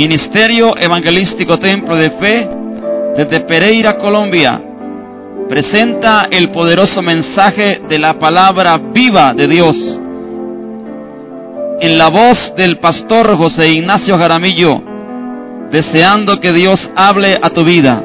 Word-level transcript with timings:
Ministerio 0.00 0.72
Evangelístico 0.80 1.58
Templo 1.58 1.94
de 1.94 2.10
Fe 2.12 2.48
desde 3.18 3.44
Pereira, 3.44 3.98
Colombia, 3.98 4.58
presenta 5.46 6.26
el 6.30 6.48
poderoso 6.52 7.02
mensaje 7.02 7.82
de 7.86 7.98
la 7.98 8.18
palabra 8.18 8.78
viva 8.94 9.34
de 9.36 9.46
Dios 9.46 9.76
en 11.82 11.98
la 11.98 12.08
voz 12.08 12.54
del 12.56 12.78
pastor 12.78 13.36
José 13.36 13.72
Ignacio 13.72 14.16
Jaramillo, 14.18 14.80
deseando 15.70 16.36
que 16.36 16.52
Dios 16.52 16.78
hable 16.96 17.34
a 17.34 17.50
tu 17.50 17.62
vida. 17.62 18.02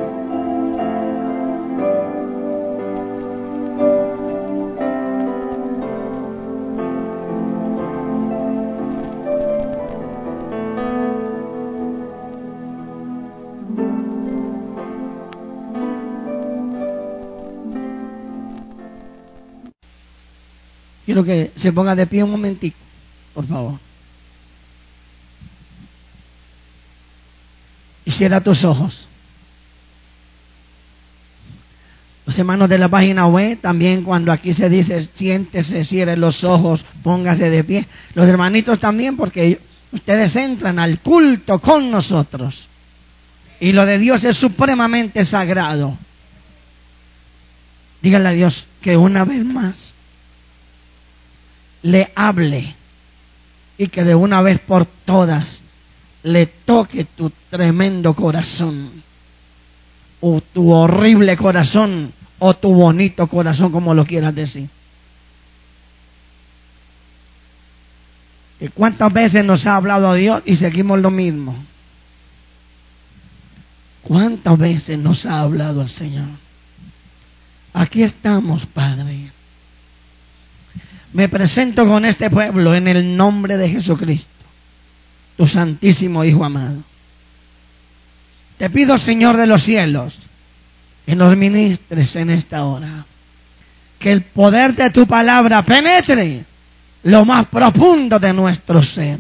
Que 21.24 21.52
se 21.58 21.72
ponga 21.72 21.96
de 21.96 22.08
pie 22.08 22.24
un 22.24 22.32
momentico, 22.32 22.78
por 23.34 23.48
favor. 23.48 23.80
Y 28.04 28.12
cierra 28.12 28.42
tus 28.42 28.64
ojos. 28.64 29.08
Los 32.26 32.38
hermanos 32.38 32.68
de 32.70 32.78
la 32.78 32.90
página 32.90 33.28
web, 33.28 33.60
también 33.62 34.04
cuando 34.04 34.32
aquí 34.32 34.54
se 34.54 34.68
dice 34.68 35.10
siéntese, 35.16 35.86
cierre 35.86 36.18
los 36.18 36.44
ojos, 36.44 36.84
póngase 37.04 37.50
de 37.50 37.64
pie. 37.64 37.88
Los 38.14 38.28
hermanitos 38.28 38.80
también, 38.80 39.16
porque 39.16 39.60
ustedes 39.92 40.36
entran 40.36 40.80
al 40.80 41.00
culto 41.00 41.60
con 41.60 41.90
nosotros. 41.90 42.68
Y 43.60 43.72
lo 43.72 43.86
de 43.86 44.00
Dios 44.00 44.24
es 44.24 44.36
supremamente 44.38 45.26
sagrado. 45.26 45.98
Dígale 48.02 48.30
a 48.30 48.34
Dios 48.34 48.68
que 48.82 48.98
una 48.98 49.24
vez 49.24 49.46
más 49.46 49.95
le 51.86 52.12
hable 52.16 52.76
y 53.78 53.88
que 53.90 54.04
de 54.04 54.16
una 54.16 54.42
vez 54.42 54.60
por 54.62 54.88
todas 55.06 55.62
le 56.24 56.48
toque 56.48 57.06
tu 57.16 57.32
tremendo 57.52 58.16
corazón 58.16 59.04
o 60.20 60.42
tu 60.42 60.72
horrible 60.72 61.38
corazón 61.38 62.12
o 62.40 62.56
tu 62.56 62.74
bonito 62.74 63.28
corazón 63.28 63.72
como 63.72 63.94
lo 63.94 64.04
quieras 64.04 64.34
decir. 64.34 64.68
¿Cuántas 68.74 69.14
veces 69.14 69.46
nos 69.46 69.64
ha 69.68 69.76
hablado 69.76 70.16
Dios 70.16 70.42
y 70.46 70.56
seguimos 70.56 71.00
lo 71.00 71.12
mismo? 71.12 71.56
¿Cuántas 74.02 74.58
veces 74.58 74.98
nos 74.98 75.24
ha 75.26 75.42
hablado 75.42 75.84
el 75.84 75.90
Señor? 75.90 76.30
Aquí 77.74 78.02
estamos, 78.02 78.66
Padre. 78.68 79.32
Me 81.16 81.30
presento 81.30 81.88
con 81.88 82.04
este 82.04 82.30
pueblo 82.30 82.76
en 82.76 82.90
el 82.90 83.16
nombre 83.16 83.56
de 83.56 83.70
Jesucristo, 83.70 84.28
tu 85.38 85.48
santísimo 85.48 86.26
Hijo 86.26 86.44
amado. 86.44 86.84
Te 88.58 88.70
pido, 88.70 88.98
Señor 88.98 89.38
de 89.38 89.48
los 89.48 89.64
cielos, 89.64 90.14
que 91.06 91.16
nos 91.16 91.38
ministres 91.38 92.14
en 92.18 92.32
esta 92.32 92.66
hora. 92.66 93.06
Que 93.98 94.12
el 94.12 94.24
poder 94.24 94.76
de 94.76 94.90
tu 94.90 95.08
palabra 95.08 95.64
penetre 95.64 96.44
lo 97.04 97.24
más 97.24 97.48
profundo 97.48 98.20
de 98.20 98.34
nuestro 98.34 98.84
ser. 98.84 99.20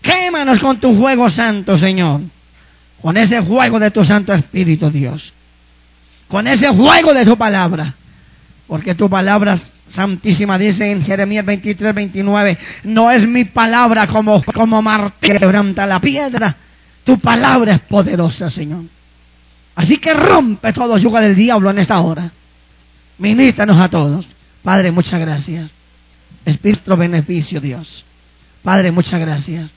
Quémanos 0.00 0.58
con 0.58 0.80
tu 0.80 0.98
fuego 0.98 1.28
santo, 1.28 1.78
Señor. 1.78 2.22
Con 3.02 3.18
ese 3.18 3.42
fuego 3.42 3.78
de 3.78 3.90
tu 3.90 4.02
Santo 4.06 4.32
Espíritu, 4.32 4.88
Dios. 4.88 5.34
Con 6.28 6.46
ese 6.46 6.72
fuego 6.72 7.12
de 7.12 7.26
tu 7.26 7.36
palabra. 7.36 7.94
Porque 8.66 8.94
tu 8.94 9.10
palabra 9.10 9.60
Santísima 9.94 10.58
dice 10.58 10.90
en 10.90 11.02
Jeremías 11.02 11.44
23, 11.44 11.94
29, 11.94 12.58
no 12.84 13.10
es 13.10 13.26
mi 13.26 13.44
palabra 13.44 14.06
como, 14.06 14.42
como 14.42 14.82
martillo 14.82 15.38
quebranta 15.38 15.86
la 15.86 16.00
piedra, 16.00 16.56
tu 17.04 17.18
palabra 17.18 17.74
es 17.74 17.80
poderosa, 17.80 18.50
Señor. 18.50 18.84
Así 19.74 19.96
que 19.98 20.12
rompe 20.12 20.72
todo 20.72 20.98
yugo 20.98 21.18
del 21.20 21.36
diablo 21.36 21.70
en 21.70 21.78
esta 21.78 22.00
hora. 22.00 22.30
Ministranos 23.18 23.80
a 23.80 23.88
todos. 23.88 24.26
Padre, 24.62 24.90
muchas 24.90 25.20
gracias. 25.20 25.70
Espíritu 26.44 26.96
beneficio, 26.96 27.60
Dios. 27.60 28.04
Padre, 28.62 28.90
muchas 28.90 29.20
gracias. 29.20 29.70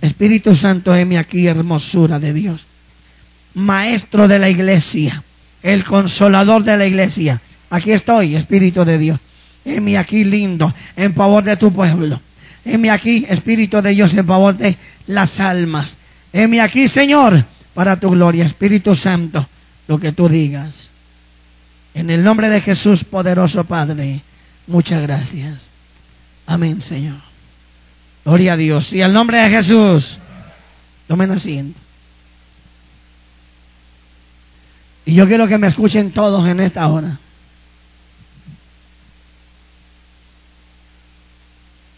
Espíritu 0.00 0.54
Santo, 0.56 0.94
heme 0.94 1.18
aquí, 1.18 1.46
hermosura 1.46 2.18
de 2.18 2.32
Dios. 2.32 2.64
Maestro 3.54 4.28
de 4.28 4.38
la 4.38 4.48
iglesia, 4.48 5.22
el 5.62 5.84
consolador 5.84 6.64
de 6.64 6.76
la 6.76 6.86
iglesia. 6.86 7.40
Aquí 7.70 7.90
estoy, 7.90 8.36
Espíritu 8.36 8.84
de 8.84 8.98
Dios. 8.98 9.20
Heme 9.64 9.96
aquí 9.96 10.24
lindo, 10.24 10.72
en 10.96 11.14
favor 11.14 11.42
de 11.42 11.56
tu 11.56 11.72
pueblo. 11.72 12.20
Heme 12.64 12.90
aquí, 12.90 13.24
Espíritu 13.28 13.80
de 13.80 13.90
Dios, 13.90 14.12
en 14.12 14.26
favor 14.26 14.56
de 14.56 14.76
las 15.06 15.38
almas. 15.40 15.96
Heme 16.32 16.60
aquí, 16.60 16.88
Señor, 16.88 17.44
para 17.74 17.98
tu 17.98 18.10
gloria, 18.10 18.46
Espíritu 18.46 18.94
Santo, 18.94 19.46
lo 19.86 19.98
que 19.98 20.12
tú 20.12 20.28
digas. 20.28 20.90
En 21.94 22.10
el 22.10 22.22
nombre 22.22 22.48
de 22.48 22.60
Jesús, 22.60 23.04
poderoso 23.04 23.64
Padre, 23.64 24.22
muchas 24.66 25.02
gracias. 25.02 25.60
Amén, 26.46 26.82
Señor. 26.82 27.18
Gloria 28.24 28.54
a 28.54 28.56
Dios. 28.56 28.92
Y 28.92 29.02
al 29.02 29.12
nombre 29.12 29.38
de 29.38 29.56
Jesús, 29.56 30.18
tomen 31.06 31.30
asiento. 31.30 31.78
Y 35.06 35.14
yo 35.14 35.26
quiero 35.26 35.46
que 35.46 35.58
me 35.58 35.68
escuchen 35.68 36.12
todos 36.12 36.46
en 36.48 36.60
esta 36.60 36.86
hora. 36.88 37.18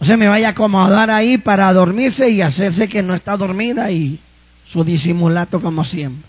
No 0.01 0.07
se 0.07 0.17
me 0.17 0.29
vaya 0.29 0.49
a 0.49 0.51
acomodar 0.51 1.11
ahí 1.11 1.39
para 1.39 1.73
dormirse 1.73 2.29
y 2.29 2.43
hacerse 2.43 2.89
que 2.89 3.03
no 3.03 3.15
está 3.15 3.37
dormida 3.37 3.91
y 3.91 4.21
su 4.67 4.85
disimulato 4.85 5.61
como 5.61 5.85
siempre. 5.85 6.29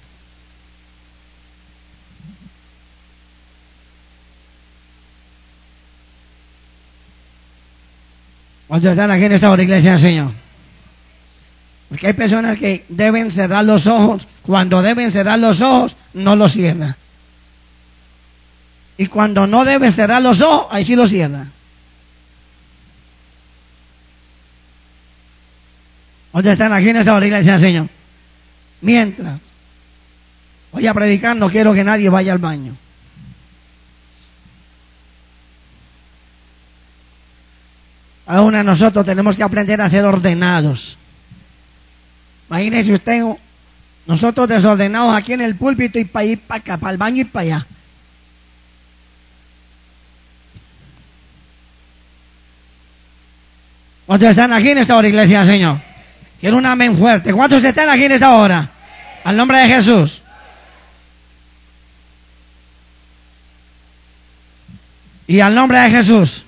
¿Cuántos 8.67 8.91
están 8.91 9.11
aquí 9.11 9.23
en 9.23 9.31
esta 9.31 9.49
hora, 9.49 9.63
iglesia 9.63 9.97
Señor? 9.97 10.31
Porque 11.89 12.07
hay 12.07 12.13
personas 12.13 12.59
que 12.59 12.85
deben 12.89 13.31
cerrar 13.31 13.63
los 13.63 13.87
ojos. 13.87 14.27
Cuando 14.41 14.81
deben 14.81 15.11
cerrar 15.11 15.39
los 15.39 15.61
ojos, 15.61 15.95
no 16.13 16.35
los 16.35 16.51
cierran. 16.51 16.95
Y 18.97 19.07
cuando 19.07 19.47
no 19.47 19.63
deben 19.63 19.93
cerrar 19.93 20.21
los 20.21 20.41
ojos, 20.41 20.67
ahí 20.71 20.85
sí 20.85 20.95
los 20.95 21.09
cierran. 21.09 21.51
¿Dónde 26.33 26.51
están 26.51 26.73
aquí 26.73 26.89
en 26.89 26.97
esta 26.97 27.15
hora, 27.15 27.25
iglesia 27.25 27.59
Señor? 27.59 27.87
Mientras 28.81 29.39
voy 30.71 30.85
a 30.85 30.93
predicar, 30.93 31.35
no 31.35 31.49
quiero 31.49 31.73
que 31.73 31.83
nadie 31.83 32.09
vaya 32.09 32.33
al 32.33 32.37
baño. 32.37 32.75
Aún 38.27 38.55
a 38.55 38.63
nosotros 38.63 39.05
tenemos 39.05 39.37
que 39.37 39.43
aprender 39.43 39.79
a 39.81 39.89
ser 39.89 40.03
ordenados. 40.03 40.97
Imagínese 42.49 42.93
usted, 42.93 43.23
nosotros 44.05 44.49
desordenados 44.49 45.15
aquí 45.15 45.33
en 45.33 45.41
el 45.41 45.55
púlpito 45.55 45.97
y 45.97 46.05
para 46.05 46.25
ir 46.25 46.39
para 46.41 46.59
acá, 46.59 46.77
para 46.77 46.91
el 46.91 46.97
baño 46.97 47.21
y 47.21 47.25
para 47.25 47.43
allá. 47.43 47.67
¿Cuántos 54.05 54.29
están 54.29 54.53
aquí 54.53 54.69
en 54.69 54.77
esta 54.77 54.95
hora, 54.95 55.07
iglesia 55.07 55.45
Señor? 55.45 55.86
Quiero 56.39 56.57
un 56.57 56.65
amén 56.65 56.97
fuerte. 56.97 57.33
¿Cuántos 57.33 57.63
están 57.63 57.89
aquí 57.89 58.05
en 58.05 58.11
esta 58.11 58.35
hora? 58.35 58.69
Al 59.23 59.35
nombre 59.35 59.57
de 59.57 59.67
Jesús. 59.67 60.21
Y 65.27 65.39
al 65.39 65.53
nombre 65.53 65.79
de 65.79 65.89
Jesús. 65.89 66.43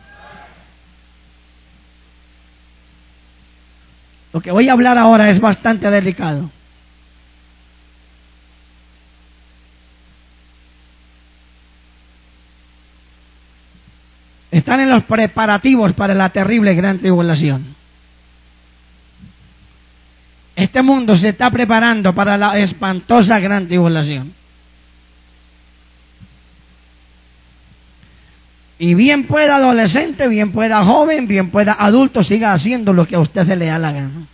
Lo 4.31 4.41
que 4.41 4.51
voy 4.51 4.69
a 4.69 4.73
hablar 4.73 4.97
ahora 4.97 5.27
es 5.27 5.39
bastante 5.41 5.89
delicado. 5.89 6.51
Están 14.51 14.79
en 14.79 14.89
los 14.89 15.03
preparativos 15.03 15.93
para 15.93 16.13
la 16.13 16.29
terrible 16.29 16.73
gran 16.75 16.99
tribulación. 16.99 17.78
Este 20.59 20.81
mundo 20.81 21.17
se 21.17 21.29
está 21.29 21.49
preparando 21.49 22.13
para 22.13 22.37
la 22.37 22.57
espantosa 22.59 23.39
gran 23.39 23.65
tribulación. 23.67 24.33
Y 28.77 28.93
bien 28.93 29.25
pueda 29.25 29.55
adolescente, 29.55 30.27
bien 30.27 30.51
pueda 30.51 30.83
joven, 30.83 31.29
bien 31.29 31.49
pueda 31.49 31.77
adulto, 31.79 32.25
siga 32.25 32.51
haciendo 32.51 32.91
lo 32.91 33.05
que 33.05 33.15
a 33.15 33.19
usted 33.19 33.47
se 33.47 33.55
le 33.55 33.67
da 33.67 33.79
la 33.79 33.93
gana. 33.93 34.27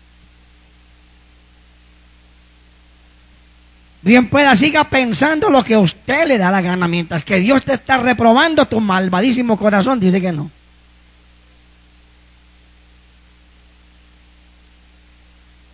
Bien 4.01 4.27
pueda, 4.27 4.54
siga 4.54 4.86
pensando 4.86 5.51
lo 5.51 5.63
que 5.63 5.75
a 5.75 5.80
usted 5.80 6.25
le 6.27 6.39
da 6.39 6.50
la 6.50 6.62
gana, 6.62 6.88
mientras 6.88 7.24
que 7.24 7.39
Dios 7.39 7.63
te 7.63 7.74
está 7.74 7.98
reprobando 7.98 8.66
tu 8.66 8.80
malvadísimo 8.80 9.57
corazón, 9.57 10.00
dice 10.00 10.19
que 10.19 10.31
no. 10.31 10.50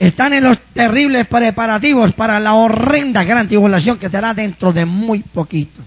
Están 0.01 0.33
en 0.33 0.43
los 0.43 0.59
terribles 0.73 1.27
preparativos 1.27 2.11
para 2.13 2.39
la 2.39 2.55
horrenda 2.55 3.23
gran 3.23 3.47
tribulación 3.47 3.99
que 3.99 4.09
será 4.09 4.33
dentro 4.33 4.73
de 4.73 4.85
muy 4.85 5.19
poquito. 5.19 5.81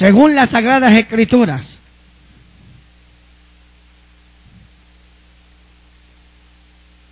según 0.00 0.34
las 0.34 0.48
sagradas 0.48 0.92
escrituras. 0.92 1.78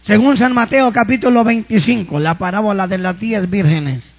Según 0.05 0.39
San 0.39 0.55
Mateo 0.55 0.91
capítulo 0.91 1.45
25, 1.45 2.19
la 2.19 2.39
parábola 2.39 2.87
de 2.87 2.97
las 2.97 3.21
diez 3.21 3.49
vírgenes, 3.51 4.11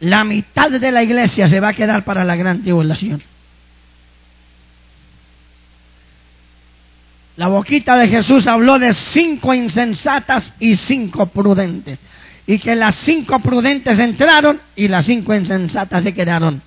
la 0.00 0.24
mitad 0.24 0.70
de 0.70 0.90
la 0.90 1.02
iglesia 1.02 1.46
se 1.48 1.60
va 1.60 1.68
a 1.68 1.74
quedar 1.74 2.04
para 2.04 2.24
la 2.24 2.34
gran 2.34 2.62
tribulación. 2.62 3.22
La 7.36 7.48
boquita 7.48 7.96
de 7.96 8.08
Jesús 8.08 8.46
habló 8.46 8.78
de 8.78 8.94
cinco 9.12 9.54
insensatas 9.54 10.52
y 10.58 10.76
cinco 10.76 11.26
prudentes. 11.26 11.98
Y 12.46 12.58
que 12.58 12.74
las 12.74 12.96
cinco 13.04 13.38
prudentes 13.40 13.98
entraron 13.98 14.60
y 14.74 14.88
las 14.88 15.06
cinco 15.06 15.34
insensatas 15.34 16.02
se 16.02 16.12
quedaron. 16.12 16.60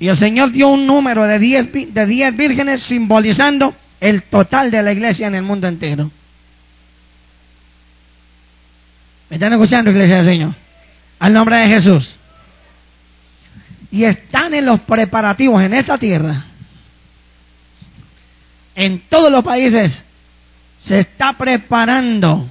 Y 0.00 0.08
el 0.08 0.18
Señor 0.18 0.52
dio 0.52 0.68
un 0.68 0.86
número 0.86 1.24
de 1.24 1.38
diez, 1.38 1.72
de 1.72 2.06
diez 2.06 2.36
vírgenes 2.36 2.82
simbolizando 2.84 3.74
el 4.00 4.22
total 4.24 4.70
de 4.70 4.82
la 4.82 4.92
iglesia 4.92 5.26
en 5.26 5.34
el 5.34 5.42
mundo 5.42 5.66
entero. 5.66 6.10
¿Me 9.28 9.36
están 9.36 9.52
escuchando, 9.52 9.90
iglesia 9.90 10.18
del 10.18 10.26
Señor? 10.26 10.67
Al 11.18 11.32
nombre 11.32 11.56
de 11.56 11.66
Jesús. 11.66 12.14
Y 13.90 14.04
están 14.04 14.54
en 14.54 14.66
los 14.66 14.80
preparativos 14.80 15.62
en 15.62 15.74
esta 15.74 15.98
tierra. 15.98 16.44
En 18.74 19.00
todos 19.08 19.30
los 19.30 19.42
países 19.42 19.92
se 20.84 21.00
está 21.00 21.32
preparando, 21.32 22.48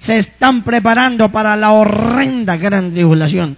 se 0.00 0.18
están 0.18 0.62
preparando 0.62 1.28
para 1.30 1.56
la 1.56 1.72
horrenda 1.72 2.56
gran 2.56 2.92
tribulación. 2.92 3.56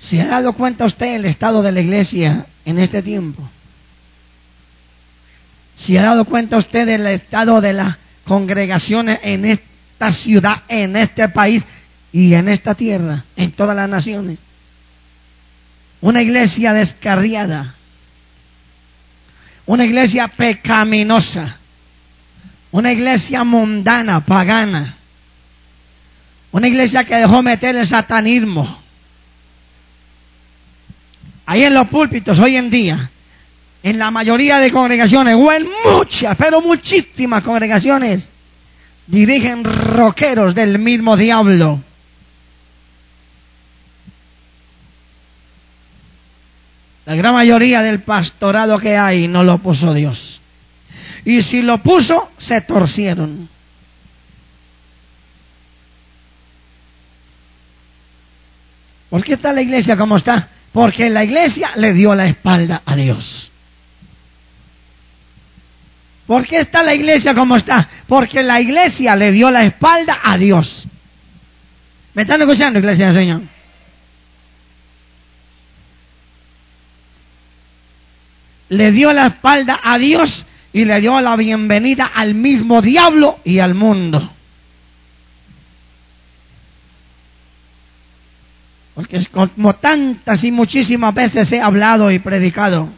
¿Se 0.00 0.20
ha 0.20 0.26
dado 0.26 0.52
cuenta 0.52 0.84
usted 0.84 1.14
el 1.14 1.24
estado 1.24 1.62
de 1.62 1.72
la 1.72 1.80
iglesia 1.80 2.46
en 2.64 2.78
este 2.78 3.02
tiempo? 3.02 3.48
¿Se 5.84 5.98
ha 5.98 6.02
dado 6.02 6.24
cuenta 6.24 6.56
usted 6.56 6.86
del 6.86 7.06
estado 7.06 7.60
de 7.60 7.72
las 7.72 7.96
congregaciones 8.24 9.20
en 9.22 9.44
esta 9.44 10.12
ciudad, 10.12 10.62
en 10.68 10.96
este 10.96 11.28
país 11.28 11.62
y 12.12 12.34
en 12.34 12.48
esta 12.48 12.74
tierra, 12.74 13.24
en 13.36 13.52
todas 13.52 13.76
las 13.76 13.88
naciones? 13.88 14.38
Una 16.00 16.22
iglesia 16.22 16.72
descarriada, 16.72 17.74
una 19.66 19.84
iglesia 19.84 20.28
pecaminosa, 20.28 21.58
una 22.70 22.92
iglesia 22.92 23.44
mundana, 23.44 24.20
pagana, 24.24 24.96
una 26.52 26.68
iglesia 26.68 27.04
que 27.04 27.16
dejó 27.16 27.42
meter 27.42 27.76
el 27.76 27.86
satanismo. 27.86 28.80
Ahí 31.44 31.62
en 31.62 31.74
los 31.74 31.88
púlpitos 31.88 32.38
hoy 32.38 32.56
en 32.56 32.70
día, 32.70 33.10
en 33.86 34.00
la 34.00 34.10
mayoría 34.10 34.58
de 34.58 34.72
congregaciones, 34.72 35.36
o 35.36 35.52
en 35.52 35.64
muchas, 35.84 36.36
pero 36.36 36.60
muchísimas 36.60 37.44
congregaciones, 37.44 38.26
dirigen 39.06 39.62
roqueros 39.62 40.56
del 40.56 40.80
mismo 40.80 41.16
diablo. 41.16 41.80
La 47.04 47.14
gran 47.14 47.34
mayoría 47.34 47.80
del 47.80 48.00
pastorado 48.00 48.76
que 48.80 48.96
hay 48.96 49.28
no 49.28 49.44
lo 49.44 49.58
puso 49.58 49.94
Dios. 49.94 50.40
Y 51.24 51.42
si 51.42 51.62
lo 51.62 51.78
puso, 51.78 52.32
se 52.38 52.62
torcieron. 52.62 53.48
¿Por 59.10 59.22
qué 59.22 59.34
está 59.34 59.52
la 59.52 59.62
iglesia 59.62 59.96
como 59.96 60.16
está? 60.16 60.48
Porque 60.72 61.08
la 61.08 61.22
iglesia 61.22 61.70
le 61.76 61.94
dio 61.94 62.16
la 62.16 62.26
espalda 62.26 62.82
a 62.84 62.96
Dios. 62.96 63.52
¿Por 66.26 66.46
qué 66.46 66.56
está 66.56 66.82
la 66.82 66.94
iglesia 66.94 67.34
como 67.34 67.56
está? 67.56 67.88
Porque 68.08 68.42
la 68.42 68.60
iglesia 68.60 69.14
le 69.14 69.30
dio 69.30 69.50
la 69.50 69.60
espalda 69.60 70.18
a 70.24 70.36
Dios. 70.36 70.86
¿Me 72.14 72.22
están 72.22 72.40
escuchando, 72.40 72.78
iglesia 72.78 73.06
del 73.06 73.16
Señor? 73.16 73.42
Le 78.68 78.90
dio 78.90 79.12
la 79.12 79.26
espalda 79.26 79.78
a 79.82 79.96
Dios 79.98 80.44
y 80.72 80.84
le 80.84 81.00
dio 81.00 81.20
la 81.20 81.36
bienvenida 81.36 82.06
al 82.06 82.34
mismo 82.34 82.82
diablo 82.82 83.38
y 83.44 83.60
al 83.60 83.74
mundo. 83.74 84.32
Porque 88.96 89.24
como 89.26 89.74
tantas 89.74 90.42
y 90.42 90.50
muchísimas 90.50 91.14
veces 91.14 91.52
he 91.52 91.60
hablado 91.60 92.10
y 92.10 92.18
predicado, 92.18 92.88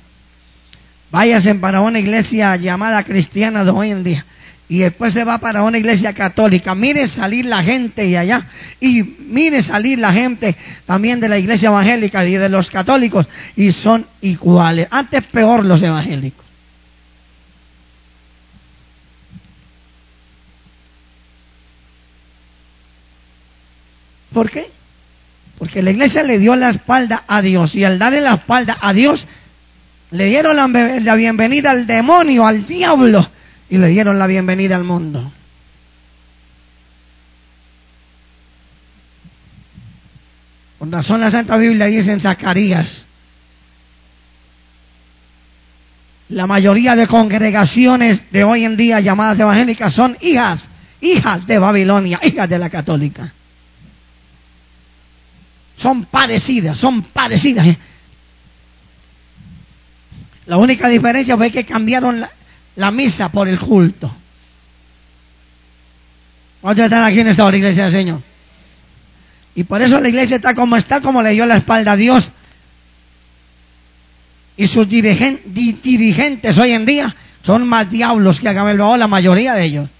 váyase 1.10 1.54
para 1.56 1.80
una 1.80 1.98
iglesia 1.98 2.56
llamada 2.56 3.02
cristiana 3.04 3.64
de 3.64 3.70
hoy 3.70 3.90
en 3.90 4.04
día 4.04 4.24
y 4.68 4.80
después 4.80 5.14
se 5.14 5.24
va 5.24 5.38
para 5.38 5.62
una 5.62 5.78
iglesia 5.78 6.12
católica. 6.12 6.74
Mire 6.74 7.08
salir 7.08 7.46
la 7.46 7.62
gente 7.62 8.06
y 8.06 8.16
allá, 8.16 8.46
y 8.80 9.02
mire 9.02 9.62
salir 9.62 9.98
la 9.98 10.12
gente 10.12 10.54
también 10.84 11.20
de 11.20 11.28
la 11.28 11.38
iglesia 11.38 11.70
evangélica 11.70 12.24
y 12.26 12.36
de 12.36 12.48
los 12.48 12.68
católicos, 12.68 13.26
y 13.56 13.72
son 13.72 14.06
iguales. 14.20 14.86
Antes 14.90 15.24
peor 15.24 15.64
los 15.64 15.82
evangélicos. 15.82 16.44
¿Por 24.32 24.50
qué? 24.50 24.66
Porque 25.58 25.82
la 25.82 25.90
iglesia 25.90 26.22
le 26.22 26.38
dio 26.38 26.54
la 26.54 26.68
espalda 26.70 27.24
a 27.26 27.40
Dios 27.40 27.74
y 27.74 27.82
al 27.82 27.98
darle 27.98 28.20
la 28.20 28.34
espalda 28.34 28.76
a 28.80 28.92
Dios, 28.92 29.26
le 30.10 30.24
dieron 30.24 30.56
la, 30.56 31.16
bienvenida 31.16 31.70
al 31.70 31.86
demonio, 31.86 32.46
al 32.46 32.66
diablo, 32.66 33.28
y 33.68 33.76
le 33.76 33.88
dieron 33.88 34.18
la 34.18 34.26
bienvenida 34.26 34.76
al 34.76 34.84
mundo. 34.84 35.32
Con 40.78 40.92
razón 40.92 41.20
la 41.20 41.30
Santa 41.30 41.56
Biblia 41.56 41.86
dice 41.86 42.12
en 42.12 42.20
Zacarías, 42.20 43.04
la 46.30 46.46
mayoría 46.46 46.94
de 46.94 47.06
congregaciones 47.06 48.20
de 48.30 48.44
hoy 48.44 48.64
en 48.64 48.76
día 48.76 49.00
llamadas 49.00 49.40
evangélicas 49.40 49.92
son 49.94 50.16
hijas, 50.20 50.62
hijas 51.00 51.46
de 51.46 51.58
Babilonia, 51.58 52.20
hijas 52.22 52.48
de 52.48 52.58
la 52.58 52.70
católica 52.70 53.32
son 55.80 56.04
parecidas, 56.06 56.78
son 56.78 57.02
parecidas. 57.02 57.76
La 60.48 60.56
única 60.56 60.88
diferencia 60.88 61.36
fue 61.36 61.50
que 61.50 61.64
cambiaron 61.64 62.24
la, 62.76 62.90
misa 62.90 63.28
por 63.28 63.46
el 63.46 63.60
culto. 63.60 64.10
¿Cuántos 66.62 66.86
están 66.86 67.04
aquí 67.04 67.20
en 67.20 67.28
esta 67.28 67.44
hora, 67.44 67.56
iglesia 67.56 67.84
del 67.84 67.92
Señor? 67.92 68.20
Y 69.54 69.64
por 69.64 69.82
eso 69.82 70.00
la 70.00 70.08
iglesia 70.08 70.36
está 70.36 70.54
como 70.54 70.76
está, 70.76 71.02
como 71.02 71.22
le 71.22 71.32
dio 71.32 71.44
la 71.44 71.56
espalda 71.56 71.92
a 71.92 71.96
Dios. 71.96 72.26
Y 74.56 74.66
sus 74.68 74.88
dirigentes 74.88 76.58
hoy 76.58 76.72
en 76.72 76.86
día 76.86 77.14
son 77.42 77.68
más 77.68 77.90
diablos 77.90 78.40
que 78.40 78.48
Agabel 78.48 78.78
la 78.78 79.06
mayoría 79.06 79.52
de 79.52 79.64
ellos. 79.66 79.90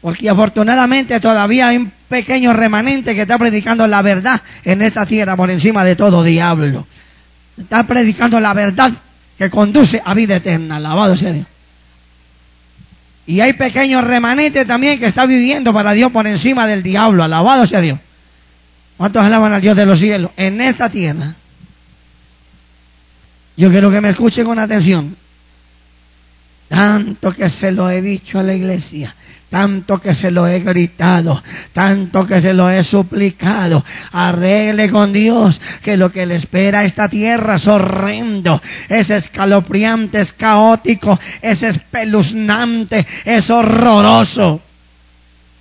Porque 0.00 0.28
afortunadamente 0.30 1.20
todavía 1.20 1.68
hay 1.68 1.76
un 1.76 1.92
pequeño 2.08 2.54
remanente 2.54 3.14
que 3.14 3.22
está 3.22 3.36
predicando 3.36 3.86
la 3.86 4.00
verdad 4.00 4.40
en 4.64 4.80
esta 4.80 5.04
tierra 5.04 5.36
por 5.36 5.50
encima 5.50 5.84
de 5.84 5.96
todo 5.96 6.22
diablo. 6.22 6.86
Está 7.56 7.84
predicando 7.84 8.40
la 8.40 8.52
verdad 8.52 8.92
que 9.38 9.50
conduce 9.50 10.00
a 10.04 10.14
vida 10.14 10.36
eterna. 10.36 10.76
Alabado 10.76 11.16
sea 11.16 11.32
Dios. 11.32 11.46
Y 13.26 13.40
hay 13.40 13.54
pequeños 13.54 14.04
remanentes 14.04 14.66
también 14.66 14.98
que 14.98 15.06
está 15.06 15.26
viviendo 15.26 15.72
para 15.72 15.92
Dios 15.92 16.10
por 16.10 16.26
encima 16.26 16.66
del 16.66 16.82
diablo. 16.82 17.24
Alabado 17.24 17.66
sea 17.66 17.80
Dios. 17.80 17.98
¿Cuántos 18.96 19.22
alaban 19.22 19.52
al 19.52 19.60
Dios 19.60 19.76
de 19.76 19.86
los 19.86 19.98
cielos? 19.98 20.30
En 20.36 20.60
esta 20.60 20.88
tierra. 20.90 21.34
Yo 23.56 23.70
quiero 23.70 23.90
que 23.90 24.00
me 24.00 24.08
escuchen 24.08 24.44
con 24.44 24.58
atención. 24.58 25.16
Tanto 26.68 27.32
que 27.32 27.48
se 27.50 27.72
lo 27.72 27.90
he 27.90 28.02
dicho 28.02 28.38
a 28.38 28.42
la 28.42 28.54
iglesia, 28.54 29.14
tanto 29.54 29.98
que 30.00 30.16
se 30.16 30.32
lo 30.32 30.48
he 30.48 30.58
gritado, 30.58 31.40
tanto 31.72 32.26
que 32.26 32.42
se 32.42 32.52
lo 32.52 32.68
he 32.68 32.82
suplicado. 32.82 33.84
Arregle 34.10 34.90
con 34.90 35.12
Dios 35.12 35.60
que 35.84 35.96
lo 35.96 36.10
que 36.10 36.26
le 36.26 36.34
espera 36.34 36.80
a 36.80 36.84
esta 36.84 37.08
tierra 37.08 37.54
es 37.54 37.68
horrendo, 37.68 38.60
es 38.88 39.08
escalofriante, 39.08 40.22
es 40.22 40.32
caótico, 40.32 41.20
es 41.40 41.62
espeluznante, 41.62 43.06
es 43.24 43.48
horroroso. 43.48 44.60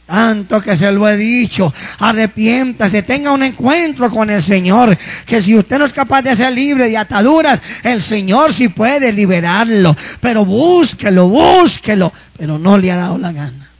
Tanto 0.07 0.59
que 0.59 0.75
se 0.75 0.91
lo 0.91 1.07
he 1.07 1.15
dicho, 1.15 1.71
arrepiéntase, 1.99 3.03
tenga 3.03 3.31
un 3.31 3.43
encuentro 3.43 4.09
con 4.09 4.27
el 4.27 4.43
Señor, 4.43 4.97
que 5.27 5.43
si 5.43 5.55
usted 5.55 5.77
no 5.77 5.85
es 5.85 5.93
capaz 5.93 6.23
de 6.23 6.33
ser 6.35 6.51
libre 6.51 6.89
de 6.89 6.97
ataduras, 6.97 7.59
el 7.83 8.01
Señor 8.01 8.55
sí 8.55 8.69
puede 8.69 9.11
liberarlo, 9.11 9.95
pero 10.19 10.43
búsquelo, 10.45 11.27
búsquelo, 11.27 12.11
pero 12.35 12.57
no 12.57 12.75
le 12.75 12.91
ha 12.91 12.95
dado 12.95 13.19
la 13.19 13.31
gana. 13.31 13.72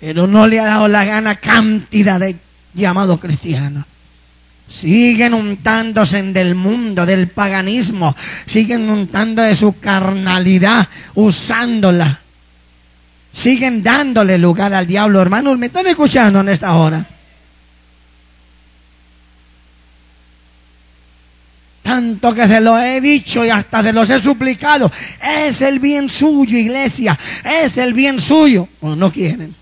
Pero 0.00 0.26
no 0.26 0.46
le 0.46 0.60
ha 0.60 0.64
dado 0.64 0.88
la 0.88 1.04
gana 1.04 1.36
cantidad 1.36 2.20
de 2.20 2.36
llamados 2.74 3.18
cristianos. 3.20 3.84
Siguen 4.80 5.34
untándose 5.34 6.22
del 6.22 6.54
mundo, 6.54 7.06
del 7.06 7.28
paganismo, 7.28 8.14
siguen 8.46 8.88
untando 8.90 9.42
de 9.42 9.56
su 9.56 9.78
carnalidad, 9.80 10.88
usándola 11.14 12.20
siguen 13.42 13.82
dándole 13.82 14.38
lugar 14.38 14.72
al 14.74 14.86
diablo. 14.86 15.20
Hermanos, 15.20 15.58
¿me 15.58 15.66
están 15.66 15.86
escuchando 15.86 16.40
en 16.40 16.48
esta 16.48 16.74
hora? 16.74 17.06
Tanto 21.82 22.34
que 22.34 22.44
se 22.44 22.60
lo 22.60 22.78
he 22.78 23.00
dicho 23.00 23.44
y 23.44 23.50
hasta 23.50 23.82
se 23.82 23.92
los 23.92 24.08
he 24.10 24.22
suplicado. 24.22 24.92
Es 25.22 25.60
el 25.62 25.78
bien 25.78 26.08
suyo, 26.08 26.58
iglesia. 26.58 27.18
Es 27.44 27.76
el 27.78 27.94
bien 27.94 28.20
suyo. 28.20 28.68
O 28.80 28.94
no 28.94 29.10
quieren. 29.10 29.54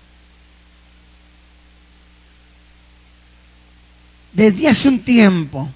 Desde 4.37 4.69
hace 4.69 4.87
un 4.87 4.99
tiempo 4.99 5.67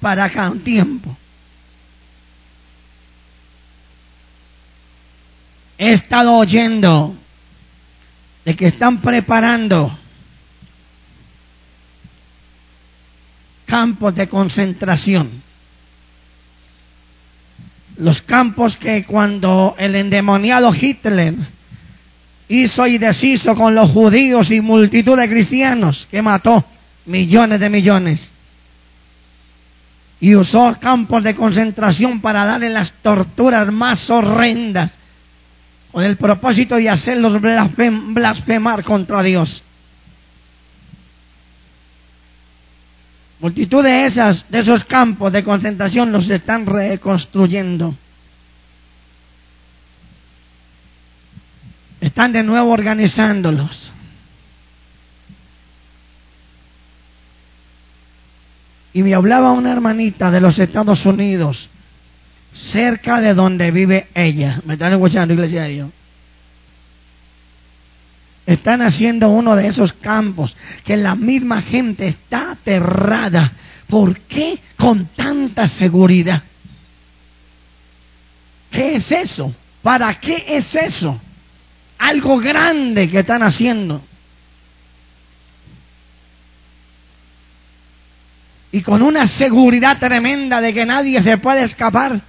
para 0.00 0.26
acá, 0.26 0.48
un 0.48 0.62
tiempo. 0.62 1.16
he 5.84 5.94
estado 5.94 6.30
oyendo 6.30 7.16
de 8.44 8.54
que 8.54 8.66
están 8.66 9.00
preparando 9.00 9.98
campos 13.66 14.14
de 14.14 14.28
concentración. 14.28 15.42
Los 17.96 18.22
campos 18.22 18.76
que 18.76 19.02
cuando 19.06 19.74
el 19.76 19.96
endemoniado 19.96 20.72
Hitler 20.72 21.34
hizo 22.48 22.86
y 22.86 22.98
deshizo 22.98 23.56
con 23.56 23.74
los 23.74 23.90
judíos 23.90 24.52
y 24.52 24.60
multitud 24.60 25.18
de 25.18 25.28
cristianos, 25.28 26.06
que 26.12 26.22
mató 26.22 26.64
millones 27.06 27.60
de 27.60 27.70
millones, 27.70 28.32
y 30.20 30.36
usó 30.36 30.76
campos 30.80 31.24
de 31.24 31.34
concentración 31.34 32.20
para 32.20 32.44
darle 32.44 32.70
las 32.70 32.92
torturas 33.02 33.72
más 33.72 34.08
horrendas 34.08 34.92
con 35.90 36.04
el 36.04 36.16
propósito 36.16 36.76
de 36.76 36.88
hacerlos 36.88 37.40
blasfemar 37.40 38.82
contra 38.82 39.22
Dios. 39.22 39.62
Multitud 43.40 43.82
de, 43.82 44.06
esas, 44.06 44.48
de 44.48 44.60
esos 44.60 44.84
campos 44.84 45.32
de 45.32 45.42
concentración 45.42 46.12
los 46.12 46.30
están 46.30 46.64
reconstruyendo. 46.64 47.96
Están 52.00 52.32
de 52.32 52.42
nuevo 52.44 52.70
organizándolos. 52.70 53.91
Y 58.94 59.02
me 59.02 59.14
hablaba 59.14 59.52
una 59.52 59.72
hermanita 59.72 60.30
de 60.30 60.40
los 60.40 60.58
Estados 60.58 61.04
Unidos 61.06 61.68
cerca 62.72 63.20
de 63.20 63.34
donde 63.34 63.70
vive 63.70 64.08
ella. 64.14 64.60
¿Me 64.64 64.74
están 64.74 64.92
escuchando, 64.92 65.32
iglesia 65.34 65.62
de 65.62 65.68
Dios? 65.68 65.90
Están 68.44 68.82
haciendo 68.82 69.28
uno 69.28 69.54
de 69.56 69.68
esos 69.68 69.92
campos 69.94 70.54
que 70.84 70.96
la 70.96 71.14
misma 71.14 71.62
gente 71.62 72.08
está 72.08 72.52
aterrada. 72.52 73.52
¿Por 73.88 74.18
qué 74.20 74.58
con 74.76 75.06
tanta 75.16 75.68
seguridad? 75.68 76.42
¿Qué 78.70 78.96
es 78.96 79.10
eso? 79.10 79.54
¿Para 79.82 80.14
qué 80.18 80.44
es 80.48 80.74
eso? 80.74 81.20
Algo 81.98 82.38
grande 82.38 83.08
que 83.08 83.18
están 83.18 83.42
haciendo. 83.42 84.02
Y 88.72 88.82
con 88.82 89.02
una 89.02 89.26
seguridad 89.36 89.98
tremenda 89.98 90.60
de 90.60 90.72
que 90.72 90.86
nadie 90.86 91.22
se 91.22 91.38
puede 91.38 91.64
escapar 91.64 92.22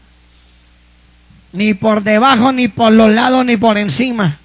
ni 1.54 1.76
por 1.76 2.04
debajo, 2.04 2.52
ni 2.52 2.68
por 2.68 2.94
los 2.94 3.12
lados, 3.12 3.46
ni 3.46 3.58
por 3.58 3.78
encima. 3.78 4.40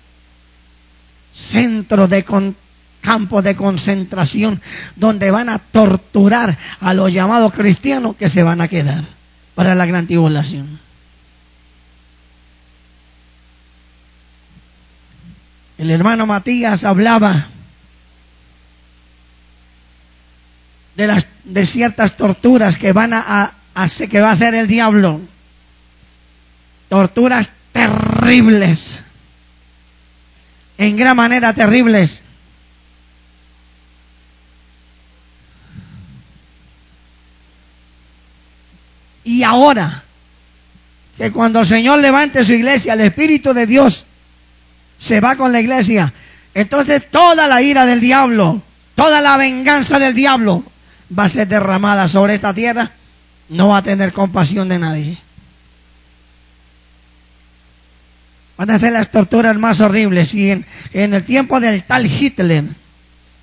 Centro 1.51 2.07
de 2.07 2.25
campo 3.01 3.43
de 3.43 3.57
concentración 3.57 4.61
donde 4.95 5.31
van 5.31 5.49
a 5.49 5.59
torturar 5.59 6.57
a 6.81 6.95
los 6.95 7.13
llamados 7.13 7.53
cristianos 7.53 8.17
que 8.17 8.29
se 8.31 8.43
van 8.43 8.61
a 8.61 8.69
quedar 8.69 9.05
para 9.55 9.75
la 9.75 9.87
gran 9.87 10.07
tribulación. 10.07 10.79
El 15.79 15.91
hermano 15.91 16.27
Matías 16.27 16.85
hablaba 16.85 17.47
de 20.99 21.07
las 21.07 21.25
de 21.45 21.65
ciertas 21.65 22.17
torturas 22.17 22.77
que 22.77 22.93
van 22.93 23.15
a, 23.15 23.53
hacer 23.73 24.09
que 24.09 24.21
va 24.21 24.31
a 24.31 24.33
hacer 24.33 24.53
el 24.57 24.67
diablo 24.67 25.21
torturas 26.89 27.49
terribles, 27.73 28.81
en 30.77 30.97
gran 30.97 31.15
manera 31.15 31.53
terribles. 31.53 32.21
Y 39.23 39.45
ahora, 39.45 40.03
que 41.17 41.31
cuando 41.31 41.61
el 41.61 41.69
Señor 41.69 42.03
levante 42.03 42.45
su 42.45 42.53
iglesia, 42.53 42.95
el 42.95 43.03
Espíritu 43.03 43.53
de 43.53 43.67
Dios 43.67 44.05
se 44.99 45.21
va 45.21 45.37
con 45.37 45.53
la 45.53 45.61
iglesia, 45.61 46.13
entonces 46.55 47.09
toda 47.09 47.47
la 47.47 47.63
ira 47.63 47.87
del 47.87 48.01
diablo, 48.01 48.63
toda 48.97 49.21
la 49.21 49.37
venganza 49.37 50.01
del 50.01 50.15
diablo 50.15 50.65
va 51.17 51.25
a 51.25 51.31
ser 51.31 51.49
derramada 51.49 52.09
sobre 52.09 52.35
esta 52.35 52.53
tierra, 52.53 52.91
no 53.49 53.71
va 53.71 53.79
a 53.79 53.83
tener 53.83 54.13
compasión 54.13 54.69
de 54.69 54.79
nadie. 54.79 55.19
Van 58.57 58.71
a 58.71 58.79
ser 58.81 58.93
las 58.93 59.11
torturas 59.11 59.57
más 59.57 59.81
horribles. 59.81 60.35
Y 60.35 60.51
en, 60.51 60.65
el 60.93 61.25
tiempo 61.25 61.61
del 61.61 61.85
tal 61.85 62.07
Hitler 62.07 62.65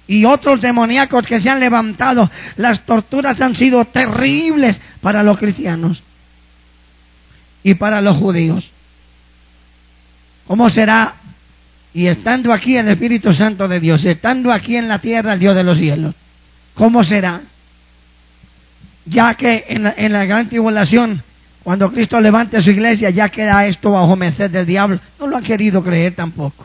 y 0.08 0.26
otros 0.26 0.62
demoníacos 0.62 1.26
que 1.26 1.42
se 1.42 1.50
han 1.50 1.60
levantado, 1.60 2.30
las 2.58 2.86
torturas 2.86 3.40
han 3.40 3.56
sido 3.56 3.86
terribles 3.86 4.80
para 5.02 5.24
los 5.24 5.40
cristianos 5.40 6.04
y 7.64 7.74
para 7.76 8.02
los 8.02 8.18
judíos. 8.18 8.70
¿Cómo 10.46 10.70
será? 10.70 11.16
Y 11.94 12.08
estando 12.08 12.54
aquí 12.54 12.76
el 12.76 12.90
Espíritu 12.90 13.34
Santo 13.34 13.68
de 13.70 13.80
Dios, 13.80 14.04
estando 14.04 14.52
aquí 14.52 14.76
en 14.76 14.90
la 14.90 15.00
tierra 15.00 15.34
el 15.34 15.40
Dios 15.40 15.56
de 15.56 15.64
los 15.64 15.78
cielos, 15.80 16.14
¿cómo 16.76 17.04
será? 17.06 17.42
Ya 19.06 19.36
que 19.36 19.66
en 19.68 19.84
la, 19.84 19.94
en 19.98 20.14
la 20.14 20.26
gran 20.26 20.50
tribulación 20.50 21.24
cuando 21.66 21.92
Cristo 21.92 22.22
levante 22.22 22.62
su 22.62 22.70
iglesia, 22.70 23.10
ya 23.10 23.28
queda 23.30 23.66
esto 23.66 23.90
bajo 23.90 24.16
merced 24.16 24.52
del 24.52 24.68
diablo. 24.68 25.00
No 25.20 25.26
lo 25.26 25.36
han 25.36 25.44
querido 25.44 25.84
creer 25.84 26.14
tampoco. 26.14 26.64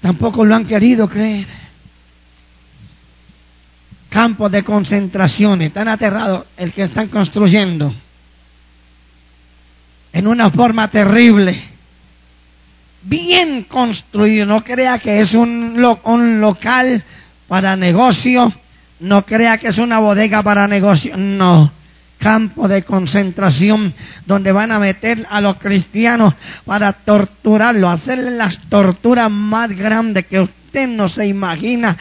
Tampoco 0.00 0.44
lo 0.44 0.54
han 0.54 0.64
querido 0.64 1.08
creer. 1.08 1.48
Campos 4.10 4.52
de 4.52 4.62
concentración, 4.62 5.60
están 5.62 5.88
aterrados 5.88 6.46
el 6.56 6.72
que 6.72 6.84
están 6.84 7.08
construyendo 7.08 7.92
en 10.12 10.28
una 10.28 10.50
forma 10.50 10.88
terrible, 10.88 11.64
bien 13.02 13.64
construido. 13.64 14.46
No 14.46 14.62
crea 14.62 14.98
que 14.98 15.18
es 15.18 15.34
un, 15.34 15.82
un 16.04 16.40
local 16.40 17.04
para 17.48 17.76
negocio 17.76 18.52
no 19.02 19.26
crea 19.26 19.58
que 19.58 19.68
es 19.68 19.78
una 19.78 19.98
bodega 19.98 20.42
para 20.42 20.66
negocio, 20.66 21.16
no. 21.16 21.72
Campo 22.18 22.68
de 22.68 22.84
concentración 22.84 23.92
donde 24.26 24.52
van 24.52 24.70
a 24.70 24.78
meter 24.78 25.26
a 25.28 25.40
los 25.40 25.56
cristianos 25.56 26.32
para 26.64 26.92
torturarlos, 26.92 28.00
hacerles 28.00 28.34
las 28.34 28.58
torturas 28.68 29.28
más 29.28 29.70
grandes 29.70 30.26
que 30.26 30.40
usted 30.40 30.86
no 30.86 31.08
se 31.08 31.26
imagina 31.26 31.98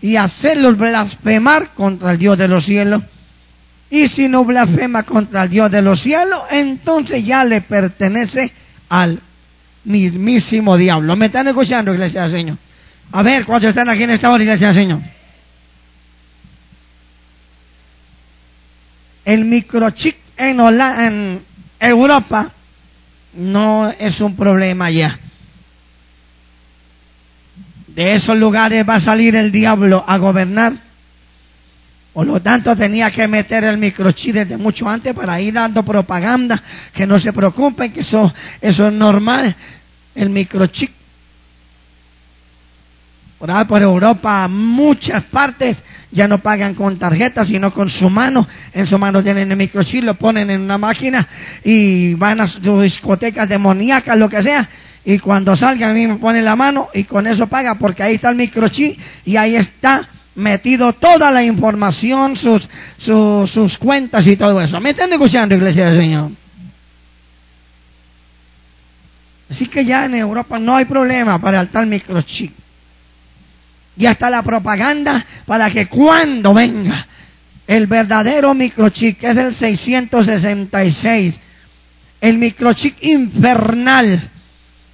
y 0.00 0.16
hacerlos 0.16 0.78
blasfemar 0.78 1.74
contra 1.74 2.12
el 2.12 2.18
Dios 2.18 2.38
de 2.38 2.48
los 2.48 2.64
cielos. 2.64 3.02
Y 3.90 4.08
si 4.08 4.26
no 4.26 4.44
blasfema 4.44 5.02
contra 5.02 5.44
el 5.44 5.50
Dios 5.50 5.70
de 5.70 5.82
los 5.82 6.02
cielos, 6.02 6.40
entonces 6.50 7.24
ya 7.26 7.44
le 7.44 7.60
pertenece 7.60 8.50
al 8.88 9.20
mismísimo 9.84 10.76
diablo. 10.76 11.16
¿Me 11.16 11.26
están 11.26 11.48
escuchando, 11.48 11.92
iglesia 11.92 12.22
del 12.22 12.32
Señor? 12.32 12.58
A 13.12 13.22
ver, 13.22 13.44
¿cuántos 13.44 13.70
están 13.70 13.88
aquí 13.88 14.02
en 14.02 14.10
esta 14.10 14.30
hora, 14.30 14.42
iglesia 14.42 14.68
del 14.68 14.78
Señor? 14.78 15.00
el 19.28 19.44
microchip 19.44 20.16
en, 20.38 20.58
en 20.58 21.42
Europa 21.78 22.50
no 23.34 23.90
es 23.90 24.18
un 24.22 24.34
problema 24.34 24.90
ya. 24.90 25.18
De 27.88 28.12
esos 28.14 28.36
lugares 28.36 28.88
va 28.88 28.94
a 28.94 29.00
salir 29.00 29.36
el 29.36 29.52
diablo 29.52 30.02
a 30.06 30.16
gobernar. 30.16 30.72
Por 32.12 32.26
lo 32.26 32.40
tanto, 32.40 32.74
tenía 32.74 33.10
que 33.10 33.28
meter 33.28 33.64
el 33.64 33.78
microchip 33.78 34.34
desde 34.34 34.56
mucho 34.56 34.88
antes 34.88 35.14
para 35.14 35.40
ir 35.40 35.54
dando 35.54 35.82
propaganda, 35.82 36.62
que 36.92 37.06
no 37.06 37.20
se 37.20 37.32
preocupen, 37.32 37.92
que 37.92 38.00
eso, 38.00 38.32
eso 38.60 38.86
es 38.86 38.92
normal. 38.92 39.54
El 40.14 40.30
microchip 40.30 40.90
por 43.38 43.52
ahí 43.52 43.64
por 43.66 43.80
Europa, 43.80 44.48
muchas 44.48 45.22
partes 45.24 45.76
ya 46.10 46.26
no 46.26 46.38
pagan 46.38 46.74
con 46.74 46.98
tarjeta, 46.98 47.46
sino 47.46 47.72
con 47.72 47.88
su 47.88 48.10
mano. 48.10 48.46
En 48.72 48.88
su 48.88 48.98
mano 48.98 49.22
tienen 49.22 49.52
el 49.52 49.56
microchip, 49.56 50.02
lo 50.02 50.14
ponen 50.14 50.50
en 50.50 50.60
una 50.60 50.76
máquina 50.76 51.26
y 51.62 52.14
van 52.14 52.40
a 52.40 52.48
sus 52.48 52.82
discotecas 52.82 53.48
demoníacas, 53.48 54.18
lo 54.18 54.28
que 54.28 54.42
sea. 54.42 54.68
Y 55.04 55.20
cuando 55.20 55.56
salgan, 55.56 56.10
a 56.10 56.16
ponen 56.16 56.44
la 56.44 56.56
mano 56.56 56.88
y 56.92 57.04
con 57.04 57.28
eso 57.28 57.46
paga, 57.46 57.76
porque 57.76 58.02
ahí 58.02 58.16
está 58.16 58.30
el 58.30 58.36
microchip 58.36 58.98
y 59.24 59.36
ahí 59.36 59.54
está 59.54 60.08
metido 60.38 60.92
toda 60.92 61.30
la 61.30 61.44
información, 61.44 62.36
sus, 62.36 62.68
sus, 62.98 63.50
sus 63.50 63.76
cuentas 63.76 64.22
y 64.26 64.36
todo 64.36 64.60
eso. 64.60 64.80
¿Me 64.80 64.90
están 64.90 65.10
escuchando, 65.10 65.54
iglesia 65.54 65.86
del 65.86 65.98
Señor? 65.98 66.30
Así 69.50 69.66
que 69.66 69.84
ya 69.84 70.04
en 70.04 70.14
Europa 70.14 70.58
no 70.58 70.76
hay 70.76 70.84
problema 70.84 71.38
para 71.40 71.60
el 71.60 71.68
tal 71.68 71.86
microchip 71.86 72.52
y 73.96 74.06
hasta 74.06 74.30
la 74.30 74.42
propaganda 74.42 75.26
para 75.44 75.70
que 75.70 75.86
cuando 75.86 76.54
venga 76.54 77.06
el 77.66 77.86
verdadero 77.86 78.54
microchip, 78.54 79.18
que 79.18 79.26
es 79.26 79.36
el 79.36 79.56
666, 79.56 81.40
el 82.20 82.38
microchip 82.38 82.96
infernal, 83.02 84.30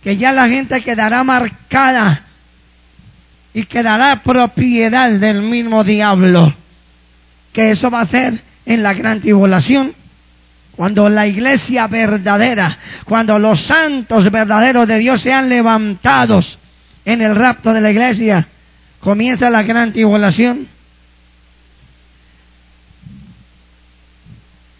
que 0.02 0.16
ya 0.16 0.32
la 0.32 0.46
gente 0.46 0.82
quedará 0.82 1.22
marcada 1.22 2.23
y 3.54 3.64
quedará 3.66 4.20
propiedad 4.22 5.10
del 5.12 5.40
mismo 5.42 5.84
diablo, 5.84 6.52
que 7.52 7.70
eso 7.70 7.88
va 7.88 8.00
a 8.00 8.08
ser 8.08 8.42
en 8.66 8.82
la 8.82 8.92
gran 8.94 9.20
tribulación, 9.20 9.94
cuando 10.72 11.08
la 11.08 11.24
iglesia 11.28 11.86
verdadera, 11.86 12.76
cuando 13.04 13.38
los 13.38 13.64
santos 13.64 14.28
verdaderos 14.28 14.88
de 14.88 14.98
Dios 14.98 15.22
sean 15.22 15.48
levantados 15.48 16.58
en 17.04 17.22
el 17.22 17.36
rapto 17.36 17.72
de 17.72 17.80
la 17.80 17.92
iglesia, 17.92 18.48
comienza 18.98 19.48
la 19.50 19.62
gran 19.62 19.92
tribulación. 19.92 20.66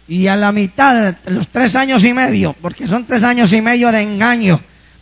Y 0.07 0.27
a 0.27 0.35
la 0.35 0.51
mitad, 0.51 1.15
los 1.27 1.47
tres 1.47 1.73
años 1.75 2.05
y 2.05 2.13
medio, 2.13 2.53
porque 2.61 2.87
son 2.87 3.05
tres 3.05 3.23
años 3.23 3.51
y 3.53 3.61
medio 3.61 3.89
de 3.89 4.01
engaño, 4.01 4.59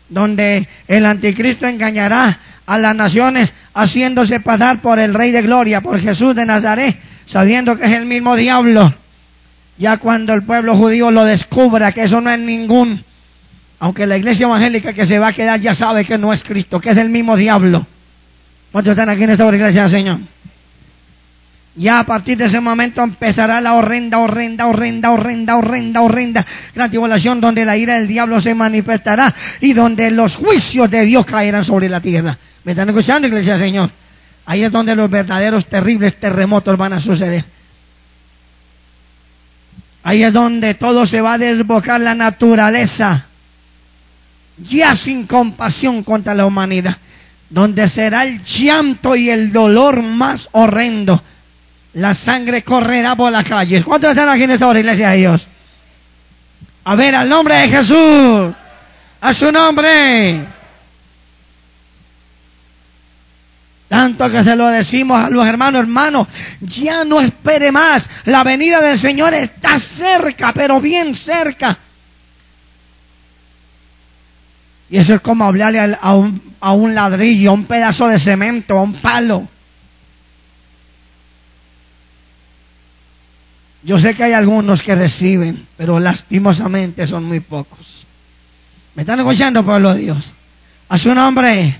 donde 0.09 0.67
el 0.87 1.05
anticristo 1.05 1.65
engañará 1.65 2.39
a 2.65 2.77
las 2.77 2.95
naciones 2.95 3.51
haciéndose 3.73 4.39
pasar 4.39 4.81
por 4.81 4.99
el 4.99 5.13
Rey 5.13 5.31
de 5.31 5.41
Gloria, 5.41 5.81
por 5.81 5.99
Jesús 5.99 6.35
de 6.35 6.45
Nazaret, 6.45 6.97
sabiendo 7.25 7.75
que 7.77 7.85
es 7.85 7.95
el 7.95 8.05
mismo 8.05 8.35
diablo. 8.35 8.93
Ya 9.77 9.97
cuando 9.97 10.33
el 10.33 10.43
pueblo 10.43 10.75
judío 10.75 11.11
lo 11.11 11.25
descubra, 11.25 11.91
que 11.91 12.01
eso 12.01 12.21
no 12.21 12.29
es 12.29 12.39
ningún, 12.39 13.03
aunque 13.79 14.05
la 14.05 14.17
iglesia 14.17 14.45
evangélica 14.45 14.93
que 14.93 15.07
se 15.07 15.19
va 15.19 15.29
a 15.29 15.33
quedar 15.33 15.59
ya 15.59 15.75
sabe 15.75 16.05
que 16.05 16.17
no 16.17 16.31
es 16.31 16.43
Cristo, 16.43 16.79
que 16.79 16.89
es 16.89 16.97
el 16.97 17.09
mismo 17.09 17.35
diablo. 17.35 17.85
¿Cuántos 18.71 18.91
están 18.91 19.09
aquí 19.09 19.23
en 19.23 19.31
esta 19.31 19.45
hora, 19.45 19.57
gracias 19.57 19.91
Señor? 19.91 20.19
Ya 21.75 21.99
a 21.99 22.03
partir 22.03 22.37
de 22.37 22.45
ese 22.45 22.59
momento 22.59 23.01
empezará 23.01 23.59
la 23.59 23.73
horrenda, 23.73 24.19
horrenda, 24.19 24.67
horrenda, 24.67 25.09
horrenda, 25.09 25.55
horrenda, 25.55 26.01
horrenda 26.01 26.45
gran 26.75 26.89
tribulación 26.89 27.41
donde 27.41 27.65
la 27.65 27.75
ira 27.75 27.95
del 27.95 28.07
diablo 28.07 28.39
se 28.41 28.53
manifestará 28.53 29.33
y 29.59 29.73
donde 29.73 30.11
los 30.11 30.35
juicios 30.35 30.89
de 30.91 31.05
Dios 31.05 31.25
caerán 31.25 31.65
sobre 31.65 31.89
la 31.89 31.99
tierra. 31.99 32.37
¿Me 32.63 32.73
están 32.73 32.89
escuchando, 32.89 33.27
iglesia 33.27 33.57
Señor? 33.57 33.89
Ahí 34.45 34.63
es 34.63 34.71
donde 34.71 34.95
los 34.95 35.09
verdaderos 35.09 35.65
terribles 35.65 36.19
terremotos 36.19 36.77
van 36.77 36.93
a 36.93 36.99
suceder. 36.99 37.43
Ahí 40.03 40.21
es 40.21 40.33
donde 40.33 40.75
todo 40.75 41.07
se 41.07 41.21
va 41.21 41.33
a 41.33 41.37
desbocar 41.37 41.99
la 42.01 42.13
naturaleza, 42.13 43.25
ya 44.59 44.95
sin 44.97 45.25
compasión 45.25 46.03
contra 46.03 46.35
la 46.35 46.45
humanidad 46.45 46.97
donde 47.53 47.87
será 47.89 48.23
el 48.23 48.43
llanto 48.43 49.15
y 49.15 49.29
el 49.29 49.51
dolor 49.51 50.01
más 50.01 50.49
horrendo. 50.53 51.21
La 51.93 52.15
sangre 52.15 52.63
correrá 52.63 53.15
por 53.15 53.31
las 53.31 53.45
calles. 53.45 53.83
¿Cuántos 53.83 54.09
están 54.09 54.29
aquí 54.29 54.43
en 54.43 54.51
esta 54.51 54.67
hora, 54.67 54.79
iglesia 54.79 55.09
de 55.09 55.17
Dios? 55.17 55.47
A 56.85 56.95
ver, 56.95 57.15
al 57.15 57.29
nombre 57.29 57.55
de 57.57 57.69
Jesús. 57.69 58.55
A 59.21 59.33
su 59.33 59.51
nombre. 59.51 60.47
Tanto 63.87 64.27
que 64.27 64.39
se 64.39 64.55
lo 64.55 64.69
decimos 64.69 65.21
a 65.21 65.29
los 65.29 65.45
hermanos, 65.45 65.81
hermanos, 65.81 66.27
ya 66.61 67.05
no 67.05 67.21
espere 67.21 67.71
más. 67.71 68.03
La 68.25 68.41
venida 68.41 68.81
del 68.81 68.99
Señor 68.99 69.35
está 69.35 69.79
cerca, 69.95 70.51
pero 70.51 70.81
bien 70.81 71.15
cerca. 71.15 71.77
Y 74.89 74.97
eso 74.97 75.13
es 75.13 75.21
como 75.21 75.45
hablarle 75.45 75.95
a 76.01 76.15
un, 76.15 76.55
a 76.59 76.73
un 76.73 76.95
ladrillo, 76.95 77.51
a 77.51 77.53
un 77.53 77.65
pedazo 77.65 78.07
de 78.07 78.19
cemento, 78.19 78.77
a 78.77 78.81
un 78.81 78.93
palo. 78.93 79.47
Yo 83.83 83.99
sé 83.99 84.13
que 84.15 84.23
hay 84.23 84.33
algunos 84.33 84.81
que 84.81 84.95
reciben, 84.95 85.67
pero 85.75 85.99
lastimosamente 85.99 87.05
son 87.05 87.25
muy 87.25 87.41
pocos. 87.41 88.05
¿Me 88.95 89.01
están 89.03 89.19
escuchando, 89.19 89.63
pueblo 89.63 89.93
de 89.93 89.99
Dios? 89.99 90.31
A 90.87 90.97
su 90.97 91.13
nombre. 91.13 91.79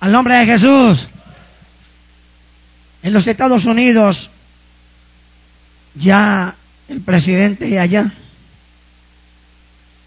Al 0.00 0.12
nombre 0.12 0.36
de 0.36 0.46
Jesús. 0.46 1.08
En 3.02 3.12
los 3.14 3.26
Estados 3.26 3.64
Unidos, 3.64 4.30
ya 5.94 6.54
el 6.88 7.00
presidente 7.00 7.66
de 7.66 7.78
allá 7.78 8.12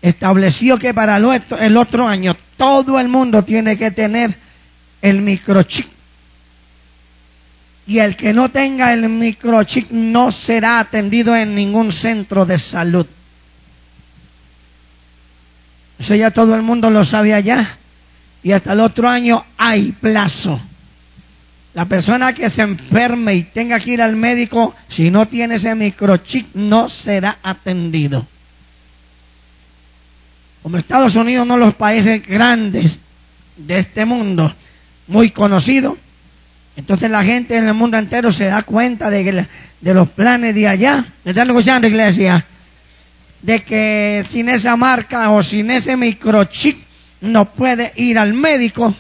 estableció 0.02 0.78
que 0.78 0.94
para 0.94 1.18
el 1.18 1.78
otro 1.78 2.08
año 2.08 2.36
todo 2.58 3.00
el 3.00 3.08
mundo 3.08 3.44
tiene 3.44 3.78
que 3.78 3.90
tener 3.92 4.36
el 5.02 5.22
microchip. 5.22 5.93
Y 7.86 8.00
el 8.00 8.16
que 8.16 8.34
no 8.34 8.50
tenga 8.50 8.94
el 8.94 9.10
microchip 9.10 9.92
no 9.92 10.32
será 10.32 10.80
atendido 10.80 11.36
en 11.36 11.54
ningún 11.54 11.92
centro 11.92 12.46
de 12.46 12.58
salud. 12.60 13.06
Eso 16.00 16.16
ya 16.16 16.32
todo 16.32 16.56
el 16.56 16.62
mundo 16.62 16.90
lo 16.90 17.04
sabe 17.06 17.34
allá. 17.34 17.78
Y 18.42 18.52
hasta 18.52 18.74
el 18.74 18.80
otro 18.80 19.08
año 19.10 19.46
hay 19.58 19.92
plazo. 19.94 20.60
La 21.74 21.86
persona 21.86 22.34
que 22.34 22.50
se 22.52 22.62
enferme 22.62 23.36
y 23.36 23.44
tenga 23.44 23.80
que 23.80 23.92
ir 23.92 24.02
al 24.02 24.16
médico, 24.16 24.76
si 24.90 25.10
no 25.10 25.26
tiene 25.28 25.56
ese 25.56 25.74
microchip, 25.76 26.54
no 26.54 26.88
será 26.90 27.40
atendido 27.42 28.28
como 30.64 30.78
Estados 30.78 31.14
Unidos, 31.16 31.44
uno 31.44 31.56
de 31.56 31.60
los 31.60 31.76
países 31.76 32.26
grandes 32.26 32.98
de 33.58 33.80
este 33.80 34.06
mundo, 34.06 34.52
muy 35.08 35.32
conocido, 35.32 35.98
Entonces 36.76 37.10
la 37.10 37.24
gente 37.24 37.56
en 37.56 37.68
el 37.68 37.74
mundo 37.74 37.98
entero 37.98 38.32
se 38.32 38.46
da 38.46 38.64
cuenta 38.64 39.10
de, 39.10 39.48
de 39.80 39.94
los 39.94 40.10
planes 40.10 40.56
de 40.56 40.68
allá. 40.68 41.06
¿Me 41.24 41.32
están 41.32 41.48
escuchando, 41.50 41.88
iglesia? 41.88 42.46
De 43.42 43.64
que 43.64 44.26
sin 44.32 44.50
esa 44.50 44.76
marca 44.76 45.30
o 45.30 45.44
sin 45.44 45.70
ese 45.70 45.96
microchip 45.96 46.78
no 47.22 47.46
puede 47.54 47.94
ir 47.96 48.18
al 48.18 48.34
médico. 48.34 48.94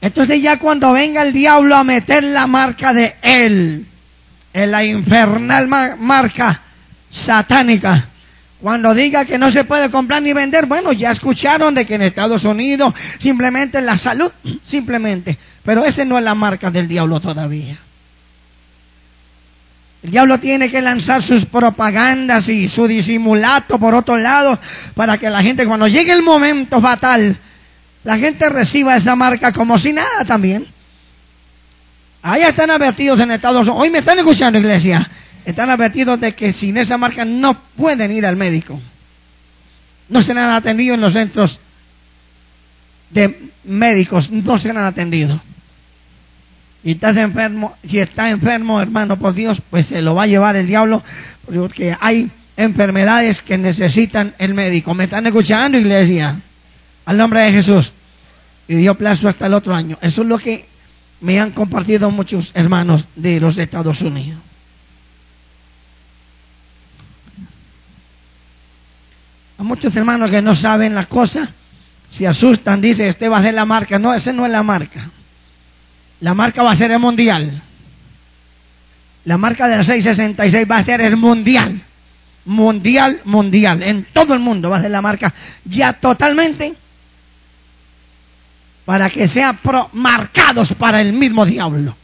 Entonces 0.00 0.42
ya 0.42 0.58
cuando 0.58 0.92
venga 0.92 1.22
el 1.22 1.32
diablo 1.32 1.76
a 1.76 1.84
meter 1.84 2.24
la 2.24 2.48
marca 2.48 2.92
de 2.92 3.14
él, 3.22 3.86
en 4.52 4.70
la 4.70 4.84
infernal 4.84 5.68
marca 5.98 6.60
satánica, 7.24 8.08
cuando 8.62 8.94
diga 8.94 9.24
que 9.24 9.38
no 9.38 9.50
se 9.50 9.64
puede 9.64 9.90
comprar 9.90 10.22
ni 10.22 10.32
vender, 10.32 10.66
bueno, 10.66 10.92
ya 10.92 11.10
escucharon 11.10 11.74
de 11.74 11.84
que 11.84 11.96
en 11.96 12.02
Estados 12.02 12.44
Unidos 12.44 12.94
simplemente 13.18 13.82
la 13.82 13.98
salud, 13.98 14.30
simplemente. 14.68 15.36
Pero 15.64 15.84
esa 15.84 16.04
no 16.04 16.16
es 16.16 16.22
la 16.22 16.36
marca 16.36 16.70
del 16.70 16.86
diablo 16.86 17.18
todavía. 17.18 17.76
El 20.04 20.12
diablo 20.12 20.38
tiene 20.38 20.70
que 20.70 20.80
lanzar 20.80 21.24
sus 21.24 21.44
propagandas 21.46 22.48
y 22.48 22.68
su 22.68 22.86
disimulato 22.86 23.78
por 23.78 23.94
otro 23.94 24.16
lado 24.16 24.58
para 24.94 25.18
que 25.18 25.28
la 25.28 25.42
gente 25.42 25.66
cuando 25.66 25.88
llegue 25.88 26.12
el 26.12 26.22
momento 26.22 26.80
fatal, 26.80 27.36
la 28.04 28.16
gente 28.16 28.48
reciba 28.48 28.96
esa 28.96 29.16
marca 29.16 29.52
como 29.52 29.78
si 29.78 29.92
nada 29.92 30.24
también. 30.24 30.66
Allá 32.22 32.48
están 32.50 32.70
advertidos 32.70 33.20
en 33.20 33.32
Estados 33.32 33.62
Unidos. 33.62 33.78
Hoy 33.82 33.90
me 33.90 33.98
están 33.98 34.18
escuchando, 34.20 34.58
iglesia 34.60 35.08
están 35.44 35.70
advertidos 35.70 36.20
de 36.20 36.32
que 36.34 36.52
sin 36.52 36.76
esa 36.76 36.96
marca 36.96 37.24
no 37.24 37.54
pueden 37.76 38.12
ir 38.12 38.26
al 38.26 38.36
médico. 38.36 38.80
No 40.08 40.22
serán 40.22 40.50
atendidos 40.50 40.94
en 40.94 41.00
los 41.00 41.12
centros 41.12 41.58
de 43.10 43.50
médicos, 43.64 44.30
no 44.30 44.58
serán 44.58 44.84
atendidos. 44.84 45.40
Y 46.84 46.92
estás 46.92 47.16
enfermo, 47.16 47.76
si 47.88 47.98
está 47.98 48.30
enfermo, 48.30 48.80
hermano, 48.80 49.16
por 49.16 49.34
Dios, 49.34 49.62
pues 49.70 49.86
se 49.86 50.02
lo 50.02 50.14
va 50.14 50.24
a 50.24 50.26
llevar 50.26 50.56
el 50.56 50.66
diablo, 50.66 51.02
porque 51.46 51.96
hay 52.00 52.30
enfermedades 52.56 53.40
que 53.42 53.56
necesitan 53.56 54.34
el 54.38 54.54
médico. 54.54 54.92
¿Me 54.94 55.04
están 55.04 55.24
escuchando, 55.26 55.78
iglesia? 55.78 56.40
Al 57.04 57.16
nombre 57.16 57.42
de 57.42 57.52
Jesús. 57.52 57.92
Y 58.66 58.76
dio 58.76 58.94
plazo 58.96 59.28
hasta 59.28 59.46
el 59.46 59.54
otro 59.54 59.74
año. 59.74 59.98
Eso 60.00 60.22
es 60.22 60.28
lo 60.28 60.38
que 60.38 60.66
me 61.20 61.40
han 61.40 61.52
compartido 61.52 62.10
muchos 62.10 62.50
hermanos 62.54 63.06
de 63.14 63.38
los 63.38 63.56
Estados 63.58 64.00
Unidos. 64.00 64.40
Muchos 69.62 69.94
hermanos 69.96 70.30
que 70.30 70.42
no 70.42 70.54
saben 70.56 70.94
las 70.94 71.06
cosas 71.06 71.48
se 72.16 72.26
asustan, 72.26 72.80
dice, 72.80 73.08
este 73.08 73.28
va 73.28 73.38
a 73.38 73.42
ser 73.42 73.54
la 73.54 73.64
marca. 73.64 73.98
No, 73.98 74.14
ese 74.14 74.32
no 74.32 74.44
es 74.44 74.52
la 74.52 74.62
marca. 74.62 75.10
La 76.20 76.34
marca 76.34 76.62
va 76.62 76.72
a 76.72 76.76
ser 76.76 76.90
el 76.90 76.98
mundial. 76.98 77.62
La 79.24 79.38
marca 79.38 79.66
del 79.68 79.84
666 79.84 80.70
va 80.70 80.78
a 80.78 80.84
ser 80.84 81.00
el 81.00 81.16
mundial. 81.16 81.80
Mundial, 82.44 83.20
mundial. 83.24 83.82
En 83.82 84.06
todo 84.12 84.34
el 84.34 84.40
mundo 84.40 84.68
va 84.68 84.78
a 84.78 84.82
ser 84.82 84.90
la 84.90 85.00
marca 85.00 85.32
ya 85.64 85.94
totalmente 85.94 86.74
para 88.84 89.08
que 89.10 89.28
sean 89.28 89.58
marcados 89.92 90.72
para 90.74 91.00
el 91.00 91.12
mismo 91.12 91.46
diablo. 91.46 91.96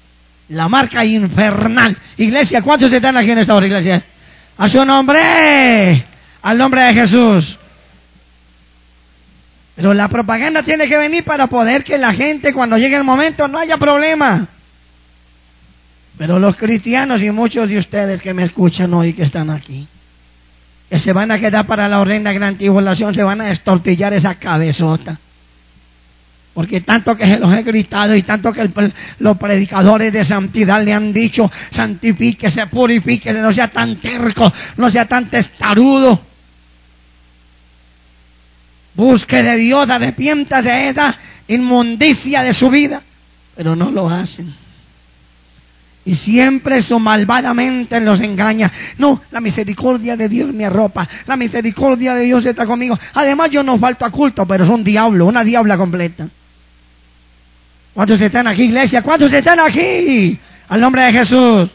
La 0.49 0.69
marca 0.69 1.05
infernal. 1.05 1.97
Iglesia, 2.17 2.63
¿cuántos 2.63 2.91
están 2.91 3.17
aquí 3.17 3.31
en 3.31 3.39
esta 3.39 3.55
hora, 3.55 3.67
iglesia? 3.67 4.05
A 4.57 4.69
su 4.69 4.85
nombre. 4.85 6.08
Al 6.43 6.59
nombre 6.59 6.83
de 6.83 6.95
Jesús. 6.95 7.59
Pero 9.79 9.95
la 9.95 10.09
propaganda 10.09 10.65
tiene 10.65 10.89
que 10.89 10.99
venir 10.99 11.25
para 11.25 11.47
poder 11.47 11.85
que 11.85 11.99
la 11.99 12.13
gente 12.13 12.53
cuando 12.53 12.77
llegue 12.77 12.97
el 12.97 13.05
momento 13.05 13.47
no 13.47 13.59
haya 13.59 13.77
problema. 13.77 14.49
Pero 16.19 16.41
los 16.41 16.57
cristianos 16.57 17.23
y 17.23 17.31
muchos 17.31 17.69
de 17.69 17.79
ustedes 17.79 18.21
que 18.21 18.35
me 18.35 18.43
escuchan 18.43 18.93
hoy 18.93 19.13
que 19.13 19.23
están 19.23 19.51
aquí, 19.51 19.87
que 20.91 20.99
se 20.99 21.13
van 21.13 21.31
a 21.31 21.39
quedar 21.39 21.65
para 21.65 21.89
la 21.89 22.01
horrenda 22.01 22.33
gran 22.33 22.57
tribulación, 22.57 23.15
se 23.15 23.23
van 23.23 23.41
a 23.41 23.53
estortillar 23.53 24.13
esa 24.15 24.35
cabezota. 24.35 25.21
Porque 26.55 26.81
tanto 26.81 27.17
que 27.17 27.29
se 27.29 27.39
los 27.39 27.55
he 27.55 27.63
gritado 27.63 28.17
y 28.17 28.23
tanto 28.23 28.53
que 28.53 28.69
los 29.21 29.39
predicadores 29.39 30.13
de 30.13 30.27
santidad 30.27 30.83
le 30.83 30.93
han 30.93 31.13
dicho, 31.13 31.49
santifíquese, 31.71 32.67
purifíquese, 32.67 33.41
no 33.41 33.51
sea 33.51 33.69
tan 33.69 33.95
terco, 34.01 34.53
no 34.77 34.91
sea 34.91 35.07
tan 35.07 35.31
testarudo. 35.31 36.28
Busque 38.95 39.43
de 39.43 39.57
Dios, 39.57 39.89
arrepienta 39.89 40.61
de 40.61 40.89
esa 40.89 41.17
inmundicia 41.47 42.43
de 42.43 42.53
su 42.53 42.69
vida. 42.71 43.03
Pero 43.57 43.75
no 43.77 43.91
lo 43.91 44.09
hacen. 44.09 44.55
Y 46.05 46.17
siempre 46.17 46.79
eso 46.79 46.99
malvadamente 46.99 48.01
los 48.01 48.21
engaña. 48.21 48.73
No, 48.97 49.21
la 49.31 49.41
misericordia 49.41 50.17
de 50.17 50.29
Dios 50.29 50.53
me 50.55 50.65
arropa. 50.65 51.07
La 51.27 51.37
misericordia 51.37 52.15
de 52.15 52.25
Dios 52.25 52.47
está 52.47 52.65
conmigo. 52.65 52.99
Además 53.13 53.51
yo 53.51 53.63
no 53.63 53.79
falto 53.79 54.07
a 54.07 54.11
culto, 54.11 54.47
pero 54.47 54.65
es 54.65 54.71
un 54.71 54.83
diablo, 54.83 55.27
una 55.27 55.45
diabla 55.45 55.77
completa. 55.77 56.29
¿Cuántos 57.93 58.21
están 58.21 58.47
aquí, 58.47 58.63
iglesia? 58.63 59.03
¿Cuántos 59.03 59.31
están 59.31 59.59
aquí? 59.63 60.39
Al 60.69 60.81
nombre 60.81 61.03
de 61.03 61.13
Jesús. 61.13 61.71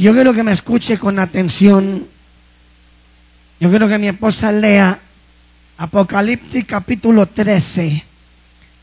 Yo 0.00 0.14
quiero 0.14 0.32
que 0.32 0.42
me 0.42 0.54
escuche 0.54 0.98
con 0.98 1.18
atención. 1.18 2.06
Yo 3.60 3.68
quiero 3.68 3.86
que 3.86 3.98
mi 3.98 4.08
esposa 4.08 4.50
lea 4.50 4.98
Apocalipsis 5.76 6.64
capítulo 6.64 7.26
13, 7.26 8.02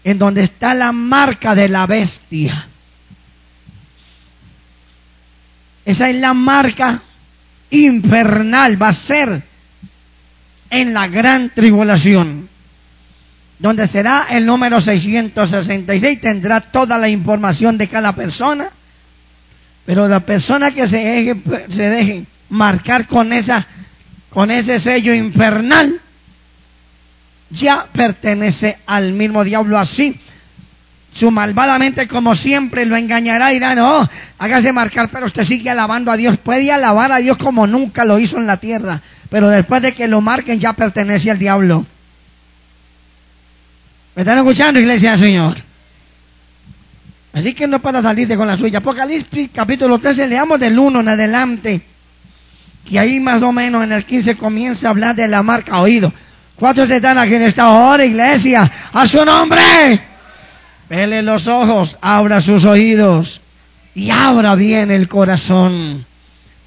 en 0.03 0.19
donde 0.19 0.43
está 0.43 0.75
la 0.75 0.91
marca 0.91 1.55
de 1.55 1.69
la 1.69 1.87
bestia. 1.87 2.67
Esa 5.85 6.07
es 6.07 6.17
la 6.17 6.35
marca 6.35 7.01
infernal, 7.71 8.79
va 8.79 8.89
a 8.89 9.07
ser 9.07 9.41
en 10.69 10.93
la 10.93 11.07
gran 11.07 11.49
tribulación, 11.49 12.47
donde 13.57 13.87
será 13.87 14.27
el 14.29 14.45
número 14.45 14.81
666, 14.81 16.21
tendrá 16.21 16.61
toda 16.61 16.99
la 16.99 17.09
información 17.09 17.75
de 17.75 17.87
cada 17.87 18.13
persona 18.13 18.69
pero 19.87 20.05
la 20.05 20.19
persona 20.19 20.71
que 20.71 20.85
se 20.85 20.97
deje, 20.97 22.25
marcar 22.49 23.07
con, 23.07 23.31
esa, 23.31 23.65
con 24.29 24.51
ese 24.51 24.81
sello 24.81 25.15
infernal, 25.15 26.01
ya 27.51 27.87
pertenece 27.93 28.79
al 28.85 29.13
mismo 29.13 29.45
diablo 29.45 29.79
así. 29.79 30.19
Su 31.13 31.31
malvadamente, 31.31 32.05
como 32.05 32.35
siempre, 32.35 32.85
lo 32.85 32.97
engañará 32.97 33.51
y 33.51 33.53
dirá, 33.53 33.75
no, 33.75 34.07
hágase 34.37 34.73
marcar, 34.73 35.07
pero 35.09 35.27
usted 35.27 35.45
sigue 35.45 35.69
alabando 35.69 36.11
a 36.11 36.17
Dios. 36.17 36.37
Puede 36.39 36.69
alabar 36.69 37.13
a 37.13 37.19
Dios 37.19 37.37
como 37.37 37.65
nunca 37.65 38.03
lo 38.03 38.19
hizo 38.19 38.37
en 38.37 38.45
la 38.45 38.57
tierra, 38.57 39.01
pero 39.29 39.47
después 39.47 39.81
de 39.81 39.93
que 39.93 40.09
lo 40.09 40.19
marquen 40.19 40.59
ya 40.59 40.73
pertenece 40.73 41.31
al 41.31 41.39
diablo. 41.39 41.85
¿Me 44.17 44.23
están 44.23 44.39
escuchando, 44.39 44.81
iglesia 44.81 45.11
del 45.11 45.21
Señor? 45.21 45.66
Así 47.37 47.53
que 47.53 47.67
no 47.67 47.79
para 47.79 48.01
salirte 48.01 48.35
con 48.35 48.47
la 48.47 48.57
suya. 48.57 48.79
Apocalipsis 48.79 49.51
capítulo 49.53 49.99
13, 49.99 50.27
leamos 50.27 50.59
del 50.59 50.77
1 50.77 51.01
en 51.01 51.07
adelante. 51.07 51.81
Y 52.89 52.97
ahí 52.97 53.19
más 53.19 53.43
o 53.43 53.51
menos 53.51 53.83
en 53.83 53.91
el 53.91 54.05
15 54.05 54.35
comienza 54.37 54.87
a 54.87 54.89
hablar 54.89 55.15
de 55.15 55.27
la 55.27 55.43
marca 55.43 55.79
oído. 55.79 56.11
¿Cuántos 56.55 56.89
están 56.89 57.19
aquí 57.19 57.35
en 57.35 57.43
esta 57.43 57.69
hora, 57.69 58.03
iglesia? 58.03 58.89
A 58.91 59.05
su 59.05 59.23
nombre. 59.23 59.61
Pele 60.87 61.21
los 61.21 61.45
ojos, 61.45 61.95
abra 62.01 62.41
sus 62.41 62.65
oídos 62.65 63.39
y 63.93 64.09
abra 64.09 64.55
bien 64.55 64.89
el 64.89 65.07
corazón 65.07 66.07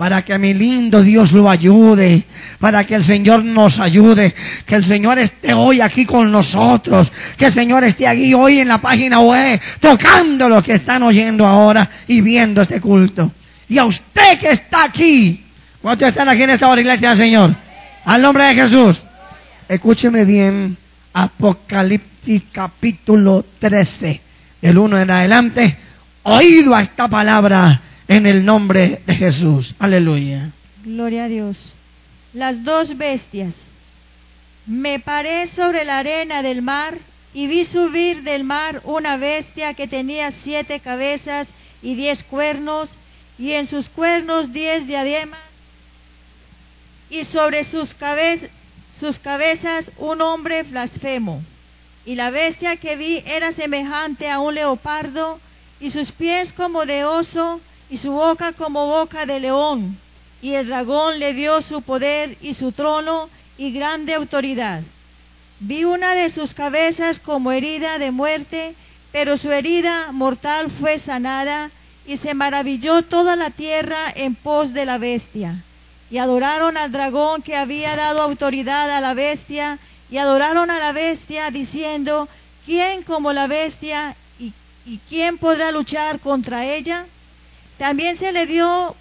para 0.00 0.22
que 0.22 0.38
mi 0.38 0.54
lindo 0.54 1.02
Dios 1.02 1.30
lo 1.30 1.50
ayude, 1.50 2.24
para 2.58 2.84
que 2.84 2.94
el 2.94 3.04
Señor 3.04 3.44
nos 3.44 3.78
ayude, 3.78 4.34
que 4.64 4.76
el 4.76 4.84
Señor 4.86 5.18
esté 5.18 5.52
hoy 5.54 5.82
aquí 5.82 6.06
con 6.06 6.32
nosotros, 6.32 7.12
que 7.36 7.44
el 7.44 7.54
Señor 7.54 7.84
esté 7.84 8.08
aquí 8.08 8.32
hoy 8.32 8.60
en 8.60 8.68
la 8.68 8.78
página 8.78 9.20
web, 9.20 9.60
tocando 9.78 10.48
lo 10.48 10.62
que 10.62 10.72
están 10.72 11.02
oyendo 11.02 11.44
ahora 11.44 11.86
y 12.08 12.22
viendo 12.22 12.62
este 12.62 12.80
culto. 12.80 13.30
Y 13.68 13.76
a 13.76 13.84
usted 13.84 14.40
que 14.40 14.48
está 14.48 14.86
aquí, 14.86 15.44
¿cuántos 15.82 16.08
están 16.08 16.30
aquí 16.30 16.44
en 16.44 16.50
esta 16.50 16.68
hora, 16.68 16.80
iglesia 16.80 17.10
del 17.10 17.20
Señor? 17.20 17.54
Al 18.06 18.22
nombre 18.22 18.44
de 18.44 18.54
Jesús. 18.54 18.98
Escúcheme 19.68 20.24
bien, 20.24 20.78
Apocalipsis 21.12 22.44
capítulo 22.50 23.44
13, 23.58 24.18
el 24.62 24.78
1 24.78 24.98
en 24.98 25.10
adelante, 25.10 25.76
oído 26.22 26.74
a 26.74 26.80
esta 26.80 27.06
palabra 27.06 27.82
en 28.11 28.27
el 28.27 28.44
nombre 28.44 29.03
de 29.07 29.14
Jesús. 29.14 29.73
Aleluya. 29.79 30.51
Gloria 30.83 31.25
a 31.25 31.29
Dios. 31.29 31.57
Las 32.33 32.64
dos 32.64 32.99
bestias. 32.99 33.55
Me 34.66 34.99
paré 34.99 35.46
sobre 35.55 35.85
la 35.85 35.99
arena 36.01 36.42
del 36.42 36.61
mar 36.61 36.99
y 37.33 37.46
vi 37.46 37.66
subir 37.66 38.25
del 38.25 38.42
mar 38.42 38.81
una 38.83 39.16
bestia 39.16 39.75
que 39.75 39.87
tenía 39.87 40.33
siete 40.42 40.81
cabezas 40.81 41.46
y 41.83 41.94
diez 41.94 42.23
cuernos, 42.25 42.90
y 43.38 43.53
en 43.53 43.68
sus 43.68 43.88
cuernos 43.88 44.53
diez 44.53 44.88
diademas, 44.88 45.38
y 47.11 47.25
sobre 47.27 47.64
sus, 47.70 47.94
cabe- 47.94 48.51
sus 48.99 49.20
cabezas 49.20 49.88
un 49.99 50.20
hombre 50.20 50.64
blasfemo. 50.64 51.42
Y 52.05 52.16
la 52.16 52.31
bestia 52.31 52.77
que 52.77 52.96
vi 52.96 53.23
era 53.25 53.53
semejante 53.53 54.29
a 54.29 54.40
un 54.40 54.57
leopardo, 54.57 55.38
y 55.81 55.92
sus 55.92 56.11
pies 56.12 56.53
como 56.55 56.85
de 56.87 57.05
oso, 57.05 57.61
y 57.90 57.98
su 57.98 58.12
boca 58.12 58.53
como 58.53 58.87
boca 58.87 59.26
de 59.26 59.40
león. 59.40 59.98
Y 60.40 60.55
el 60.55 60.68
dragón 60.68 61.18
le 61.18 61.35
dio 61.35 61.61
su 61.62 61.83
poder 61.83 62.38
y 62.40 62.55
su 62.55 62.72
trono 62.72 63.29
y 63.59 63.72
grande 63.72 64.14
autoridad. 64.14 64.83
Vi 65.59 65.85
una 65.85 66.14
de 66.14 66.31
sus 66.31 66.55
cabezas 66.55 67.18
como 67.20 67.53
herida 67.53 67.98
de 67.98 68.11
muerte, 68.11 68.74
pero 69.12 69.37
su 69.37 69.50
herida 69.50 70.12
mortal 70.12 70.70
fue 70.81 71.00
sanada, 71.00 71.70
y 72.07 72.16
se 72.18 72.33
maravilló 72.33 73.03
toda 73.03 73.37
la 73.37 73.50
tierra 73.50 74.11
en 74.14 74.35
pos 74.35 74.72
de 74.72 74.87
la 74.87 74.96
bestia. 74.96 75.62
Y 76.11 76.16
adoraron 76.16 76.76
al 76.76 76.90
dragón 76.90 77.42
que 77.42 77.57
había 77.57 77.94
dado 77.94 78.22
autoridad 78.22 78.90
a 78.90 79.00
la 79.00 79.12
bestia, 79.12 79.79
y 80.11 80.16
adoraron 80.16 80.70
a 80.70 80.79
la 80.79 80.92
bestia 80.92 81.50
diciendo, 81.50 82.29
¿quién 82.64 83.03
como 83.03 83.33
la 83.33 83.46
bestia 83.46 84.16
y, 84.38 84.55
y 84.87 84.98
quién 85.09 85.38
podrá 85.38 85.70
luchar 85.70 86.20
contra 86.20 86.64
ella? 86.64 87.05
También 87.80 88.18
se 88.18 88.30
le 88.30 88.44
dio 88.44 88.94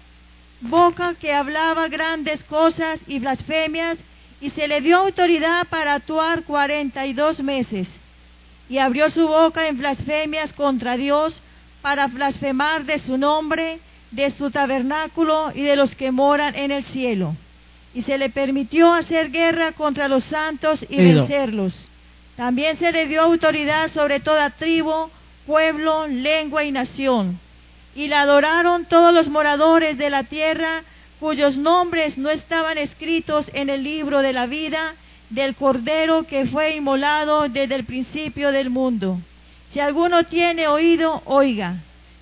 boca 0.62 1.14
que 1.20 1.34
hablaba 1.34 1.88
grandes 1.88 2.42
cosas 2.44 2.98
y 3.06 3.18
blasfemias, 3.18 3.98
y 4.40 4.48
se 4.48 4.66
le 4.68 4.80
dio 4.80 4.96
autoridad 4.96 5.66
para 5.68 5.92
actuar 5.92 6.44
cuarenta 6.44 7.04
y 7.04 7.12
dos 7.12 7.40
meses. 7.40 7.86
Y 8.70 8.78
abrió 8.78 9.10
su 9.10 9.28
boca 9.28 9.68
en 9.68 9.76
blasfemias 9.76 10.54
contra 10.54 10.96
Dios, 10.96 11.42
para 11.82 12.06
blasfemar 12.06 12.86
de 12.86 13.00
su 13.00 13.18
nombre, 13.18 13.80
de 14.12 14.30
su 14.30 14.50
tabernáculo 14.50 15.52
y 15.54 15.60
de 15.60 15.76
los 15.76 15.94
que 15.94 16.10
moran 16.10 16.54
en 16.54 16.70
el 16.70 16.84
cielo. 16.84 17.36
Y 17.92 18.00
se 18.04 18.16
le 18.16 18.30
permitió 18.30 18.94
hacer 18.94 19.30
guerra 19.30 19.72
contra 19.72 20.08
los 20.08 20.24
santos 20.24 20.82
y 20.88 20.96
vencerlos. 20.96 21.76
También 22.34 22.78
se 22.78 22.92
le 22.92 23.08
dio 23.08 23.20
autoridad 23.20 23.92
sobre 23.92 24.20
toda 24.20 24.48
tribu, 24.48 25.10
pueblo, 25.46 26.06
lengua 26.06 26.64
y 26.64 26.72
nación. 26.72 27.38
Y 27.94 28.08
la 28.08 28.22
adoraron 28.22 28.84
todos 28.86 29.12
los 29.12 29.28
moradores 29.28 29.98
de 29.98 30.10
la 30.10 30.24
tierra, 30.24 30.82
cuyos 31.18 31.56
nombres 31.56 32.16
no 32.16 32.30
estaban 32.30 32.78
escritos 32.78 33.50
en 33.52 33.68
el 33.68 33.82
libro 33.82 34.22
de 34.22 34.32
la 34.32 34.46
vida 34.46 34.94
del 35.30 35.54
Cordero 35.54 36.24
que 36.24 36.46
fue 36.46 36.74
inmolado 36.74 37.48
desde 37.48 37.76
el 37.76 37.84
principio 37.84 38.52
del 38.52 38.70
mundo. 38.70 39.18
Si 39.72 39.80
alguno 39.80 40.24
tiene 40.24 40.66
oído, 40.66 41.22
oiga. 41.24 41.76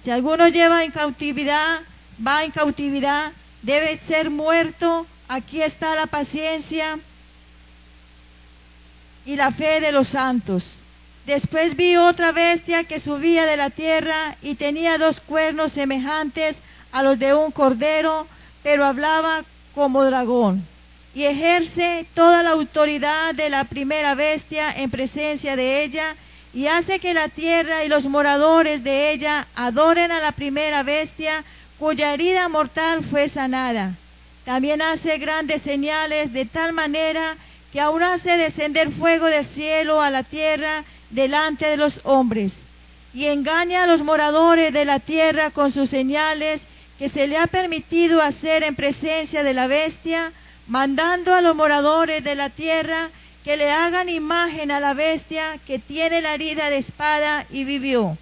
Si 0.04 0.10
alguno 0.10 0.48
lleva 0.48 0.84
en 0.84 0.90
cautividad, 0.90 1.80
va 2.24 2.44
en 2.44 2.50
cautividad, 2.50 3.32
debe 3.62 3.98
ser 4.06 4.30
muerto. 4.30 5.06
Aquí 5.28 5.62
está 5.62 5.94
la 5.94 6.06
paciencia 6.06 6.98
y 9.24 9.36
la 9.36 9.52
fe 9.52 9.80
de 9.80 9.92
los 9.92 10.08
santos. 10.08 10.64
Después 11.28 11.76
vi 11.76 11.94
otra 11.98 12.32
bestia 12.32 12.84
que 12.84 13.00
subía 13.00 13.44
de 13.44 13.58
la 13.58 13.68
tierra 13.68 14.36
y 14.40 14.54
tenía 14.54 14.96
dos 14.96 15.20
cuernos 15.20 15.74
semejantes 15.74 16.56
a 16.90 17.02
los 17.02 17.18
de 17.18 17.34
un 17.34 17.50
cordero, 17.50 18.26
pero 18.62 18.86
hablaba 18.86 19.44
como 19.74 20.06
dragón. 20.06 20.64
Y 21.14 21.24
ejerce 21.24 22.06
toda 22.14 22.42
la 22.42 22.52
autoridad 22.52 23.34
de 23.34 23.50
la 23.50 23.64
primera 23.64 24.14
bestia 24.14 24.72
en 24.72 24.90
presencia 24.90 25.54
de 25.54 25.84
ella, 25.84 26.16
y 26.54 26.66
hace 26.66 26.98
que 26.98 27.12
la 27.12 27.28
tierra 27.28 27.84
y 27.84 27.88
los 27.88 28.06
moradores 28.06 28.82
de 28.82 29.12
ella 29.12 29.48
adoren 29.54 30.10
a 30.10 30.20
la 30.20 30.32
primera 30.32 30.82
bestia, 30.82 31.44
cuya 31.78 32.14
herida 32.14 32.48
mortal 32.48 33.04
fue 33.10 33.28
sanada. 33.28 33.92
También 34.46 34.80
hace 34.80 35.18
grandes 35.18 35.60
señales 35.60 36.32
de 36.32 36.46
tal 36.46 36.72
manera 36.72 37.36
que 37.70 37.82
aún 37.82 38.02
hace 38.02 38.30
descender 38.38 38.92
fuego 38.92 39.26
del 39.26 39.44
cielo 39.48 40.00
a 40.00 40.08
la 40.08 40.22
tierra 40.22 40.84
delante 41.10 41.66
de 41.66 41.76
los 41.76 42.00
hombres, 42.04 42.52
y 43.14 43.26
engaña 43.26 43.84
a 43.84 43.86
los 43.86 44.02
moradores 44.02 44.72
de 44.72 44.84
la 44.84 45.00
tierra 45.00 45.50
con 45.50 45.72
sus 45.72 45.88
señales 45.90 46.60
que 46.98 47.08
se 47.10 47.26
le 47.26 47.38
ha 47.38 47.46
permitido 47.46 48.20
hacer 48.20 48.62
en 48.62 48.74
presencia 48.74 49.42
de 49.42 49.54
la 49.54 49.66
bestia, 49.66 50.32
mandando 50.66 51.34
a 51.34 51.40
los 51.40 51.54
moradores 51.54 52.22
de 52.22 52.34
la 52.34 52.50
tierra 52.50 53.10
que 53.44 53.56
le 53.56 53.70
hagan 53.70 54.08
imagen 54.08 54.70
a 54.70 54.80
la 54.80 54.94
bestia 54.94 55.58
que 55.66 55.78
tiene 55.78 56.20
la 56.20 56.34
herida 56.34 56.68
de 56.68 56.78
espada 56.78 57.46
y 57.50 57.64
vivió. 57.64 58.18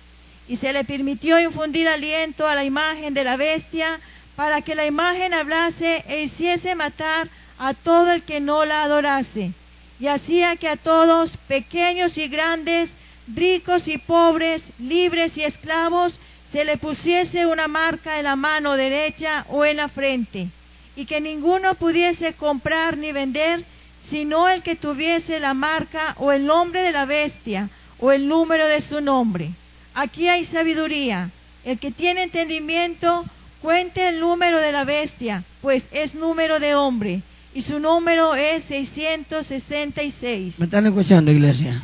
Y 0.47 0.59
se 0.59 0.73
le 0.73 0.85
permitió 0.85 1.41
infundir 1.41 1.89
aliento 1.89 2.47
a 2.47 2.55
la 2.55 2.65
imagen 2.65 3.15
de 3.15 3.25
la 3.25 3.37
bestia 3.37 3.99
para 4.37 4.61
que 4.61 4.75
la 4.75 4.87
imagen 4.87 5.35
hablase 5.35 6.05
e 6.07 6.23
hiciese 6.23 6.75
matar 6.75 7.29
a 7.59 7.75
todo 7.75 8.13
el 8.13 8.23
que 8.23 8.39
no 8.39 8.65
la 8.65 8.83
adorase. 8.83 9.53
Y 9.99 10.09
hacía 10.09 10.57
que 10.57 10.69
a 10.69 10.77
todos, 10.77 11.37
pequeños 11.49 12.17
y 12.19 12.29
grandes, 12.29 12.91
ricos 13.35 13.87
y 13.89 13.99
pobres, 13.99 14.63
libres 14.79 15.37
y 15.37 15.43
esclavos, 15.43 16.19
se 16.53 16.65
le 16.65 16.77
pusiese 16.77 17.47
una 17.47 17.69
marca 17.69 18.19
en 18.19 18.25
la 18.25 18.37
mano 18.37 18.77
derecha 18.77 19.47
o 19.49 19.65
en 19.65 19.79
la 19.79 19.89
frente, 19.89 20.49
y 20.95 21.07
que 21.07 21.21
ninguno 21.21 21.75
pudiese 21.75 22.35
comprar 22.35 22.97
ni 22.97 23.13
vender, 23.13 23.65
sino 24.11 24.49
el 24.49 24.63
que 24.63 24.77
tuviese 24.77 25.41
la 25.41 25.55
marca 25.55 26.15
o 26.19 26.33
el 26.33 26.47
nombre 26.47 26.83
de 26.83 26.93
la 26.93 27.05
bestia 27.05 27.69
o 27.99 28.13
el 28.13 28.29
número 28.29 28.67
de 28.67 28.83
su 28.83 29.01
nombre. 29.01 29.51
Aquí 29.95 30.29
hay 30.29 30.45
sabiduría. 30.47 31.31
El 31.65 31.81
que 31.81 31.91
tiene 31.91 32.23
entendimiento, 32.23 33.25
cuente 33.61 34.07
el 34.07 34.21
número 34.21 34.59
de 34.59 34.71
la 34.71 34.85
bestia, 34.85 35.43
pues 35.61 35.83
es 35.91 36.15
número 36.15 36.61
de 36.61 36.77
hombre, 36.77 37.23
y 37.57 37.63
su 37.63 37.79
número 37.79 38.35
es 38.35 38.65
666. 38.65 40.59
¿Me 40.59 40.67
están 40.67 40.85
escuchando, 40.85 41.31
iglesia? 41.31 41.83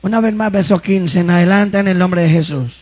Una 0.00 0.20
vez 0.20 0.32
más, 0.32 0.52
verso 0.52 0.78
15 0.78 1.18
en 1.18 1.28
adelante 1.28 1.76
en 1.76 1.88
el 1.88 1.98
nombre 1.98 2.22
de 2.22 2.28
Jesús. 2.28 2.72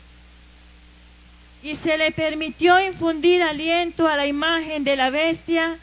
Y 1.62 1.76
se 1.76 1.96
le 1.96 2.12
permitió 2.12 2.78
infundir 2.78 3.42
aliento 3.42 4.06
a 4.06 4.18
la 4.18 4.26
imagen 4.26 4.84
de 4.84 4.96
la 4.96 5.08
bestia 5.08 5.78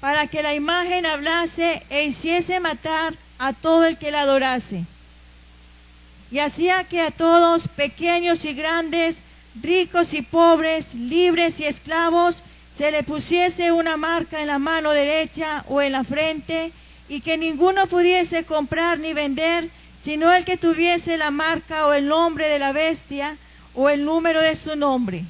para 0.00 0.28
que 0.28 0.42
la 0.42 0.54
imagen 0.54 1.04
hablase 1.04 1.82
e 1.90 2.04
hiciese 2.04 2.58
matar 2.58 3.12
a 3.38 3.52
todo 3.52 3.84
el 3.84 3.98
que 3.98 4.10
la 4.10 4.22
adorase. 4.22 4.86
Y 6.30 6.38
hacía 6.38 6.84
que 6.84 7.02
a 7.02 7.10
todos, 7.10 7.68
pequeños 7.76 8.42
y 8.46 8.54
grandes, 8.54 9.14
ricos 9.60 10.08
y 10.14 10.22
pobres, 10.22 10.86
libres 10.94 11.52
y 11.60 11.64
esclavos, 11.64 12.42
se 12.78 12.90
le 12.90 13.02
pusiese 13.02 13.72
una 13.72 13.96
marca 13.96 14.40
en 14.40 14.46
la 14.46 14.58
mano 14.58 14.90
derecha 14.90 15.64
o 15.68 15.80
en 15.82 15.92
la 15.92 16.04
frente, 16.04 16.72
y 17.08 17.20
que 17.20 17.36
ninguno 17.36 17.86
pudiese 17.88 18.44
comprar 18.44 18.98
ni 18.98 19.12
vender, 19.12 19.68
sino 20.04 20.32
el 20.32 20.44
que 20.44 20.56
tuviese 20.56 21.16
la 21.16 21.30
marca 21.30 21.86
o 21.86 21.92
el 21.92 22.06
nombre 22.06 22.48
de 22.48 22.58
la 22.58 22.72
bestia 22.72 23.36
o 23.74 23.88
el 23.88 24.04
número 24.04 24.40
de 24.40 24.56
su 24.56 24.76
nombre. 24.76 25.24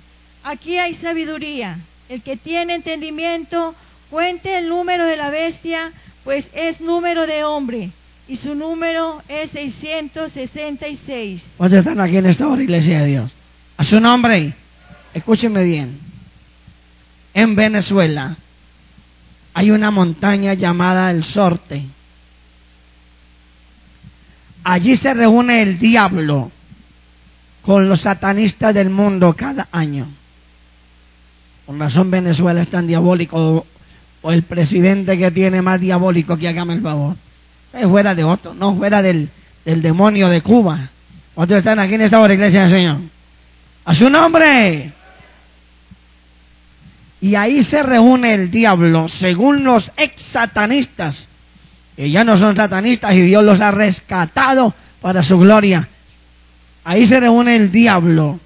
Aquí 0.45 0.79
hay 0.79 0.95
sabiduría. 0.97 1.79
El 2.09 2.23
que 2.23 2.37
tiene 2.37 2.75
entendimiento, 2.75 3.75
cuente 4.11 4.59
el 4.59 4.69
número 4.69 5.07
de 5.07 5.17
la 5.17 5.31
bestia, 5.31 5.93
pues 6.25 6.47
es 6.53 6.81
número 6.81 7.27
de 7.27 7.43
hombre, 7.43 7.91
y 8.29 8.37
su 8.37 8.55
número 8.55 9.23
es 9.29 9.51
666. 9.51 11.43
¿Cuántos 11.57 11.81
están 11.81 12.01
aquí 12.01 12.17
en 12.17 12.27
esta 12.27 12.47
hora, 12.47 12.63
iglesia 12.63 13.01
de 13.01 13.07
Dios? 13.07 13.33
A 13.77 13.85
su 13.85 14.01
nombre, 14.01 14.55
escúchenme 15.15 15.65
bien. 15.65 16.12
En 17.35 17.55
Venezuela 17.55 18.37
hay 19.55 19.71
una 19.71 19.91
montaña 19.91 20.55
llamada 20.55 21.11
el 21.11 21.25
Sorte. 21.25 21.85
Allí 24.65 24.97
se 24.97 25.13
reúne 25.15 25.63
el 25.63 25.79
diablo 25.79 26.51
con 27.63 27.89
los 27.89 28.03
satanistas 28.03 28.75
del 28.75 28.91
mundo 28.91 29.35
cada 29.35 29.69
año. 29.73 30.07
Con 31.67 31.79
razón 31.79 32.11
Venezuela 32.11 32.63
es 32.63 32.69
tan 32.69 32.87
diabólico 32.87 33.67
o 34.23 34.33
el 34.33 34.45
presidente 34.45 35.17
que 35.17 35.31
tiene 35.31 35.63
más 35.63 35.81
diabólico 35.81 36.37
que 36.37 36.49
hágame 36.49 36.75
el 36.75 36.83
favor. 36.83 37.17
Es 37.73 37.87
fuera 37.87 38.15
de 38.15 38.25
otro, 38.25 38.55
no 38.55 38.77
fuera 38.77 39.03
del, 39.03 39.31
del 39.65 39.83
demonio 39.83 40.29
de 40.29 40.43
Cuba. 40.43 40.91
¿Cuántos 41.35 41.59
están 41.59 41.79
aquí 41.79 41.95
en 41.95 42.03
esta 42.03 42.21
hora, 42.21 42.35
iglesia 42.35 42.63
del 42.63 42.71
Señor? 42.71 42.99
A 43.85 43.95
su 43.95 44.11
nombre. 44.11 44.93
Y 47.23 47.37
ahí 47.37 47.65
se 47.67 47.85
reúne 47.85 48.35
el 48.35 48.51
diablo, 48.51 49.09
según 49.09 49.63
los 49.63 49.89
ex 49.97 50.21
satanistas, 50.33 51.29
que 51.95 52.11
ya 52.11 52.25
no 52.25 52.37
son 52.37 52.57
satanistas 52.57 53.15
y 53.15 53.21
Dios 53.21 53.45
los 53.45 53.61
ha 53.61 53.71
rescatado 53.71 54.75
para 55.01 55.23
su 55.23 55.39
gloria. 55.39 55.89
Ahí 56.83 57.07
se 57.07 57.21
reúne 57.21 57.55
el 57.55 57.71
diablo 57.71 58.41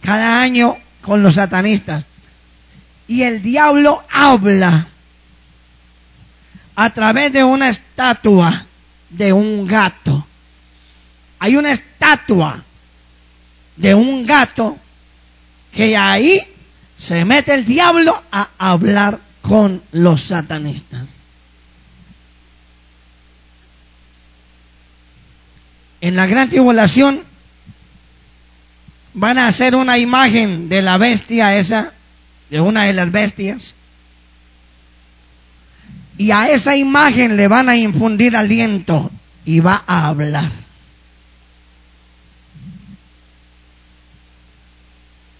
cada 0.00 0.40
año 0.40 0.78
con 1.02 1.22
los 1.22 1.34
satanistas. 1.34 2.06
Y 3.06 3.24
el 3.24 3.42
diablo 3.42 4.04
habla 4.10 4.86
a 6.74 6.90
través 6.94 7.30
de 7.30 7.44
una 7.44 7.68
estatua 7.68 8.64
de 9.10 9.34
un 9.34 9.66
gato. 9.66 10.26
Hay 11.38 11.56
una 11.56 11.72
estatua 11.72 12.62
de 13.76 13.94
un 13.94 14.24
gato 14.24 14.78
que 15.72 15.94
ahí 15.94 16.49
se 17.06 17.24
mete 17.24 17.54
el 17.54 17.64
diablo 17.64 18.22
a 18.30 18.50
hablar 18.58 19.20
con 19.42 19.82
los 19.92 20.22
satanistas. 20.24 21.08
En 26.00 26.16
la 26.16 26.26
gran 26.26 26.48
tribulación 26.48 27.22
van 29.14 29.38
a 29.38 29.48
hacer 29.48 29.76
una 29.76 29.98
imagen 29.98 30.68
de 30.68 30.82
la 30.82 30.98
bestia 30.98 31.56
esa, 31.56 31.92
de 32.48 32.60
una 32.60 32.84
de 32.84 32.92
las 32.92 33.10
bestias. 33.10 33.74
Y 36.16 36.30
a 36.30 36.50
esa 36.50 36.76
imagen 36.76 37.36
le 37.36 37.48
van 37.48 37.68
a 37.68 37.76
infundir 37.76 38.36
aliento 38.36 39.10
y 39.44 39.60
va 39.60 39.84
a 39.86 40.06
hablar. 40.08 40.69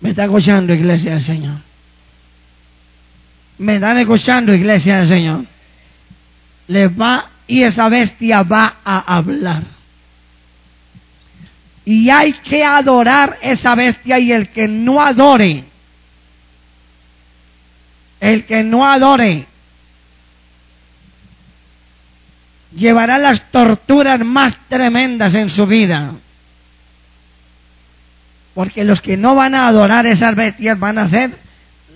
¿Me 0.00 0.10
está 0.10 0.24
escuchando, 0.24 0.72
iglesia 0.72 1.12
del 1.12 1.24
Señor? 1.24 1.58
¿Me 3.58 3.74
están 3.74 3.98
escuchando, 3.98 4.54
iglesia 4.54 5.00
del 5.00 5.12
Señor? 5.12 5.44
Le 6.68 6.88
va 6.88 7.28
y 7.46 7.62
esa 7.64 7.88
bestia 7.88 8.42
va 8.42 8.76
a 8.82 9.16
hablar. 9.16 9.64
Y 11.84 12.08
hay 12.10 12.32
que 12.32 12.62
adorar 12.64 13.38
esa 13.42 13.74
bestia 13.74 14.18
y 14.18 14.32
el 14.32 14.48
que 14.50 14.68
no 14.68 15.02
adore, 15.02 15.64
el 18.20 18.44
que 18.44 18.62
no 18.62 18.84
adore, 18.84 19.46
llevará 22.74 23.18
las 23.18 23.50
torturas 23.50 24.20
más 24.24 24.56
tremendas 24.68 25.34
en 25.34 25.50
su 25.50 25.66
vida. 25.66 26.14
Porque 28.54 28.84
los 28.84 29.00
que 29.00 29.16
no 29.16 29.34
van 29.34 29.54
a 29.54 29.68
adorar 29.68 30.06
esas 30.06 30.34
bestias 30.34 30.78
van 30.78 30.98
a 30.98 31.08
ser 31.08 31.38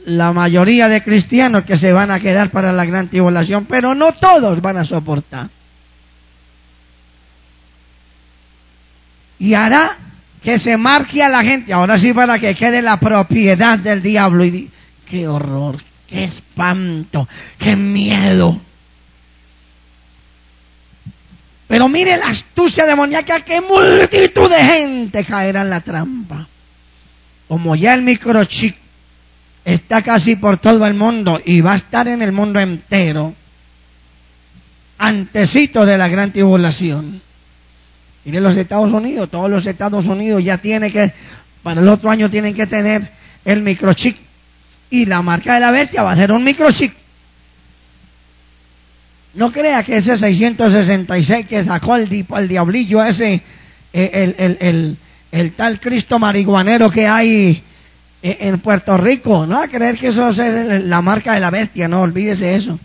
la 0.07 0.33
mayoría 0.33 0.89
de 0.89 1.03
cristianos 1.03 1.63
que 1.63 1.79
se 1.79 1.93
van 1.93 2.11
a 2.11 2.21
quedar 2.21 2.51
para 2.51 2.73
la 2.73 2.85
gran 2.85 3.09
tribulación, 3.09 3.67
pero 3.67 3.95
no 3.95 4.13
todos 4.13 4.61
van 4.61 4.77
a 4.77 4.85
soportar. 4.85 5.49
Y 9.39 9.55
hará 9.55 9.97
que 10.43 10.59
se 10.59 10.77
marque 10.77 11.23
a 11.23 11.29
la 11.29 11.41
gente, 11.41 11.73
ahora 11.73 11.99
sí 11.99 12.13
para 12.13 12.39
que 12.39 12.55
quede 12.55 12.83
la 12.83 12.99
propiedad 12.99 13.79
del 13.79 14.03
diablo. 14.03 14.45
Y 14.45 14.71
qué 15.09 15.27
horror, 15.27 15.79
qué 16.07 16.25
espanto, 16.25 17.27
qué 17.59 17.75
miedo. 17.75 18.61
Pero 21.67 21.89
mire 21.89 22.17
la 22.17 22.29
astucia 22.29 22.85
demoníaca, 22.85 23.41
que 23.41 23.61
multitud 23.61 24.51
de 24.51 24.65
gente 24.65 25.25
caerá 25.25 25.63
en 25.63 25.71
la 25.71 25.81
trampa. 25.81 26.47
Como 27.49 27.75
ya 27.75 27.95
el 27.95 28.03
microchip 28.03 28.77
está 29.65 30.03
casi 30.03 30.37
por 30.37 30.59
todo 30.59 30.85
el 30.87 30.95
mundo 30.95 31.41
y 31.45 31.61
va 31.61 31.73
a 31.73 31.77
estar 31.77 32.07
en 32.09 32.21
el 32.21 32.33
mundo 32.33 32.61
entero, 32.61 33.35
antecito 34.99 35.85
de 35.87 35.97
la 35.97 36.09
gran 36.09 36.33
tribulación. 36.33 37.23
Mire 38.25 38.41
los 38.41 38.57
Estados 38.57 38.93
Unidos, 38.93 39.31
todos 39.31 39.51
los 39.51 39.67
Estados 39.67 40.07
Unidos 40.07 40.43
ya 40.43 40.59
tienen 40.59 40.93
que, 40.93 41.13
para 41.63 41.81
el 41.81 41.89
otro 41.89 42.11
año 42.11 42.31
tienen 42.31 42.55
que 42.55 42.67
tener 42.67 43.11
el 43.45 43.63
microchip. 43.63 44.17
Y 44.91 45.07
la 45.07 45.23
marca 45.23 45.55
de 45.55 45.61
la 45.61 45.73
bestia 45.73 46.03
va 46.03 46.13
a 46.13 46.17
ser 46.17 46.33
un 46.33 46.45
microchip. 46.45 46.95
No 49.35 49.51
crea 49.51 49.83
que 49.83 49.97
ese 49.97 50.17
666 50.17 51.47
que 51.47 51.65
sacó 51.65 51.97
el, 51.97 52.27
el 52.37 52.49
diablillo 52.49 53.03
ese, 53.03 53.43
eh, 53.93 54.11
el, 54.13 54.35
el, 54.39 54.57
el, 54.61 54.97
el, 55.33 55.53
tal 55.53 55.81
Cristo 55.81 56.19
marihuanero 56.19 56.89
que 56.91 57.07
hay 57.07 57.63
eh, 58.23 58.37
en 58.41 58.61
Puerto 58.61 58.97
Rico, 58.97 59.45
no 59.47 59.61
a 59.61 59.67
creer 59.67 59.97
que 59.99 60.09
eso 60.09 60.29
es 60.31 60.85
la 60.85 61.03
marca 61.03 61.35
de 61.35 61.41
la 61.41 61.51
bestia, 61.51 61.89
no 61.89 62.03
olvídese 62.03 62.55
eso. 62.55 62.79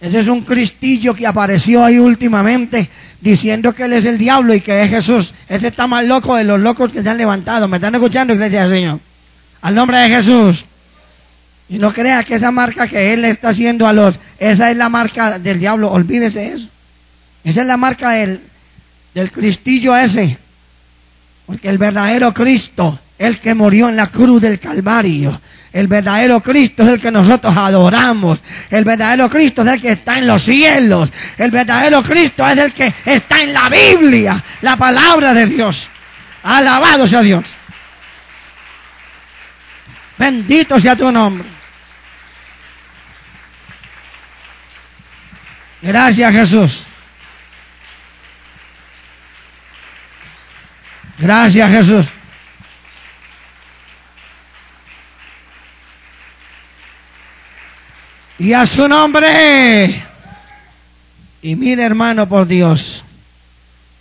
Ese 0.00 0.16
es 0.16 0.26
un 0.28 0.42
cristillo 0.42 1.14
que 1.14 1.26
apareció 1.26 1.84
ahí 1.84 1.98
últimamente 1.98 2.88
diciendo 3.20 3.74
que 3.74 3.84
él 3.84 3.92
es 3.92 4.04
el 4.06 4.16
diablo 4.16 4.54
y 4.54 4.62
que 4.62 4.80
es 4.80 4.88
Jesús. 4.88 5.32
Ese 5.46 5.68
está 5.68 5.86
más 5.86 6.06
loco 6.06 6.36
de 6.36 6.44
los 6.44 6.58
locos 6.58 6.90
que 6.90 7.02
se 7.02 7.08
han 7.08 7.18
levantado. 7.18 7.68
¿Me 7.68 7.76
están 7.76 7.94
escuchando, 7.94 8.32
iglesia 8.32 8.66
Señor? 8.70 8.98
Al 9.60 9.74
nombre 9.74 9.98
de 9.98 10.14
Jesús. 10.14 10.64
Y 11.70 11.78
no 11.78 11.92
crea 11.92 12.24
que 12.24 12.34
esa 12.34 12.50
marca 12.50 12.88
que 12.88 13.14
él 13.14 13.24
está 13.24 13.50
haciendo 13.50 13.86
a 13.86 13.92
los, 13.92 14.18
esa 14.40 14.70
es 14.70 14.76
la 14.76 14.88
marca 14.88 15.38
del 15.38 15.60
diablo. 15.60 15.88
Olvídese 15.88 16.54
eso. 16.54 16.68
Esa 17.44 17.60
es 17.60 17.66
la 17.66 17.76
marca 17.76 18.10
del, 18.10 18.40
del 19.14 19.30
cristillo 19.30 19.94
ese. 19.94 20.36
Porque 21.46 21.68
el 21.68 21.78
verdadero 21.78 22.34
Cristo, 22.34 22.98
el 23.16 23.38
que 23.38 23.54
murió 23.54 23.88
en 23.88 23.94
la 23.94 24.08
cruz 24.08 24.40
del 24.40 24.58
Calvario, 24.58 25.40
el 25.72 25.86
verdadero 25.86 26.40
Cristo 26.40 26.82
es 26.82 26.88
el 26.88 27.00
que 27.00 27.12
nosotros 27.12 27.54
adoramos. 27.56 28.40
El 28.68 28.84
verdadero 28.84 29.28
Cristo 29.28 29.62
es 29.62 29.72
el 29.72 29.80
que 29.80 29.90
está 29.90 30.14
en 30.14 30.26
los 30.26 30.44
cielos. 30.44 31.08
El 31.38 31.52
verdadero 31.52 32.02
Cristo 32.02 32.44
es 32.46 32.56
el 32.64 32.72
que 32.74 32.92
está 33.04 33.38
en 33.38 33.52
la 33.52 33.68
Biblia, 33.68 34.44
la 34.62 34.76
palabra 34.76 35.32
de 35.32 35.46
Dios. 35.46 35.88
Alabado 36.42 37.06
sea 37.06 37.20
Dios. 37.22 37.44
Bendito 40.18 40.76
sea 40.80 40.96
tu 40.96 41.12
nombre. 41.12 41.59
Gracias 45.82 46.32
Jesús. 46.32 46.86
Gracias 51.18 51.70
Jesús. 51.70 52.06
Y 58.38 58.54
a 58.54 58.66
su 58.66 58.88
nombre. 58.88 60.06
Y 61.42 61.56
mire 61.56 61.84
hermano, 61.84 62.28
por 62.28 62.46
Dios, 62.46 63.02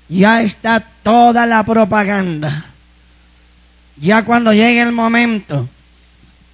ya 0.07 0.41
está 0.41 0.83
toda 1.03 1.45
la 1.45 1.63
propaganda. 1.63 2.65
Ya 3.97 4.23
cuando 4.23 4.51
llegue 4.51 4.79
el 4.79 4.93
momento 4.93 5.69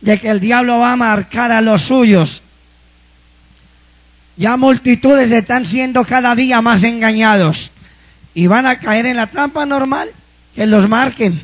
de 0.02 0.20
que 0.20 0.30
el 0.30 0.40
diablo 0.40 0.80
va 0.80 0.94
a 0.94 0.96
marcar 0.96 1.52
a 1.52 1.62
los 1.62 1.84
suyos, 1.84 2.42
ya 4.38 4.58
multitudes 4.58 5.32
están 5.32 5.66
siendo 5.66 6.04
cada 6.04 6.36
día 6.36 6.62
más 6.62 6.84
engañados 6.84 7.72
y 8.34 8.48
van 8.48 8.66
a 8.66 8.80
caer 8.80 9.06
en 9.06 9.16
la 9.16 9.28
trampa 9.28 9.66
normal 9.66 10.10
que 10.54 10.66
los 10.66 10.88
marquen. 10.90 11.42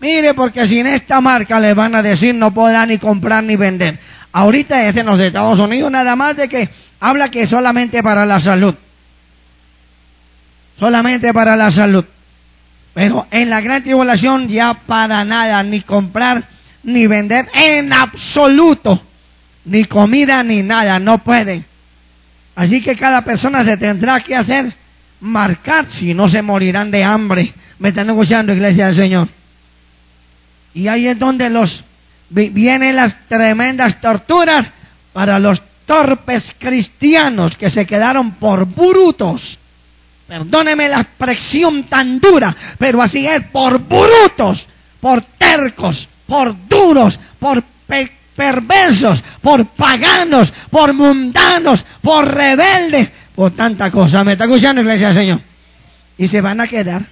Mire, 0.00 0.34
porque 0.34 0.64
sin 0.64 0.86
esta 0.86 1.20
marca 1.20 1.58
les 1.60 1.74
van 1.74 1.94
a 1.94 2.02
decir 2.02 2.34
no 2.34 2.52
podrán 2.52 2.88
ni 2.88 2.98
comprar 2.98 3.44
ni 3.44 3.56
vender. 3.56 3.98
Ahorita 4.32 4.76
es 4.84 4.96
en 4.96 5.06
los 5.06 5.18
Estados 5.18 5.58
Unidos 5.60 5.90
nada 5.90 6.16
más 6.16 6.36
de 6.36 6.48
que 6.48 6.68
habla 6.98 7.30
que 7.30 7.46
solamente 7.46 8.02
para 8.02 8.26
la 8.26 8.40
salud. 8.40 8.74
Solamente 10.78 11.32
para 11.32 11.56
la 11.56 11.70
salud. 11.70 12.04
Pero 12.92 13.26
en 13.30 13.48
la 13.48 13.60
gran 13.60 13.82
tribulación 13.82 14.48
ya 14.48 14.74
para 14.74 15.24
nada, 15.24 15.62
ni 15.62 15.82
comprar 15.82 16.44
ni 16.82 17.06
vender 17.06 17.48
en 17.54 17.92
absoluto. 17.92 19.00
Ni 19.64 19.84
comida 19.84 20.42
ni 20.42 20.62
nada, 20.62 20.98
no 20.98 21.18
pueden. 21.18 21.64
Así 22.54 22.80
que 22.80 22.96
cada 22.96 23.22
persona 23.22 23.60
se 23.60 23.76
tendrá 23.76 24.20
que 24.20 24.34
hacer 24.34 24.72
marcar, 25.20 25.86
si 25.98 26.14
no 26.14 26.28
se 26.28 26.42
morirán 26.42 26.90
de 26.90 27.02
hambre. 27.02 27.52
Me 27.78 27.88
están 27.88 28.06
negociando, 28.06 28.52
iglesia 28.52 28.86
del 28.86 28.98
Señor. 28.98 29.28
Y 30.74 30.88
ahí 30.88 31.06
es 31.08 31.18
donde 31.18 31.50
los 31.50 31.84
vienen 32.30 32.96
las 32.96 33.14
tremendas 33.28 34.00
torturas 34.00 34.66
para 35.12 35.38
los 35.38 35.62
torpes 35.86 36.44
cristianos 36.58 37.56
que 37.56 37.70
se 37.70 37.86
quedaron 37.86 38.32
por 38.32 38.66
brutos. 38.66 39.58
Perdóneme 40.26 40.88
la 40.88 41.00
expresión 41.00 41.84
tan 41.84 42.18
dura, 42.18 42.56
pero 42.78 43.02
así 43.02 43.26
es, 43.26 43.44
por 43.48 43.78
brutos, 43.78 44.66
por 45.00 45.22
tercos, 45.38 46.08
por 46.26 46.54
duros, 46.66 47.18
por 47.38 47.62
perversos, 48.34 49.22
por 49.40 49.66
paganos, 49.68 50.52
por 50.70 50.94
mundanos, 50.94 51.84
por 52.02 52.26
rebeldes, 52.26 53.10
por 53.34 53.52
tanta 53.52 53.90
cosa. 53.90 54.24
¿Me 54.24 54.32
está 54.32 54.44
escuchando, 54.44 54.80
iglesia 54.80 55.08
del 55.08 55.18
Señor? 55.18 55.40
Y 56.18 56.28
se 56.28 56.40
van 56.40 56.60
a 56.60 56.66
quedar. 56.66 57.02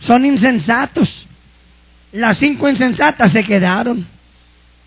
Son 0.00 0.24
insensatos. 0.24 1.26
Las 2.12 2.38
cinco 2.38 2.68
insensatas 2.68 3.32
se 3.32 3.42
quedaron. 3.42 4.06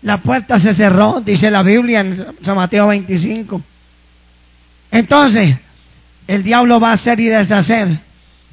La 0.02 0.18
puerta 0.18 0.60
se 0.60 0.74
cerró, 0.74 1.22
dice 1.24 1.50
la 1.50 1.62
Biblia 1.62 2.00
en 2.00 2.26
San 2.44 2.56
Mateo 2.56 2.88
25. 2.88 3.62
Entonces, 4.90 5.56
el 6.26 6.42
diablo 6.42 6.78
va 6.78 6.90
a 6.90 6.94
hacer 6.94 7.18
y 7.20 7.26
deshacer 7.26 8.00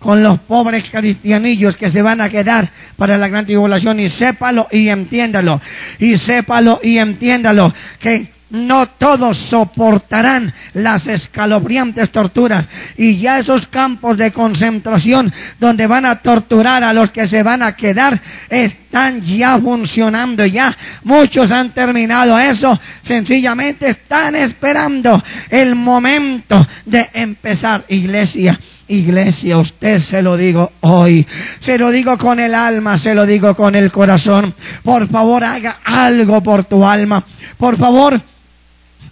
con 0.01 0.23
los 0.23 0.39
pobres 0.41 0.83
cristianillos 0.91 1.75
que 1.77 1.91
se 1.91 2.01
van 2.01 2.21
a 2.21 2.29
quedar 2.29 2.69
para 2.97 3.17
la 3.17 3.27
gran 3.27 3.45
tribulación 3.45 3.99
y 3.99 4.09
sépalo 4.09 4.67
y 4.71 4.89
entiéndalo 4.89 5.61
y 5.99 6.17
sépalo 6.17 6.79
y 6.83 6.97
entiéndalo 6.97 7.73
que 7.99 8.29
no 8.51 8.85
todos 8.85 9.37
soportarán 9.49 10.53
las 10.73 11.07
escalofriantes 11.07 12.11
torturas. 12.11 12.65
Y 12.97 13.17
ya 13.19 13.39
esos 13.39 13.65
campos 13.67 14.17
de 14.17 14.31
concentración 14.31 15.31
donde 15.59 15.87
van 15.87 16.05
a 16.05 16.17
torturar 16.17 16.83
a 16.83 16.93
los 16.93 17.11
que 17.11 17.27
se 17.29 17.43
van 17.43 17.63
a 17.63 17.75
quedar 17.75 18.21
están 18.49 19.21
ya 19.21 19.57
funcionando 19.57 20.45
ya. 20.45 20.75
Muchos 21.03 21.49
han 21.49 21.73
terminado 21.73 22.37
eso. 22.37 22.77
Sencillamente 23.03 23.89
están 23.89 24.35
esperando 24.35 25.23
el 25.49 25.75
momento 25.75 26.67
de 26.85 27.09
empezar. 27.13 27.85
Iglesia, 27.87 28.59
iglesia, 28.91 29.57
usted 29.57 29.99
se 30.01 30.21
lo 30.21 30.37
digo 30.37 30.71
hoy. 30.81 31.25
Se 31.61 31.77
lo 31.77 31.89
digo 31.91 32.17
con 32.17 32.39
el 32.39 32.53
alma, 32.53 32.99
se 32.99 33.13
lo 33.13 33.25
digo 33.25 33.55
con 33.55 33.75
el 33.75 33.91
corazón. 33.91 34.53
Por 34.83 35.07
favor, 35.09 35.43
haga 35.43 35.79
algo 35.83 36.41
por 36.41 36.65
tu 36.65 36.85
alma. 36.85 37.23
Por 37.57 37.77
favor, 37.77 38.21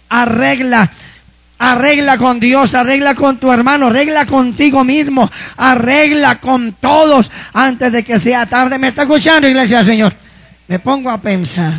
arregla 0.08 0.90
Arregla 1.62 2.16
con 2.16 2.40
Dios, 2.40 2.72
arregla 2.72 3.14
con 3.14 3.38
tu 3.38 3.52
hermano, 3.52 3.88
arregla 3.88 4.24
contigo 4.24 4.82
mismo, 4.82 5.30
arregla 5.58 6.40
con 6.40 6.72
todos 6.80 7.30
antes 7.52 7.92
de 7.92 8.02
que 8.02 8.18
sea 8.18 8.46
tarde. 8.46 8.78
¿Me 8.78 8.88
está 8.88 9.02
escuchando, 9.02 9.46
iglesia 9.46 9.82
Señor? 9.82 10.14
Me 10.68 10.78
pongo 10.78 11.10
a 11.10 11.18
pensar. 11.18 11.74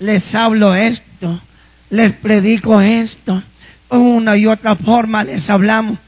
Les 0.00 0.34
hablo 0.34 0.74
esto, 0.74 1.40
les 1.90 2.14
predico 2.14 2.80
esto, 2.80 3.40
una 3.90 4.36
y 4.36 4.48
otra 4.48 4.74
forma 4.74 5.22
les 5.22 5.48
hablamos. 5.48 6.00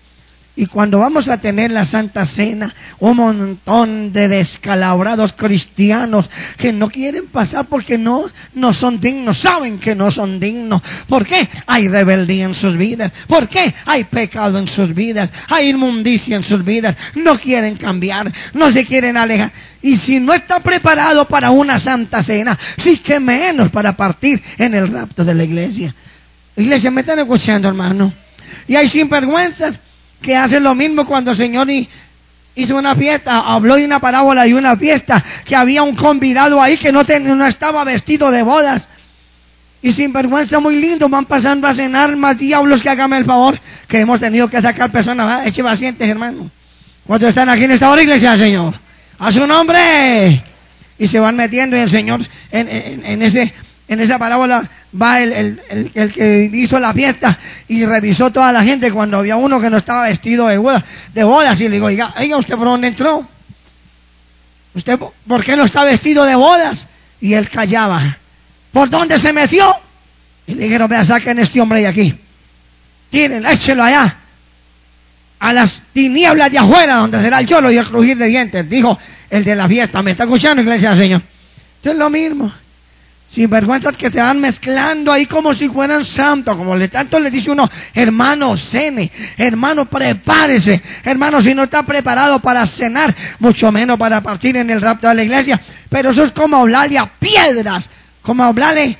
Y 0.58 0.66
cuando 0.66 0.98
vamos 0.98 1.28
a 1.28 1.38
tener 1.38 1.70
la 1.70 1.84
Santa 1.86 2.26
Cena, 2.26 2.74
un 2.98 3.16
montón 3.16 4.12
de 4.12 4.26
descalabrados 4.26 5.32
cristianos 5.34 6.28
que 6.56 6.72
no 6.72 6.88
quieren 6.88 7.28
pasar 7.28 7.66
porque 7.66 7.96
no, 7.96 8.24
no 8.54 8.74
son 8.74 8.98
dignos, 8.98 9.38
saben 9.38 9.78
que 9.78 9.94
no 9.94 10.10
son 10.10 10.40
dignos. 10.40 10.82
¿Por 11.08 11.24
qué? 11.24 11.48
Hay 11.64 11.86
rebeldía 11.86 12.46
en 12.46 12.56
sus 12.56 12.76
vidas. 12.76 13.12
¿Por 13.28 13.48
qué? 13.48 13.72
Hay 13.86 14.02
pecado 14.02 14.58
en 14.58 14.66
sus 14.66 14.92
vidas. 14.92 15.30
Hay 15.46 15.70
inmundicia 15.70 16.34
en 16.34 16.42
sus 16.42 16.64
vidas. 16.64 16.96
No 17.14 17.38
quieren 17.38 17.76
cambiar, 17.76 18.32
no 18.52 18.68
se 18.70 18.84
quieren 18.84 19.16
alejar. 19.16 19.52
Y 19.80 19.98
si 19.98 20.18
no 20.18 20.32
está 20.34 20.58
preparado 20.58 21.24
para 21.26 21.52
una 21.52 21.78
Santa 21.78 22.24
Cena, 22.24 22.58
sí 22.84 22.98
que 22.98 23.20
menos 23.20 23.70
para 23.70 23.92
partir 23.92 24.42
en 24.58 24.74
el 24.74 24.90
rapto 24.90 25.24
de 25.24 25.36
la 25.36 25.44
iglesia. 25.44 25.94
Iglesia, 26.56 26.90
me 26.90 27.02
están 27.02 27.20
escuchando, 27.20 27.68
hermano. 27.68 28.12
Y 28.66 28.74
hay 28.74 28.88
sinvergüenzas 28.88 29.86
que 30.22 30.36
hacen 30.36 30.62
lo 30.62 30.74
mismo 30.74 31.04
cuando 31.06 31.32
el 31.32 31.36
Señor 31.36 31.68
hizo 32.54 32.76
una 32.76 32.94
fiesta, 32.94 33.40
habló 33.40 33.76
de 33.76 33.84
una 33.84 34.00
parábola 34.00 34.46
y 34.46 34.52
una 34.52 34.76
fiesta, 34.76 35.24
que 35.44 35.56
había 35.56 35.82
un 35.82 35.94
convidado 35.94 36.60
ahí 36.60 36.76
que 36.76 36.92
no, 36.92 37.02
no 37.02 37.44
estaba 37.44 37.84
vestido 37.84 38.30
de 38.30 38.42
bodas. 38.42 38.86
Y 39.80 39.92
sin 39.92 40.12
vergüenza 40.12 40.58
muy 40.58 40.76
lindo 40.76 41.08
van 41.08 41.24
pasando 41.26 41.68
a 41.68 41.74
cenar 41.74 42.16
más 42.16 42.36
diablos 42.36 42.82
que 42.82 42.90
hágame 42.90 43.18
el 43.18 43.24
favor, 43.24 43.58
que 43.86 43.98
hemos 43.98 44.18
tenido 44.18 44.48
que 44.48 44.58
sacar 44.58 44.90
personas, 44.90 45.46
eche 45.46 45.62
pacientes 45.62 46.08
hermano. 46.08 46.50
Cuando 47.06 47.28
están 47.28 47.48
aquí 47.48 47.64
en 47.64 47.70
esta 47.70 47.88
hora 47.88 48.02
iglesia, 48.02 48.36
Señor, 48.38 48.74
a 49.18 49.32
su 49.32 49.46
nombre. 49.46 50.44
Y 50.98 51.06
se 51.06 51.20
van 51.20 51.36
metiendo 51.36 51.76
el 51.76 51.90
Señor 51.90 52.20
en 52.50 53.22
ese 53.22 53.54
en 53.88 54.00
esa 54.00 54.18
parábola 54.18 54.68
va 55.00 55.16
el, 55.16 55.60
que 56.14 56.50
hizo 56.52 56.78
la 56.78 56.92
fiesta 56.92 57.38
y 57.68 57.84
revisó 57.86 58.30
toda 58.30 58.52
la 58.52 58.62
gente 58.62 58.92
cuando 58.92 59.18
había 59.18 59.36
uno 59.36 59.58
que 59.58 59.70
no 59.70 59.78
estaba 59.78 60.04
vestido 60.04 60.46
de 60.46 60.58
bodas, 60.58 60.84
de 61.14 61.24
bodas 61.24 61.58
y 61.58 61.64
le 61.64 61.70
digo, 61.70 61.86
oiga, 61.86 62.14
oiga, 62.18 62.36
¿usted 62.36 62.54
por 62.54 62.68
dónde 62.68 62.88
entró? 62.88 63.26
¿Usted 64.74 64.98
por 65.26 65.44
qué 65.44 65.56
no 65.56 65.64
está 65.64 65.84
vestido 65.84 66.24
de 66.26 66.34
bodas? 66.34 66.86
Y 67.20 67.32
él 67.32 67.48
callaba. 67.48 68.18
¿Por 68.72 68.90
dónde 68.90 69.16
se 69.16 69.32
metió? 69.32 69.74
Y 70.46 70.54
le 70.54 70.64
dijeron, 70.64 70.88
vea, 70.88 71.04
saquen 71.04 71.38
este 71.38 71.60
hombre 71.60 71.80
de 71.80 71.88
aquí. 71.88 72.14
Tienen, 73.10 73.44
échelo 73.46 73.82
allá. 73.82 74.16
A 75.40 75.52
las 75.52 75.80
tinieblas 75.92 76.50
de 76.50 76.58
afuera, 76.58 76.96
donde 76.96 77.22
será 77.24 77.38
el 77.40 77.48
cholo 77.48 77.72
y 77.72 77.76
el 77.76 77.86
crujir 77.86 78.18
de 78.18 78.26
dientes. 78.26 78.68
Dijo 78.68 78.98
el 79.30 79.44
de 79.44 79.56
la 79.56 79.66
fiesta. 79.66 80.02
¿Me 80.02 80.12
está 80.12 80.24
escuchando, 80.24 80.62
iglesia 80.62 80.96
Señor? 80.96 81.22
Esto 81.76 81.90
es 81.90 81.96
lo 81.96 82.10
mismo. 82.10 82.52
Sin 83.30 83.50
vergüenza 83.50 83.92
que 83.92 84.10
se 84.10 84.22
van 84.22 84.40
mezclando 84.40 85.12
ahí 85.12 85.26
como 85.26 85.52
si 85.52 85.68
fueran 85.68 86.04
santos, 86.04 86.56
como 86.56 86.74
le 86.74 86.88
tanto 86.88 87.20
le 87.20 87.30
dice 87.30 87.50
uno, 87.50 87.68
hermano, 87.92 88.56
cene, 88.56 89.10
hermano, 89.36 89.84
prepárese, 89.84 90.80
hermano, 91.04 91.40
si 91.42 91.54
no 91.54 91.64
está 91.64 91.82
preparado 91.82 92.38
para 92.40 92.66
cenar, 92.68 93.14
mucho 93.38 93.70
menos 93.70 93.98
para 93.98 94.22
partir 94.22 94.56
en 94.56 94.70
el 94.70 94.80
rapto 94.80 95.08
de 95.08 95.14
la 95.14 95.24
iglesia, 95.24 95.60
pero 95.90 96.10
eso 96.10 96.24
es 96.24 96.32
como 96.32 96.56
hablarle 96.56 96.98
a 96.98 97.06
piedras, 97.18 97.88
como 98.22 98.44
hablarle, 98.44 98.96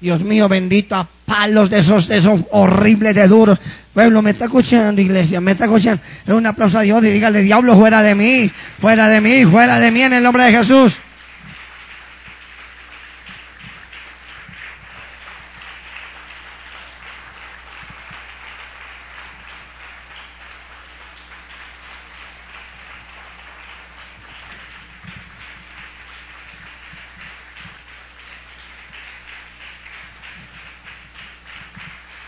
Dios 0.00 0.20
mío 0.20 0.48
bendito, 0.48 0.94
a 0.94 1.08
palos 1.26 1.68
de 1.68 1.78
esos, 1.78 2.06
de 2.06 2.18
esos 2.18 2.40
horribles 2.52 3.14
de 3.14 3.26
duros. 3.26 3.58
Pueblo, 3.92 4.22
me 4.22 4.30
está 4.30 4.44
escuchando, 4.44 5.00
iglesia, 5.00 5.40
me 5.40 5.52
está 5.52 5.64
escuchando. 5.64 6.00
Es 6.24 6.32
un 6.32 6.46
aplauso 6.46 6.78
a 6.78 6.82
Dios 6.82 7.02
y 7.02 7.08
dígale, 7.08 7.42
diablo, 7.42 7.74
fuera 7.74 8.02
de 8.02 8.14
mí, 8.14 8.50
fuera 8.80 9.10
de 9.10 9.20
mí, 9.20 9.44
fuera 9.46 9.78
de 9.78 9.90
mí 9.90 10.02
en 10.02 10.12
el 10.12 10.22
nombre 10.22 10.44
de 10.44 10.54
Jesús. 10.54 10.92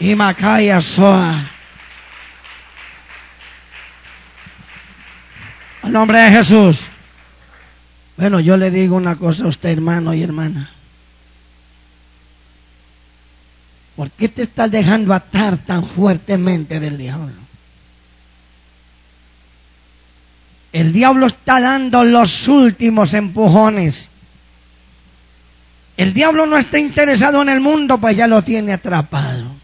Y 0.02 0.16
Macaya 0.16 0.80
Soa. 0.80 1.48
Al 5.82 5.92
nombre 5.92 6.18
de 6.18 6.30
Jesús. 6.32 6.80
Bueno, 8.16 8.40
yo 8.40 8.56
le 8.56 8.72
digo 8.72 8.96
una 8.96 9.14
cosa 9.14 9.44
a 9.44 9.46
usted, 9.46 9.68
hermano 9.68 10.12
y 10.12 10.24
hermana. 10.24 10.70
¿Por 13.94 14.10
qué 14.10 14.28
te 14.28 14.42
estás 14.42 14.72
dejando 14.72 15.14
atar 15.14 15.58
tan 15.58 15.90
fuertemente 15.90 16.80
del 16.80 16.98
diablo? 16.98 17.40
El 20.72 20.92
diablo 20.92 21.28
está 21.28 21.60
dando 21.60 22.02
los 22.02 22.48
últimos 22.48 23.14
empujones. 23.14 24.08
El 25.96 26.12
diablo 26.12 26.46
no 26.46 26.56
está 26.56 26.80
interesado 26.80 27.40
en 27.42 27.50
el 27.50 27.60
mundo, 27.60 27.98
pues 27.98 28.16
ya 28.16 28.26
lo 28.26 28.42
tiene 28.42 28.72
atrapado. 28.72 29.61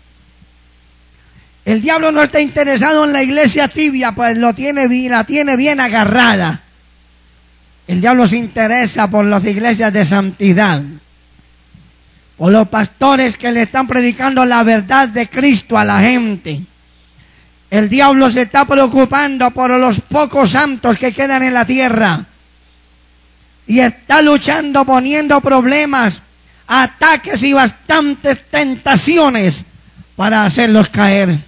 El 1.68 1.82
diablo 1.82 2.10
no 2.10 2.22
está 2.22 2.40
interesado 2.40 3.04
en 3.04 3.12
la 3.12 3.22
iglesia 3.22 3.68
tibia, 3.68 4.12
pues 4.12 4.38
lo 4.38 4.54
tiene, 4.54 4.88
la 5.06 5.24
tiene 5.24 5.54
bien 5.54 5.78
agarrada. 5.80 6.62
El 7.86 8.00
diablo 8.00 8.26
se 8.26 8.38
interesa 8.38 9.08
por 9.08 9.26
las 9.26 9.44
iglesias 9.44 9.92
de 9.92 10.08
santidad, 10.08 10.82
por 12.38 12.52
los 12.52 12.68
pastores 12.68 13.36
que 13.36 13.52
le 13.52 13.64
están 13.64 13.86
predicando 13.86 14.46
la 14.46 14.64
verdad 14.64 15.08
de 15.08 15.28
Cristo 15.28 15.76
a 15.76 15.84
la 15.84 16.00
gente. 16.00 16.62
El 17.68 17.90
diablo 17.90 18.30
se 18.30 18.40
está 18.40 18.64
preocupando 18.64 19.50
por 19.50 19.78
los 19.78 20.00
pocos 20.08 20.50
santos 20.50 20.96
que 20.96 21.12
quedan 21.12 21.42
en 21.42 21.52
la 21.52 21.66
tierra. 21.66 22.24
Y 23.66 23.78
está 23.80 24.22
luchando, 24.22 24.86
poniendo 24.86 25.38
problemas, 25.42 26.18
ataques 26.66 27.42
y 27.42 27.52
bastantes 27.52 28.48
tentaciones 28.48 29.54
para 30.16 30.46
hacerlos 30.46 30.88
caer. 30.88 31.47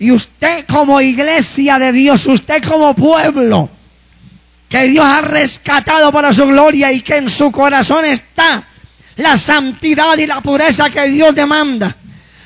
Y 0.00 0.10
usted 0.10 0.64
como 0.66 1.00
iglesia 1.00 1.78
de 1.78 1.92
Dios, 1.92 2.24
usted 2.26 2.62
como 2.66 2.94
pueblo, 2.94 3.68
que 4.68 4.88
Dios 4.88 5.04
ha 5.04 5.20
rescatado 5.20 6.10
para 6.10 6.32
su 6.32 6.46
gloria 6.46 6.90
y 6.90 7.02
que 7.02 7.18
en 7.18 7.28
su 7.28 7.52
corazón 7.52 8.06
está 8.06 8.64
la 9.16 9.36
santidad 9.46 10.16
y 10.16 10.26
la 10.26 10.40
pureza 10.40 10.88
que 10.90 11.10
Dios 11.10 11.34
demanda 11.34 11.96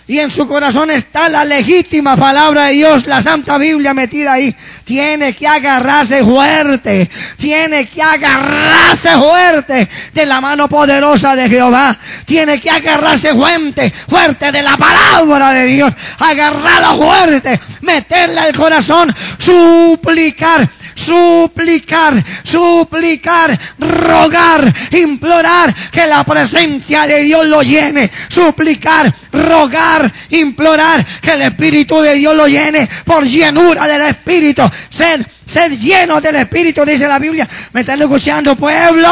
y 0.06 0.18
en 0.18 0.30
su 0.30 0.46
corazón 0.46 0.90
está 0.90 1.30
la 1.30 1.44
legítima 1.44 2.16
palabra 2.16 2.66
de 2.66 2.74
Dios, 2.74 3.06
la 3.06 3.22
Santa 3.22 3.56
Biblia 3.56 3.94
metida 3.94 4.34
ahí, 4.34 4.54
tiene 4.84 5.34
que 5.34 5.46
agarrarse 5.46 6.22
fuerte, 6.22 7.10
tiene 7.38 7.88
que 7.88 8.02
agarrarse 8.02 9.16
fuerte 9.18 9.88
de 10.12 10.26
la 10.26 10.42
mano 10.42 10.68
poderosa 10.68 11.34
de 11.34 11.46
Jehová, 11.48 11.96
tiene 12.26 12.60
que 12.60 12.70
agarrarse 12.70 13.32
fuerte, 13.34 13.92
fuerte 14.08 14.52
de 14.52 14.62
la 14.62 14.76
palabra 14.76 15.52
de 15.52 15.66
Dios, 15.68 15.90
agarrarla 16.18 16.90
fuerte, 17.00 17.60
meterla 17.80 18.42
al 18.42 18.54
corazón, 18.54 19.08
suplicar 19.38 20.68
suplicar, 20.94 22.14
suplicar, 22.44 23.76
rogar, 23.78 24.90
implorar 24.92 25.90
que 25.90 26.04
la 26.06 26.24
presencia 26.24 27.02
de 27.02 27.22
Dios 27.22 27.46
lo 27.46 27.62
llene, 27.62 28.10
suplicar, 28.30 29.12
rogar, 29.32 30.12
implorar 30.30 31.20
que 31.20 31.32
el 31.32 31.42
Espíritu 31.42 32.00
de 32.00 32.14
Dios 32.14 32.34
lo 32.36 32.46
llene 32.46 32.88
por 33.04 33.24
llenura 33.24 33.86
del 33.86 34.02
Espíritu, 34.02 34.62
ser, 34.90 35.26
ser 35.52 35.78
lleno 35.78 36.20
del 36.20 36.36
Espíritu, 36.36 36.84
dice 36.84 37.08
la 37.08 37.18
Biblia. 37.18 37.48
¿Me 37.72 37.80
están 37.80 38.00
escuchando, 38.00 38.56
pueblo? 38.56 39.08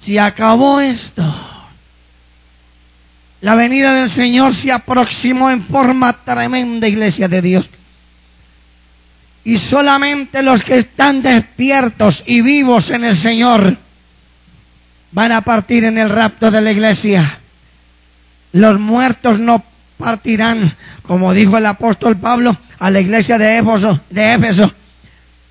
Se 0.00 0.20
acabó 0.20 0.80
esto. 0.80 1.22
La 3.40 3.54
venida 3.54 3.94
del 3.94 4.10
Señor 4.14 4.54
se 4.56 4.72
aproximó 4.72 5.50
en 5.50 5.64
forma 5.66 6.24
tremenda, 6.24 6.88
iglesia 6.88 7.28
de 7.28 7.42
Dios. 7.42 7.68
Y 9.46 9.58
solamente 9.70 10.42
los 10.42 10.62
que 10.62 10.80
están 10.80 11.22
despiertos 11.22 12.22
y 12.26 12.42
vivos 12.42 12.90
en 12.90 13.04
el 13.04 13.16
Señor 13.22 13.76
van 15.12 15.32
a 15.32 15.40
partir 15.42 15.84
en 15.84 15.96
el 15.98 16.10
rapto 16.10 16.50
de 16.50 16.60
la 16.60 16.72
iglesia. 16.72 17.38
Los 18.52 18.78
muertos 18.78 19.38
no 19.38 19.64
partirán, 19.96 20.74
como 21.02 21.32
dijo 21.32 21.56
el 21.56 21.66
apóstol 21.66 22.16
Pablo 22.16 22.56
a 22.78 22.90
la 22.90 23.00
iglesia 23.00 23.38
de 23.38 23.56
Éfeso, 23.56 24.00
de 24.10 24.34
Éfeso 24.34 24.74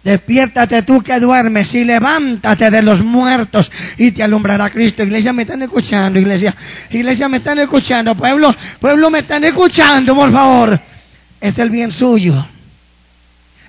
Despiértate 0.06 0.84
tú 0.84 1.02
que 1.02 1.20
duermes 1.20 1.74
y 1.74 1.84
levántate 1.84 2.70
de 2.70 2.84
los 2.84 3.04
muertos 3.04 3.72
y 3.98 4.12
te 4.12 4.22
alumbrará 4.22 4.70
Cristo. 4.70 5.02
Iglesia, 5.02 5.34
me 5.34 5.42
están 5.42 5.64
escuchando, 5.64 6.20
iglesia. 6.20 6.56
Iglesia, 6.92 7.28
me 7.28 7.38
están 7.38 7.58
escuchando. 7.58 8.14
Pueblo, 8.14 8.56
pueblo, 8.80 9.10
me 9.10 9.20
están 9.20 9.44
escuchando, 9.46 10.16
por 10.16 10.32
favor. 10.32 10.80
Es 11.42 11.58
el 11.58 11.72
bien 11.72 11.92
suyo. 11.92 12.55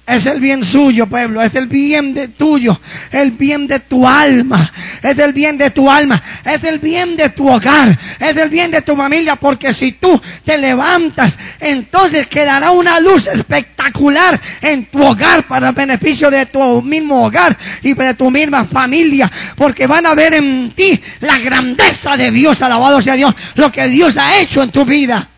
Es 0.06 0.24
el 0.24 0.38
bien 0.38 0.64
suyo, 0.64 1.08
pueblo. 1.08 1.40
Es 1.40 1.52
el 1.56 1.66
bien 1.66 2.14
de 2.14 2.28
tuyo. 2.28 2.78
El 3.10 3.32
bien 3.32 3.66
de 3.66 3.80
tu 3.80 4.06
alma. 4.06 4.72
Es 5.02 5.18
el 5.18 5.32
bien 5.32 5.58
de 5.58 5.70
tu 5.70 5.90
alma. 5.90 6.22
Es 6.44 6.62
el 6.62 6.78
bien 6.78 7.16
de 7.16 7.30
tu 7.30 7.48
hogar. 7.48 7.98
Es 8.20 8.40
el 8.40 8.48
bien 8.48 8.70
de 8.70 8.82
tu 8.82 8.94
familia. 8.94 9.34
Porque 9.34 9.74
si 9.74 9.92
tú 9.92 10.20
te 10.44 10.58
levantas, 10.58 11.34
entonces 11.58 12.28
quedará 12.28 12.70
una 12.70 13.00
luz 13.00 13.26
espectacular 13.26 14.40
en 14.60 14.86
tu 14.86 15.02
hogar 15.04 15.44
para 15.48 15.70
el 15.70 15.74
beneficio 15.74 16.30
de 16.30 16.46
tu 16.46 16.82
mismo 16.82 17.24
hogar 17.24 17.56
y 17.82 17.92
de 17.92 18.14
tu 18.14 18.30
misma 18.30 18.66
familia. 18.66 19.28
Porque 19.56 19.88
van 19.88 20.06
a 20.06 20.14
ver 20.14 20.36
en 20.36 20.70
ti 20.70 21.00
la 21.20 21.36
grandeza 21.38 22.16
de 22.16 22.30
Dios. 22.30 22.54
Alabado 22.60 23.00
sea 23.02 23.16
Dios. 23.16 23.34
Lo 23.56 23.72
que 23.72 23.88
Dios 23.88 24.12
ha 24.16 24.38
hecho 24.38 24.62
en 24.62 24.70
tu 24.70 24.84
vida. 24.84 25.30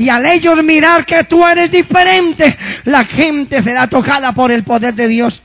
Y 0.00 0.08
al 0.08 0.24
ellos 0.24 0.64
mirar 0.64 1.04
que 1.04 1.24
tú 1.24 1.44
eres 1.46 1.70
diferente, 1.70 2.56
la 2.84 3.04
gente 3.04 3.62
será 3.62 3.86
tocada 3.86 4.32
por 4.32 4.50
el 4.50 4.64
poder 4.64 4.94
de 4.94 5.06
Dios. 5.06 5.42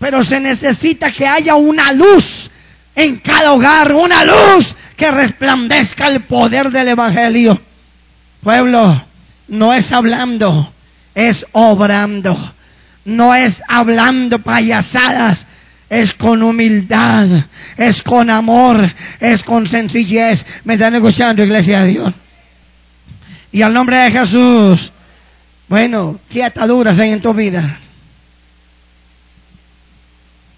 Pero 0.00 0.22
se 0.22 0.40
necesita 0.40 1.12
que 1.12 1.24
haya 1.24 1.54
una 1.54 1.92
luz 1.92 2.50
en 2.96 3.20
cada 3.20 3.52
hogar, 3.52 3.94
una 3.94 4.24
luz 4.24 4.74
que 4.96 5.08
resplandezca 5.08 6.08
el 6.08 6.24
poder 6.24 6.68
del 6.72 6.88
Evangelio. 6.88 7.60
Pueblo, 8.42 9.04
no 9.46 9.72
es 9.72 9.86
hablando, 9.92 10.72
es 11.14 11.46
obrando. 11.52 12.54
No 13.04 13.36
es 13.36 13.50
hablando 13.68 14.40
payasadas, 14.40 15.38
es 15.88 16.12
con 16.14 16.42
humildad, 16.42 17.28
es 17.76 18.02
con 18.02 18.32
amor, 18.32 18.84
es 19.20 19.44
con 19.44 19.64
sencillez. 19.68 20.44
¿Me 20.64 20.74
están 20.74 20.94
escuchando, 20.94 21.44
iglesia 21.44 21.82
de 21.82 21.86
Dios? 21.86 22.14
Y 23.56 23.62
al 23.62 23.72
nombre 23.72 23.96
de 23.96 24.10
Jesús, 24.10 24.92
bueno, 25.66 26.20
¿qué 26.28 26.44
ataduras 26.44 27.00
hay 27.00 27.08
en 27.12 27.22
tu 27.22 27.32
vida? 27.32 27.80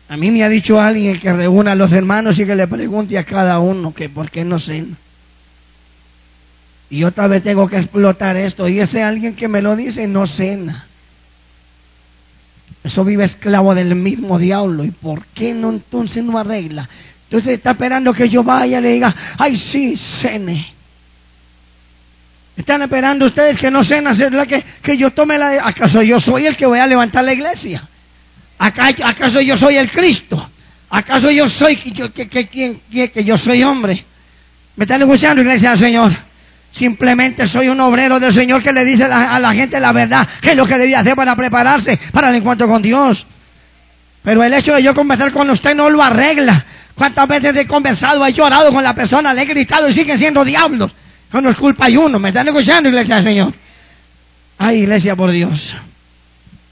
A 0.08 0.16
mí 0.16 0.32
me 0.32 0.42
ha 0.42 0.48
dicho 0.48 0.80
alguien 0.80 1.20
que 1.20 1.32
reúna 1.32 1.70
a 1.70 1.74
los 1.76 1.92
hermanos 1.92 2.36
y 2.40 2.44
que 2.44 2.56
le 2.56 2.66
pregunte 2.66 3.16
a 3.16 3.22
cada 3.22 3.60
uno 3.60 3.94
que 3.94 4.08
por 4.08 4.32
qué 4.32 4.44
no 4.44 4.58
cena. 4.58 4.96
Y 6.90 7.04
otra 7.04 7.28
vez 7.28 7.44
tengo 7.44 7.68
que 7.68 7.78
explotar 7.78 8.36
esto. 8.36 8.66
Y 8.66 8.80
ese 8.80 9.00
alguien 9.00 9.36
que 9.36 9.46
me 9.46 9.62
lo 9.62 9.76
dice 9.76 10.08
no 10.08 10.26
cena. 10.26 10.88
Eso 12.82 13.04
vive 13.04 13.26
esclavo 13.26 13.76
del 13.76 13.94
mismo 13.94 14.40
diablo. 14.40 14.82
¿Y 14.82 14.90
por 14.90 15.24
qué 15.26 15.54
no 15.54 15.70
entonces 15.70 16.24
no 16.24 16.36
arregla? 16.36 16.88
Entonces 17.26 17.58
está 17.58 17.70
esperando 17.70 18.12
que 18.12 18.28
yo 18.28 18.42
vaya 18.42 18.80
y 18.80 18.82
le 18.82 18.92
diga, 18.94 19.14
ay 19.38 19.56
sí, 19.70 19.96
cene. 20.20 20.77
Están 22.58 22.82
esperando 22.82 23.26
ustedes 23.26 23.56
que 23.60 23.70
no 23.70 23.84
sean 23.84 24.08
hacerla 24.08 24.44
que, 24.44 24.64
que 24.82 24.96
yo 24.96 25.10
tome 25.10 25.38
la... 25.38 25.64
¿Acaso 25.64 26.02
yo 26.02 26.18
soy 26.18 26.44
el 26.44 26.56
que 26.56 26.66
voy 26.66 26.80
a 26.80 26.88
levantar 26.88 27.22
la 27.22 27.32
iglesia? 27.32 27.88
¿Acaso 28.58 29.40
yo 29.40 29.56
soy 29.56 29.76
el 29.76 29.88
Cristo? 29.92 30.50
¿Acaso 30.90 31.30
yo 31.30 31.44
soy 31.48 31.76
que, 31.76 32.28
que, 32.28 32.48
que, 32.48 33.10
que, 33.12 33.24
yo 33.24 33.38
soy 33.38 33.62
hombre? 33.62 34.04
¿Me 34.74 34.82
están 34.82 35.00
escuchando, 35.00 35.40
iglesia 35.40 35.70
del 35.70 35.80
Señor? 35.80 36.12
Simplemente 36.72 37.46
soy 37.46 37.68
un 37.68 37.80
obrero 37.80 38.18
del 38.18 38.36
Señor 38.36 38.60
que 38.60 38.72
le 38.72 38.84
dice 38.84 39.06
a 39.06 39.38
la, 39.38 39.52
gente 39.52 39.78
la 39.78 39.92
verdad, 39.92 40.28
que 40.42 40.50
es 40.50 40.56
lo 40.56 40.66
que 40.66 40.78
debía 40.78 40.98
hacer 40.98 41.14
para 41.14 41.36
prepararse 41.36 41.92
para 42.12 42.30
el 42.30 42.34
encuentro 42.34 42.66
con 42.66 42.82
Dios. 42.82 43.24
Pero 44.24 44.42
el 44.42 44.52
hecho 44.52 44.72
de 44.72 44.82
yo 44.82 44.94
conversar 44.94 45.32
con 45.32 45.48
usted 45.48 45.76
no 45.76 45.88
lo 45.90 46.02
arregla. 46.02 46.64
¿Cuántas 46.96 47.28
veces 47.28 47.52
he 47.54 47.68
conversado, 47.68 48.26
he 48.26 48.32
llorado 48.32 48.72
con 48.72 48.82
la 48.82 48.94
persona, 48.94 49.32
le 49.32 49.42
he 49.42 49.46
gritado 49.46 49.88
y 49.88 49.94
siguen 49.94 50.18
siendo 50.18 50.44
diablos? 50.44 50.90
No, 51.32 51.50
es 51.50 51.56
culpa 51.56 51.86
hay 51.86 51.96
uno. 51.96 52.18
¿Me 52.18 52.30
están 52.30 52.46
escuchando, 52.46 52.88
iglesia 52.88 53.22
Señor? 53.22 53.52
Ay, 54.56 54.80
iglesia, 54.80 55.14
por 55.14 55.30
Dios. 55.30 55.76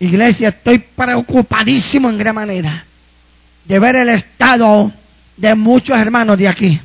Iglesia, 0.01 0.49
estoy 0.49 0.79
preocupadísimo 0.79 2.11
en 2.11 2.19
gran 2.19 2.35
manera 2.35 2.85
de 3.65 3.79
ver 3.79 3.97
el 3.97 4.09
estado 4.11 4.93
de 5.37 5.55
muchos 5.55 5.97
hermanos 5.99 6.37
de 6.39 6.49
aquí. 6.49 6.81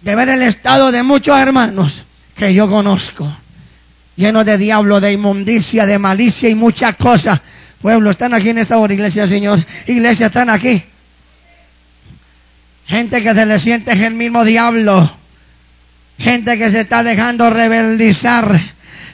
De 0.00 0.14
ver 0.14 0.28
el 0.28 0.42
estado 0.42 0.90
de 0.90 1.02
muchos 1.02 1.36
hermanos 1.38 2.04
que 2.36 2.52
yo 2.52 2.68
conozco. 2.68 3.34
Llenos 4.16 4.44
de 4.44 4.56
diablo, 4.56 5.00
de 5.00 5.12
inmundicia, 5.12 5.84
de 5.86 5.98
malicia 5.98 6.48
y 6.48 6.54
muchas 6.54 6.96
cosas. 6.96 7.40
Pueblo, 7.80 8.10
están 8.10 8.34
aquí 8.34 8.50
en 8.50 8.58
esta 8.58 8.78
hora, 8.78 8.92
iglesia, 8.94 9.26
Señor. 9.26 9.64
Iglesia, 9.86 10.26
están 10.26 10.50
aquí. 10.50 10.82
Gente 12.86 13.22
que 13.22 13.30
se 13.30 13.46
le 13.46 13.60
siente 13.60 13.92
el 13.92 14.14
mismo 14.14 14.44
diablo 14.44 15.25
gente 16.18 16.56
que 16.56 16.70
se 16.70 16.80
está 16.80 17.02
dejando 17.02 17.50
rebeldizar, 17.50 18.48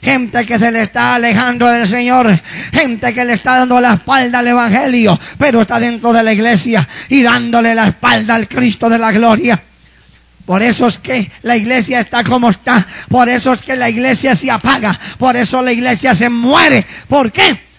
gente 0.02 0.44
que 0.44 0.58
se 0.58 0.72
le 0.72 0.82
está 0.82 1.14
alejando 1.14 1.68
del 1.68 1.88
Señor, 1.88 2.28
gente 2.72 3.12
que 3.12 3.24
le 3.24 3.34
está 3.34 3.54
dando 3.56 3.80
la 3.80 3.94
espalda 3.94 4.40
al 4.40 4.48
Evangelio, 4.48 5.18
pero 5.38 5.62
está 5.62 5.78
dentro 5.78 6.12
de 6.12 6.22
la 6.22 6.32
iglesia 6.32 6.88
y 7.08 7.22
dándole 7.22 7.74
la 7.74 7.86
espalda 7.86 8.34
al 8.34 8.48
Cristo 8.48 8.88
de 8.88 8.98
la 8.98 9.12
gloria. 9.12 9.62
Por 10.44 10.60
eso 10.60 10.88
es 10.88 10.98
que 10.98 11.30
la 11.42 11.56
iglesia 11.56 11.98
está 11.98 12.24
como 12.24 12.50
está, 12.50 12.86
por 13.08 13.28
eso 13.28 13.52
es 13.52 13.62
que 13.62 13.76
la 13.76 13.88
iglesia 13.88 14.34
se 14.34 14.50
apaga, 14.50 15.16
por 15.16 15.36
eso 15.36 15.62
la 15.62 15.72
iglesia 15.72 16.16
se 16.16 16.28
muere. 16.28 16.84
¿Por 17.08 17.30
qué? 17.30 17.71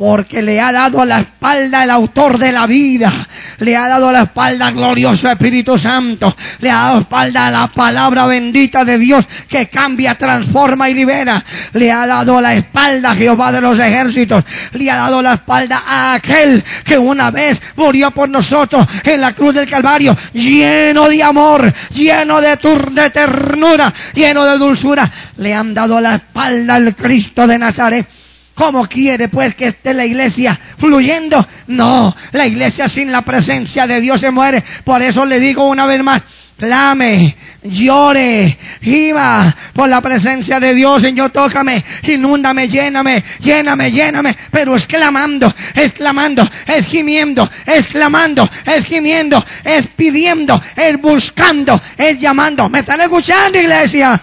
Porque 0.00 0.40
le 0.40 0.58
ha 0.58 0.72
dado 0.72 1.04
la 1.04 1.16
espalda 1.16 1.80
el 1.84 1.90
autor 1.90 2.38
de 2.38 2.50
la 2.50 2.66
vida, 2.66 3.28
le 3.58 3.76
ha 3.76 3.86
dado 3.86 4.10
la 4.10 4.20
espalda 4.20 4.68
al 4.68 4.74
glorioso 4.74 5.28
Espíritu 5.28 5.76
Santo, 5.76 6.34
le 6.60 6.70
ha 6.70 6.86
dado 6.86 7.00
espalda 7.00 7.42
a 7.42 7.50
la 7.50 7.66
palabra 7.68 8.26
bendita 8.26 8.82
de 8.82 8.96
Dios 8.96 9.22
que 9.46 9.68
cambia, 9.68 10.14
transforma 10.14 10.88
y 10.88 10.94
libera, 10.94 11.44
le 11.74 11.92
ha 11.92 12.06
dado 12.06 12.40
la 12.40 12.52
espalda 12.52 13.10
a 13.10 13.14
Jehová 13.14 13.52
de 13.52 13.60
los 13.60 13.76
ejércitos, 13.76 14.42
le 14.72 14.90
ha 14.90 14.96
dado 14.96 15.20
la 15.20 15.34
espalda 15.34 15.82
a 15.86 16.14
aquel 16.14 16.64
que 16.82 16.96
una 16.96 17.30
vez 17.30 17.60
murió 17.76 18.10
por 18.10 18.30
nosotros 18.30 18.86
en 19.04 19.20
la 19.20 19.34
cruz 19.34 19.52
del 19.52 19.68
Calvario, 19.68 20.16
lleno 20.32 21.10
de 21.10 21.22
amor, 21.22 21.70
lleno 21.90 22.40
de, 22.40 22.58
de 22.92 23.10
ternura, 23.10 23.92
lleno 24.14 24.46
de 24.46 24.56
dulzura, 24.56 25.34
le 25.36 25.52
han 25.52 25.74
dado 25.74 26.00
la 26.00 26.14
espalda 26.14 26.76
al 26.76 26.96
Cristo 26.96 27.46
de 27.46 27.58
Nazaret 27.58 28.06
¿Cómo 28.54 28.86
quiere 28.86 29.28
pues 29.28 29.54
que 29.54 29.66
esté 29.66 29.94
la 29.94 30.04
iglesia 30.04 30.58
fluyendo? 30.78 31.46
No, 31.68 32.14
la 32.32 32.46
iglesia 32.46 32.88
sin 32.88 33.10
la 33.10 33.22
presencia 33.22 33.86
de 33.86 34.00
Dios 34.00 34.20
se 34.20 34.32
muere. 34.32 34.62
Por 34.84 35.02
eso 35.02 35.24
le 35.24 35.38
digo 35.38 35.66
una 35.66 35.86
vez 35.86 36.02
más, 36.02 36.20
clame, 36.58 37.36
llore, 37.62 38.58
iba 38.82 39.56
por 39.72 39.88
la 39.88 40.00
presencia 40.00 40.58
de 40.58 40.74
Dios, 40.74 41.00
Señor, 41.02 41.30
tócame, 41.30 41.82
inúndame, 42.02 42.68
lléname, 42.68 43.16
lléname, 43.40 43.90
lléname, 43.92 44.36
pero 44.50 44.76
exclamando, 44.76 45.52
exclamando, 45.74 46.42
es 46.66 46.86
gimiendo, 46.86 47.48
exclamando, 47.66 48.48
es 48.66 48.84
gimiendo, 48.84 49.42
es 49.64 49.86
pidiendo, 49.96 50.60
es 50.76 51.00
buscando, 51.00 51.80
es 51.96 52.20
llamando. 52.20 52.68
¿Me 52.68 52.80
están 52.80 53.00
escuchando, 53.00 53.58
iglesia? 53.58 54.20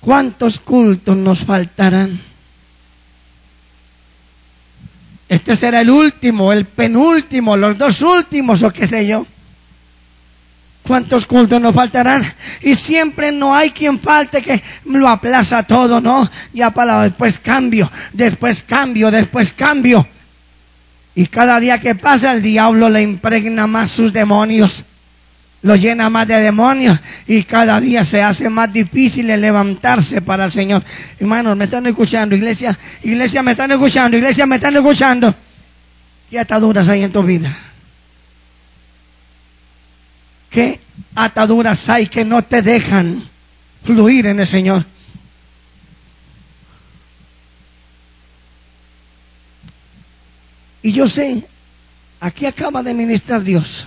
¿Cuántos 0.00 0.58
cultos 0.60 1.16
nos 1.16 1.44
faltarán? 1.44 2.20
Este 5.28 5.56
será 5.56 5.80
el 5.80 5.90
último, 5.90 6.50
el 6.52 6.66
penúltimo, 6.66 7.56
los 7.56 7.78
dos 7.78 8.00
últimos 8.00 8.62
o 8.62 8.70
qué 8.70 8.88
sé 8.88 9.06
yo. 9.06 9.26
¿Cuántos 10.82 11.24
cultos 11.26 11.60
nos 11.60 11.72
faltarán? 11.72 12.22
Y 12.62 12.74
siempre 12.74 13.30
no 13.30 13.54
hay 13.54 13.70
quien 13.70 14.00
falte 14.00 14.42
que 14.42 14.60
lo 14.86 15.06
aplaza 15.06 15.58
todo, 15.62 16.00
¿no? 16.00 16.28
Ya 16.52 16.70
para 16.70 17.02
después 17.02 17.38
cambio, 17.40 17.88
después 18.12 18.62
cambio, 18.66 19.10
después 19.10 19.52
cambio. 19.52 20.04
Y 21.14 21.26
cada 21.26 21.60
día 21.60 21.78
que 21.78 21.94
pasa 21.94 22.32
el 22.32 22.42
diablo 22.42 22.88
le 22.88 23.02
impregna 23.02 23.66
más 23.66 23.92
sus 23.92 24.12
demonios 24.12 24.84
lo 25.62 25.76
llena 25.76 26.08
más 26.08 26.26
de 26.26 26.40
demonios 26.40 26.98
y 27.26 27.42
cada 27.44 27.78
día 27.80 28.04
se 28.04 28.22
hace 28.22 28.48
más 28.48 28.72
difícil 28.72 29.26
levantarse 29.26 30.22
para 30.22 30.46
el 30.46 30.52
Señor. 30.52 30.82
Hermanos, 31.18 31.56
me 31.56 31.64
están 31.64 31.86
escuchando, 31.86 32.34
iglesia, 32.34 32.78
iglesia, 33.02 33.42
me 33.42 33.52
están 33.52 33.70
escuchando, 33.70 34.16
iglesia, 34.16 34.46
me 34.46 34.56
están 34.56 34.74
escuchando. 34.74 35.34
¿Qué 36.30 36.38
ataduras 36.38 36.88
hay 36.88 37.02
en 37.02 37.12
tu 37.12 37.22
vida? 37.22 37.54
¿Qué 40.50 40.80
ataduras 41.14 41.80
hay 41.88 42.06
que 42.06 42.24
no 42.24 42.42
te 42.42 42.62
dejan 42.62 43.28
fluir 43.84 44.26
en 44.26 44.40
el 44.40 44.46
Señor? 44.46 44.84
Y 50.82 50.92
yo 50.92 51.06
sé, 51.06 51.44
aquí 52.18 52.46
acaba 52.46 52.82
de 52.82 52.94
ministrar 52.94 53.42
Dios. 53.42 53.86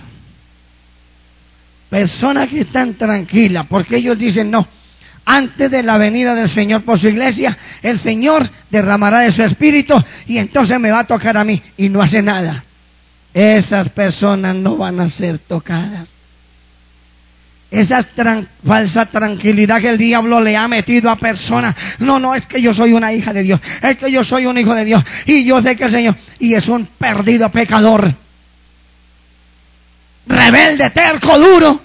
Personas 1.88 2.48
que 2.48 2.62
están 2.62 2.94
tranquilas, 2.94 3.66
porque 3.68 3.96
ellos 3.96 4.18
dicen, 4.18 4.50
no, 4.50 4.66
antes 5.24 5.70
de 5.70 5.82
la 5.82 5.96
venida 5.96 6.34
del 6.34 6.50
Señor 6.50 6.82
por 6.82 7.00
su 7.00 7.08
iglesia, 7.08 7.56
el 7.82 8.00
Señor 8.00 8.48
derramará 8.70 9.22
de 9.22 9.32
su 9.32 9.42
espíritu 9.42 9.94
y 10.26 10.38
entonces 10.38 10.78
me 10.78 10.90
va 10.90 11.00
a 11.00 11.06
tocar 11.06 11.36
a 11.36 11.44
mí 11.44 11.62
y 11.76 11.88
no 11.88 12.02
hace 12.02 12.22
nada. 12.22 12.64
Esas 13.32 13.88
personas 13.90 14.54
no 14.54 14.76
van 14.76 15.00
a 15.00 15.10
ser 15.10 15.38
tocadas. 15.40 16.08
Esa 17.70 18.06
falsa 18.64 19.06
tranquilidad 19.06 19.80
que 19.80 19.90
el 19.90 19.98
diablo 19.98 20.40
le 20.40 20.56
ha 20.56 20.68
metido 20.68 21.10
a 21.10 21.16
personas. 21.16 21.74
No, 21.98 22.18
no, 22.18 22.34
es 22.34 22.46
que 22.46 22.62
yo 22.62 22.72
soy 22.72 22.92
una 22.92 23.12
hija 23.12 23.32
de 23.32 23.42
Dios. 23.42 23.60
Es 23.82 23.96
que 23.96 24.12
yo 24.12 24.22
soy 24.22 24.46
un 24.46 24.56
hijo 24.56 24.72
de 24.74 24.84
Dios. 24.84 25.02
Y 25.26 25.44
yo 25.44 25.56
sé 25.56 25.74
que 25.74 25.84
el 25.84 25.94
Señor. 25.94 26.16
Y 26.38 26.54
es 26.54 26.68
un 26.68 26.86
perdido 26.98 27.50
pecador. 27.50 28.14
Rebelde, 30.26 30.90
terco, 30.90 31.38
duro. 31.38 31.80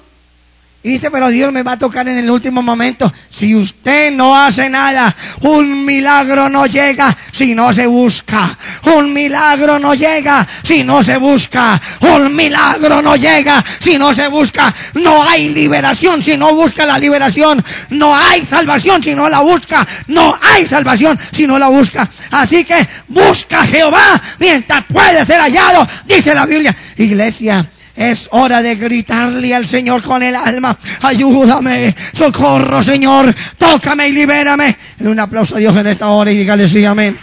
Y 0.81 0.91
dice, 0.93 1.11
pero 1.11 1.27
Dios 1.27 1.51
me 1.51 1.61
va 1.61 1.73
a 1.73 1.77
tocar 1.77 2.07
en 2.07 2.19
el 2.19 2.31
último 2.31 2.61
momento. 2.61 3.11
Si 3.37 3.53
usted 3.53 4.13
no 4.13 4.33
hace 4.33 4.69
nada, 4.69 5.13
un 5.41 5.83
milagro 5.83 6.47
no 6.47 6.63
llega 6.67 7.17
si 7.37 7.53
no 7.53 7.69
se 7.71 7.85
busca. 7.85 8.57
Un 8.95 9.11
milagro 9.11 9.77
no 9.77 9.93
llega 9.93 10.47
si 10.63 10.79
no 10.79 11.01
se 11.01 11.19
busca. 11.19 11.97
Un 11.99 12.33
milagro 12.33 13.01
no 13.01 13.17
llega 13.17 13.61
si 13.85 13.95
no 13.95 14.13
se 14.13 14.29
busca. 14.29 14.73
No 14.93 15.21
hay 15.27 15.49
liberación 15.49 16.23
si 16.23 16.37
no 16.37 16.55
busca 16.55 16.85
la 16.85 16.97
liberación. 16.97 17.61
No 17.89 18.15
hay 18.15 18.47
salvación 18.49 19.03
si 19.03 19.13
no 19.13 19.27
la 19.27 19.41
busca. 19.41 19.85
No 20.07 20.31
hay 20.41 20.65
salvación 20.67 21.19
si 21.33 21.45
no 21.45 21.59
la 21.59 21.67
busca. 21.67 22.09
Así 22.31 22.63
que 22.63 22.87
busca 23.09 23.59
a 23.59 23.67
Jehová 23.67 24.37
mientras 24.39 24.85
puede 24.85 25.25
ser 25.25 25.41
hallado, 25.41 25.85
dice 26.05 26.33
la 26.33 26.45
Biblia. 26.45 26.73
Iglesia, 26.95 27.69
es 27.99 28.29
hora 28.31 28.61
de 28.61 28.75
gritarle 28.75 29.53
al 29.53 29.69
Señor 29.69 30.01
con 30.01 30.23
el 30.23 30.33
alma. 30.33 30.77
Ayúdame, 31.01 31.93
socorro 32.17 32.81
Señor, 32.81 33.35
tócame 33.57 34.07
y 34.07 34.13
libérame. 34.13 34.77
Un 35.01 35.19
aplauso 35.19 35.57
a 35.57 35.59
Dios 35.59 35.77
en 35.77 35.87
esta 35.87 36.07
hora 36.07 36.31
y 36.31 36.37
dígale 36.37 36.69
sí, 36.69 36.85
amén. 36.85 37.19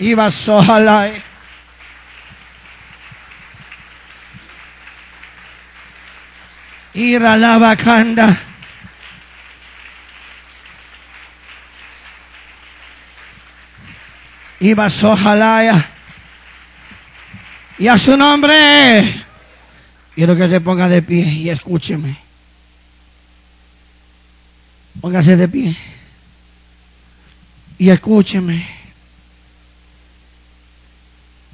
Iba 0.00 0.30
sola. 0.32 1.29
Ira 7.00 7.34
la 7.38 7.58
bacanda. 7.58 8.42
Iba 14.60 14.90
Sojalaya. 14.90 15.88
Y 17.78 17.88
a 17.88 17.96
su 17.96 18.14
nombre. 18.18 19.24
Quiero 20.14 20.36
que 20.36 20.50
se 20.50 20.60
ponga 20.60 20.88
de 20.88 21.00
pie 21.00 21.24
y 21.24 21.48
escúcheme. 21.48 22.18
Póngase 25.00 25.38
de 25.38 25.48
pie. 25.48 25.74
Y 27.78 27.88
escúcheme. 27.88 28.68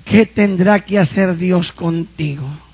¿Qué 0.05 0.27
tendrá 0.27 0.81
que 0.81 0.99
hacer 0.99 1.37
Dios 1.37 1.71
contigo? 1.71 2.66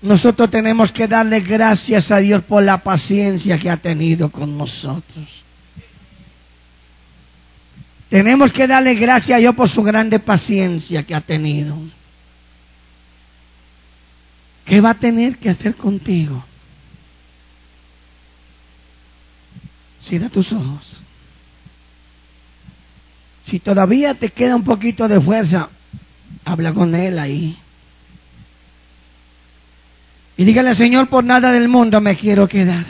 Nosotros 0.00 0.50
tenemos 0.50 0.92
que 0.92 1.08
darle 1.08 1.40
gracias 1.40 2.10
a 2.10 2.18
Dios 2.18 2.44
por 2.44 2.62
la 2.62 2.78
paciencia 2.78 3.58
que 3.58 3.68
ha 3.68 3.76
tenido 3.78 4.30
con 4.30 4.56
nosotros. 4.56 5.26
Tenemos 8.08 8.52
que 8.52 8.66
darle 8.66 8.94
gracias 8.94 9.36
a 9.36 9.40
Dios 9.40 9.54
por 9.54 9.68
su 9.68 9.82
grande 9.82 10.20
paciencia 10.20 11.02
que 11.02 11.14
ha 11.14 11.20
tenido. 11.20 11.76
¿Qué 14.64 14.80
va 14.80 14.90
a 14.90 14.98
tener 14.98 15.38
que 15.38 15.50
hacer 15.50 15.74
contigo? 15.74 16.44
Cierra 20.02 20.28
tus 20.28 20.52
ojos. 20.52 21.00
Si 23.46 23.58
todavía 23.58 24.14
te 24.14 24.28
queda 24.28 24.54
un 24.54 24.64
poquito 24.64 25.08
de 25.08 25.20
fuerza, 25.20 25.70
habla 26.44 26.72
con 26.72 26.94
Él 26.94 27.18
ahí. 27.18 27.58
Y 30.38 30.44
dígale, 30.44 30.72
Señor, 30.76 31.08
por 31.08 31.24
nada 31.24 31.50
del 31.50 31.68
mundo 31.68 32.00
me 32.00 32.16
quiero 32.16 32.46
quedar. 32.46 32.86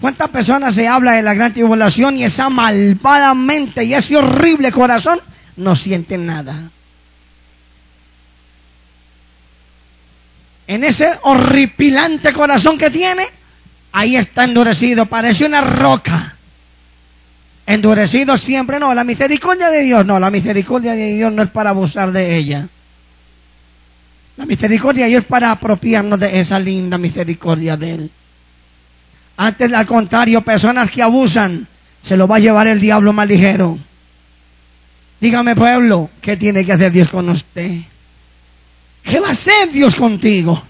¿Cuántas 0.00 0.30
personas 0.30 0.74
se 0.74 0.88
habla 0.88 1.16
de 1.16 1.22
la 1.22 1.34
gran 1.34 1.52
tribulación 1.52 2.16
y 2.16 2.24
esa 2.24 2.48
malvadamente 2.48 3.84
y 3.84 3.92
ese 3.92 4.16
horrible 4.16 4.72
corazón 4.72 5.20
no 5.56 5.76
sienten 5.76 6.24
nada? 6.24 6.70
En 10.66 10.82
ese 10.82 11.06
horripilante 11.24 12.32
corazón 12.32 12.78
que 12.78 12.88
tiene, 12.88 13.26
ahí 13.92 14.16
está 14.16 14.44
endurecido, 14.44 15.04
parece 15.04 15.44
una 15.44 15.60
roca. 15.60 16.36
Endurecido 17.66 18.38
siempre, 18.38 18.80
no, 18.80 18.94
la 18.94 19.04
misericordia 19.04 19.68
de 19.68 19.82
Dios, 19.82 20.06
no, 20.06 20.18
la 20.18 20.30
misericordia 20.30 20.94
de 20.94 21.16
Dios 21.16 21.30
no 21.34 21.42
es 21.42 21.50
para 21.50 21.70
abusar 21.70 22.12
de 22.12 22.38
ella. 22.38 22.68
La 24.40 24.46
misericordia 24.46 25.06
y 25.06 25.14
es 25.14 25.24
para 25.26 25.50
apropiarnos 25.50 26.18
de 26.18 26.40
esa 26.40 26.58
linda 26.58 26.96
misericordia 26.96 27.76
de 27.76 27.94
Él. 27.94 28.10
Antes, 29.36 29.70
al 29.70 29.84
contrario, 29.84 30.40
personas 30.40 30.90
que 30.90 31.02
abusan, 31.02 31.68
se 32.04 32.16
lo 32.16 32.26
va 32.26 32.36
a 32.36 32.38
llevar 32.38 32.66
el 32.66 32.80
diablo 32.80 33.12
más 33.12 33.28
ligero. 33.28 33.76
Dígame, 35.20 35.54
pueblo, 35.54 36.08
¿qué 36.22 36.38
tiene 36.38 36.64
que 36.64 36.72
hacer 36.72 36.90
Dios 36.90 37.10
con 37.10 37.28
usted? 37.28 37.82
¿Qué 39.02 39.20
va 39.20 39.28
a 39.28 39.32
hacer 39.32 39.72
Dios 39.72 39.94
contigo? 39.96 40.62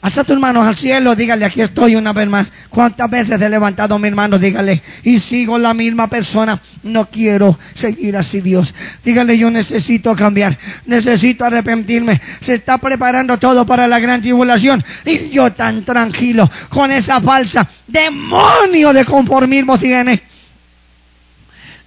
Hasta 0.00 0.22
tus 0.22 0.38
manos 0.38 0.64
al 0.64 0.78
cielo, 0.78 1.12
dígale, 1.16 1.44
aquí 1.44 1.60
estoy 1.60 1.96
una 1.96 2.12
vez 2.12 2.28
más. 2.28 2.46
¿Cuántas 2.68 3.10
veces 3.10 3.40
he 3.40 3.48
levantado 3.48 3.98
mi 3.98 4.06
hermano? 4.06 4.38
Dígale, 4.38 4.80
y 5.02 5.18
sigo 5.18 5.58
la 5.58 5.74
misma 5.74 6.06
persona. 6.06 6.60
No 6.84 7.06
quiero 7.06 7.58
seguir 7.74 8.16
así, 8.16 8.40
Dios. 8.40 8.72
Dígale, 9.04 9.36
yo 9.36 9.50
necesito 9.50 10.14
cambiar, 10.14 10.56
necesito 10.86 11.44
arrepentirme. 11.44 12.20
Se 12.42 12.54
está 12.54 12.78
preparando 12.78 13.38
todo 13.38 13.66
para 13.66 13.88
la 13.88 13.98
gran 13.98 14.20
tribulación. 14.20 14.84
Y 15.04 15.30
yo 15.30 15.50
tan 15.52 15.84
tranquilo 15.84 16.48
con 16.68 16.92
esa 16.92 17.20
falsa 17.20 17.68
demonio 17.88 18.92
de 18.92 19.04
conformismo 19.04 19.78
tiene. 19.78 20.22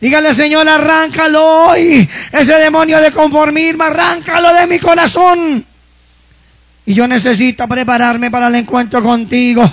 Dígale, 0.01 0.35
Señor, 0.35 0.67
arráncalo 0.67 1.67
hoy. 1.67 2.09
Ese 2.33 2.55
demonio 2.57 2.99
de 2.99 3.11
conformismo, 3.11 3.83
arráncalo 3.83 4.51
de 4.51 4.67
mi 4.67 4.79
corazón. 4.79 5.70
Y 6.85 6.95
yo 6.95 7.07
necesito 7.07 7.67
prepararme 7.67 8.31
para 8.31 8.47
el 8.47 8.55
encuentro 8.55 9.01
contigo. 9.01 9.63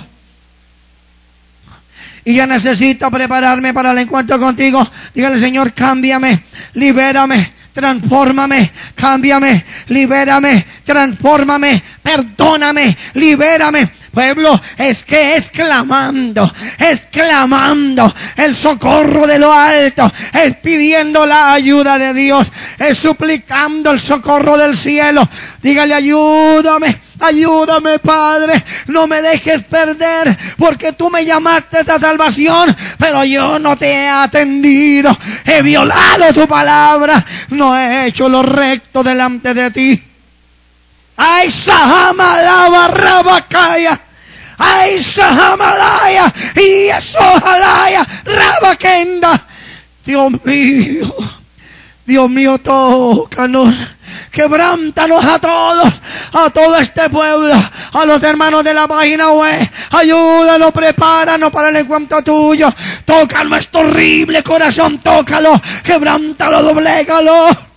Y 2.25 2.35
yo 2.35 2.45
necesito 2.45 3.09
prepararme 3.09 3.73
para 3.73 3.91
el 3.91 3.99
encuentro 3.99 4.39
contigo. 4.39 4.81
Dígale, 5.13 5.43
Señor, 5.43 5.73
cámbiame, 5.73 6.43
libérame, 6.73 7.53
transfórmame, 7.73 8.71
cámbiame, 8.95 9.65
libérame, 9.87 10.65
transfórmame, 10.85 11.83
perdóname, 12.03 12.97
libérame. 13.13 13.91
Pueblo, 14.11 14.59
es 14.77 15.03
que 15.05 15.33
es 15.33 15.49
clamando, 15.51 16.49
es 16.77 17.01
clamando 17.11 18.13
el 18.35 18.55
socorro 18.61 19.25
de 19.25 19.39
lo 19.39 19.53
alto, 19.53 20.11
es 20.33 20.57
pidiendo 20.57 21.25
la 21.25 21.53
ayuda 21.53 21.97
de 21.97 22.13
Dios, 22.13 22.45
es 22.77 22.97
suplicando 22.99 23.91
el 23.91 23.99
socorro 24.01 24.57
del 24.57 24.77
cielo. 24.79 25.21
Dígale, 25.61 25.93
ayúdame, 25.93 27.01
ayúdame 27.19 27.99
Padre, 27.99 28.63
no 28.87 29.07
me 29.07 29.21
dejes 29.21 29.65
perder, 29.65 30.37
porque 30.57 30.93
tú 30.93 31.09
me 31.09 31.25
llamaste 31.25 31.77
a 31.79 31.99
salvación, 31.99 32.75
pero 32.97 33.23
yo 33.23 33.59
no 33.59 33.77
te 33.77 33.91
he 33.91 34.07
atendido, 34.07 35.11
he 35.45 35.61
violado 35.61 36.33
tu 36.33 36.47
palabra, 36.47 37.25
no 37.49 37.77
he 37.77 38.07
hecho 38.07 38.29
lo 38.29 38.41
recto 38.41 39.03
delante 39.03 39.53
de 39.53 39.71
ti. 39.71 40.08
Ay, 41.21 41.51
Sahamalaba 41.67 42.87
Rabakaya. 42.87 43.99
Ay, 44.57 45.03
Sahamalaya. 45.13 46.33
Y 46.55 46.87
eso 46.87 47.39
Rabakenda. 48.23 49.45
Dios 50.05 50.29
mío. 50.45 51.13
Dios 52.05 52.29
mío, 52.29 52.57
tócanos. 52.59 53.75
Quebrántanos 54.31 55.25
a 55.25 55.39
todos, 55.39 55.93
a 56.33 56.49
todo 56.51 56.75
este 56.77 57.09
pueblo, 57.09 57.53
a 57.53 58.05
los 58.05 58.23
hermanos 58.23 58.63
de 58.63 58.73
la 58.73 58.87
página 58.87 59.31
web. 59.31 59.69
Ayúdanos, 59.91 60.71
prepáranos 60.71 61.51
para 61.51 61.69
el 61.69 61.77
encuentro 61.77 62.21
tuyo. 62.23 62.69
Toca 63.05 63.43
nuestro 63.43 63.81
horrible 63.81 64.41
corazón, 64.43 64.99
tócalo, 64.99 65.53
quebrántalo, 65.83 66.63
doblégalo. 66.63 67.69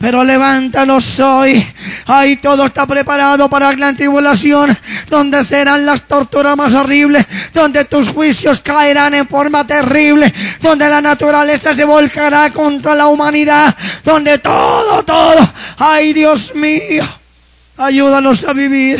Pero 0.00 0.24
levántanos 0.24 1.04
hoy. 1.20 1.62
Ahí 2.06 2.36
todo 2.36 2.64
está 2.64 2.86
preparado 2.86 3.48
para 3.50 3.70
la 3.72 3.92
tribulación, 3.92 4.76
donde 5.08 5.46
serán 5.46 5.84
las 5.84 6.08
torturas 6.08 6.56
más 6.56 6.74
horribles, 6.74 7.24
donde 7.52 7.84
tus 7.84 8.08
juicios 8.08 8.62
caerán 8.62 9.14
en 9.14 9.28
forma 9.28 9.66
terrible, 9.66 10.32
donde 10.62 10.88
la 10.88 11.02
naturaleza 11.02 11.76
se 11.76 11.84
volcará 11.84 12.50
contra 12.50 12.94
la 12.96 13.08
humanidad, 13.08 13.76
donde 14.02 14.38
todo, 14.38 15.02
todo, 15.04 15.38
ay 15.76 16.14
Dios 16.14 16.50
mío, 16.54 17.19
Ayúdanos 17.82 18.44
a 18.46 18.52
vivir, 18.52 18.98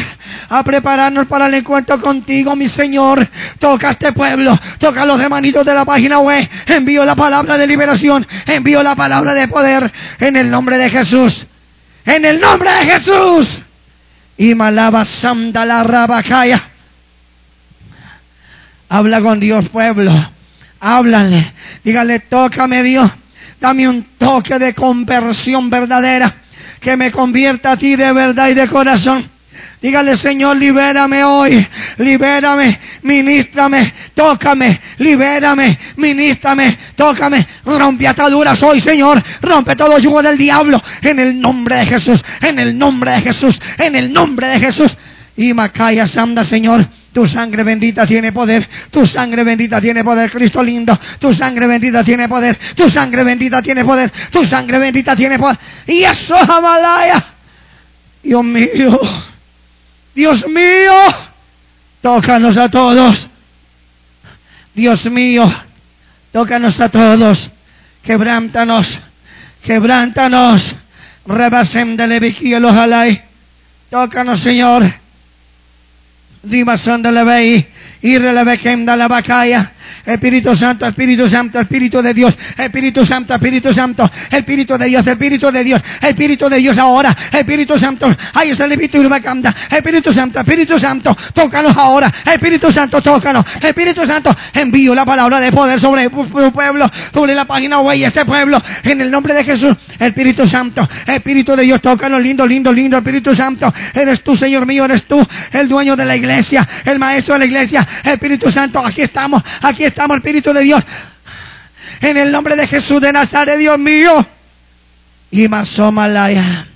a 0.49 0.65
prepararnos 0.65 1.27
para 1.27 1.49
el 1.49 1.55
encuentro 1.55 2.01
contigo, 2.01 2.57
mi 2.57 2.67
Señor. 2.71 3.29
Toca 3.59 3.91
este 3.91 4.11
pueblo, 4.15 4.59
toca 4.79 5.03
a 5.03 5.07
los 5.07 5.21
hermanitos 5.21 5.67
de 5.67 5.75
la 5.75 5.85
página 5.85 6.19
web. 6.21 6.41
Envío 6.65 7.05
la 7.05 7.15
palabra 7.15 7.59
de 7.59 7.67
liberación, 7.67 8.27
envío 8.47 8.83
la 8.83 8.97
palabra 8.97 9.35
de 9.35 9.49
poder 9.49 9.93
en 10.19 10.35
el 10.35 10.51
nombre 10.51 10.79
de 10.79 10.89
Jesús. 10.89 11.47
En 12.07 12.25
el 12.25 12.41
nombre 12.41 12.71
de 12.71 12.91
Jesús. 12.91 13.47
Y 14.39 14.55
malaba 14.55 15.05
la 15.53 15.85
rabajaya. 15.85 16.71
Habla 18.89 19.21
con 19.21 19.41
Dios, 19.41 19.69
pueblo. 19.69 20.11
Háblale. 20.81 21.53
Dígale, 21.85 22.21
tócame 22.21 22.83
Dios. 22.83 23.11
Dame 23.61 23.87
un 23.87 24.17
toque 24.17 24.59
de 24.59 24.75
conversión 24.75 25.69
verdadera 25.69 26.35
que 26.81 26.97
me 26.97 27.11
convierta 27.11 27.73
a 27.73 27.77
ti 27.77 27.95
de 27.95 28.13
verdad 28.13 28.49
y 28.49 28.55
de 28.55 28.69
corazón. 28.69 29.31
Dígale, 29.83 30.19
Señor, 30.19 30.59
libérame 30.59 31.25
hoy, 31.25 31.67
libérame, 31.99 32.79
ministrame, 33.03 33.95
tócame, 34.15 34.79
libérame, 34.99 35.79
ministrame, 35.97 36.79
tócame, 36.97 37.47
rompe 37.65 38.07
ataduras 38.07 38.63
hoy, 38.63 38.83
Señor, 38.83 39.23
rompe 39.41 39.75
todo 39.77 39.99
yugo 39.99 40.21
del 40.21 40.37
diablo, 40.37 40.77
en 41.01 41.19
el 41.21 41.41
nombre 41.41 41.77
de 41.77 41.87
Jesús, 41.87 42.23
en 42.43 42.59
el 42.59 42.77
nombre 42.77 43.13
de 43.13 43.23
Jesús, 43.23 43.59
en 43.79 43.97
el 43.97 44.13
nombre 44.13 44.49
de 44.49 44.61
Jesús. 44.61 44.95
Y 45.37 45.55
Macaya 45.55 46.07
Sanda, 46.07 46.45
Señor, 46.45 46.87
tu 47.13 47.27
sangre 47.27 47.65
bendita 47.65 48.07
tiene 48.07 48.33
poder. 48.33 48.69
Tu 48.91 49.05
sangre 49.07 49.43
bendita 49.43 49.79
tiene 49.79 50.05
poder, 50.05 50.31
Cristo 50.31 50.63
lindo. 50.63 50.99
Tu 51.19 51.35
sangre 51.35 51.67
bendita 51.67 52.05
tiene 52.05 52.29
poder. 52.29 52.59
Tu 52.77 52.89
sangre 52.89 53.25
bendita 53.25 53.61
tiene 53.61 53.85
poder. 53.85 54.13
Tu 54.31 54.45
sangre 54.45 54.79
bendita 54.79 55.17
tiene 55.17 55.39
poder. 55.39 55.59
Y 55.87 55.99
eso 56.05 56.35
es 56.37 56.49
Amalaya. 56.49 57.35
Dios 58.23 58.45
mío. 58.45 59.01
Dios 60.15 60.37
mío. 60.49 60.93
Tócanos 62.01 62.57
a 62.57 62.69
todos. 62.69 63.29
Dios 64.75 65.05
mío. 65.07 65.45
Tócanos 66.31 66.81
a 66.81 66.89
todos. 66.89 67.51
Quebrántanos. 68.05 68.87
Quebrántanos. 69.65 70.63
Rebasem 71.27 71.97
de 71.97 72.07
Leviquí. 72.07 72.53
Tócanos, 73.91 74.41
Señor. 74.43 75.10
Rimason 76.43 77.03
de 77.03 77.13
Espíritu 80.07 80.57
Santo, 80.57 80.87
Espíritu 80.87 81.29
Santo, 81.31 81.61
Espíritu 81.61 82.03
de 82.03 82.15
Dios, 82.15 82.35
Espíritu 82.57 83.05
Santo, 83.05 83.35
Espíritu 83.35 83.69
Santo, 83.75 84.11
Espíritu 84.31 84.79
de 84.79 84.87
Dios, 84.87 85.07
Espíritu 85.07 85.51
de 85.51 85.65
Dios, 85.65 85.81
Espíritu 86.01 86.49
de 86.49 86.57
Dios 86.59 86.77
ahora, 86.79 87.15
Espíritu 87.33 87.75
Santo, 87.79 88.07
ay 88.35 88.51
es 88.51 88.61
el 88.61 88.73
Espíritu 88.73 90.13
Santo, 90.13 90.41
Espíritu 90.41 90.79
Santo, 90.79 91.17
tócanos 91.35 91.75
ahora, 91.77 92.13
Espíritu 92.25 92.71
Santo, 92.75 93.01
tócanos, 93.01 93.45
Espíritu 93.61 94.03
Santo, 94.03 94.31
envío 94.55 94.95
la 94.95 95.05
palabra 95.05 95.39
de 95.39 95.53
poder 95.53 95.81
sobre 95.81 96.05
tu 96.09 96.53
pueblo, 96.53 96.87
sobre 97.15 97.35
la 97.35 97.45
página 97.45 97.81
web 97.81 97.97
y 97.99 98.05
este 98.05 98.25
pueblo, 98.25 98.59
en 98.83 99.01
el 99.01 99.11
nombre 99.11 99.35
de 99.35 99.45
Jesús, 99.45 99.75
Espíritu 99.99 100.47
Santo, 100.47 100.89
Espíritu 101.07 101.55
de 101.55 101.65
Dios, 101.65 101.81
tócanos, 101.81 102.21
lindo, 102.21 102.47
lindo, 102.47 102.73
lindo, 102.73 102.97
Espíritu 102.97 103.35
Santo, 103.35 103.73
eres 103.95 104.23
tú, 104.23 104.37
Señor 104.37 104.67
mío, 104.67 104.85
eres 104.85 105.05
tú, 105.07 105.21
el 105.53 105.69
dueño 105.69 105.95
de 105.95 106.05
la 106.05 106.17
iglesia, 106.17 106.67
el 106.85 106.99
maestro 106.99 107.35
de 107.35 107.41
la 107.41 107.47
iglesia, 107.47 107.87
Espíritu 108.05 108.51
Santo, 108.51 108.85
aquí 108.85 109.03
estamos, 109.03 109.43
aquí 109.63 109.85
estamos, 109.85 110.17
Espíritu 110.17 110.53
de 110.53 110.63
Dios. 110.63 110.81
En 112.01 112.17
el 112.17 112.33
nombre 112.33 112.57
de 112.57 112.67
Jesús 112.67 113.01
de 113.01 113.13
Nazaret, 113.13 113.59
Dios 113.59 113.79
mío. 113.79 114.15
Y 115.31 115.49
Masomalaya. 115.49 116.67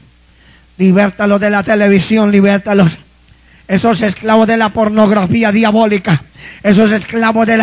Libértalos 0.76 1.40
de 1.40 1.50
la 1.50 1.62
televisión, 1.62 2.30
libértalos. 2.30 2.92
Esos 3.66 4.00
esclavos 4.02 4.46
de 4.46 4.58
la 4.58 4.68
pornografía 4.68 5.50
diabólica. 5.50 6.22
Esos 6.62 6.90
esclavos 6.92 7.46
de, 7.46 7.56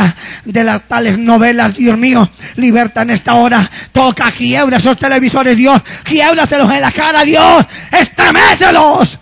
de 0.45 0.63
las 0.63 0.87
tales 0.87 1.17
novelas, 1.19 1.75
Dios 1.77 1.97
mío. 1.97 2.27
Liberta 2.55 3.03
en 3.03 3.11
esta 3.11 3.35
hora. 3.35 3.59
Toca, 3.91 4.31
quiebra 4.31 4.77
esos 4.77 4.97
televisores, 4.97 5.55
Dios. 5.55 5.79
Quiébraselos 6.03 6.71
en 6.71 6.81
la 6.81 6.91
cara, 6.91 7.23
Dios. 7.23 7.63
Estremécelos. 7.91 9.19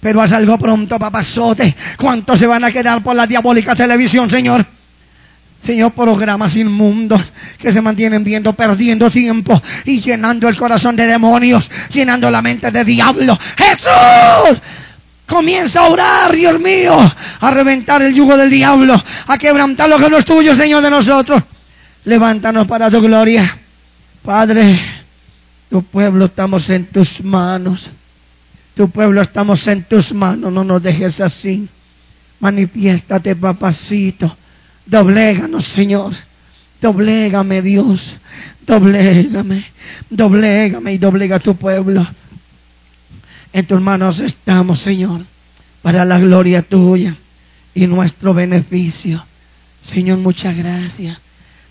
Pero 0.00 0.20
haz 0.20 0.32
algo 0.32 0.58
pronto, 0.58 0.98
papazote. 0.98 1.76
¿Cuántos 1.96 2.38
se 2.38 2.46
van 2.46 2.64
a 2.64 2.70
quedar 2.70 3.02
por 3.02 3.16
la 3.16 3.26
diabólica 3.26 3.72
televisión, 3.72 4.30
Señor? 4.30 4.64
Señor, 5.66 5.92
programas 5.92 6.54
inmundos 6.54 7.20
que 7.58 7.70
se 7.70 7.82
mantienen 7.82 8.22
viendo, 8.22 8.52
perdiendo 8.52 9.10
tiempo 9.10 9.60
y 9.84 10.00
llenando 10.00 10.48
el 10.48 10.56
corazón 10.56 10.94
de 10.94 11.06
demonios, 11.06 11.68
llenando 11.90 12.30
la 12.30 12.40
mente 12.40 12.70
de 12.70 12.84
diablo. 12.84 13.36
Jesús, 13.56 14.60
comienza 15.26 15.80
a 15.80 15.88
orar, 15.88 16.32
Dios 16.32 16.58
mío, 16.60 16.92
a 17.40 17.50
reventar 17.50 18.02
el 18.02 18.14
yugo 18.14 18.36
del 18.36 18.50
diablo, 18.50 18.94
a 19.26 19.36
quebrantar 19.36 19.90
lo 19.90 19.98
que 19.98 20.08
no 20.08 20.18
es 20.18 20.24
tuyo, 20.24 20.54
Señor, 20.54 20.82
de 20.82 20.90
nosotros. 20.90 21.42
Levántanos 22.04 22.66
para 22.66 22.88
tu 22.88 23.00
gloria. 23.00 23.58
Padre, 24.22 24.72
tu 25.68 25.82
pueblo 25.82 26.26
estamos 26.26 26.68
en 26.70 26.86
tus 26.86 27.22
manos. 27.22 27.90
Tu 28.78 28.88
pueblo 28.90 29.22
estamos 29.22 29.66
en 29.66 29.82
tus 29.82 30.12
manos. 30.12 30.52
No 30.52 30.62
nos 30.62 30.80
dejes 30.80 31.20
así. 31.20 31.68
Manifiéstate, 32.38 33.34
papacito 33.34 34.36
Dobléganos, 34.86 35.66
Señor. 35.74 36.14
Doblégame, 36.80 37.60
Dios. 37.60 38.00
Doblégame. 38.64 39.64
Doblégame 40.08 40.92
y 40.92 40.98
doblega 40.98 41.36
a 41.36 41.40
tu 41.40 41.56
pueblo. 41.56 42.06
En 43.52 43.66
tus 43.66 43.80
manos 43.80 44.20
estamos, 44.20 44.80
Señor, 44.82 45.22
para 45.82 46.04
la 46.04 46.20
gloria 46.20 46.62
tuya 46.62 47.16
y 47.74 47.84
nuestro 47.88 48.32
beneficio. 48.32 49.26
Señor, 49.92 50.18
muchas 50.18 50.56
gracias. 50.56 51.18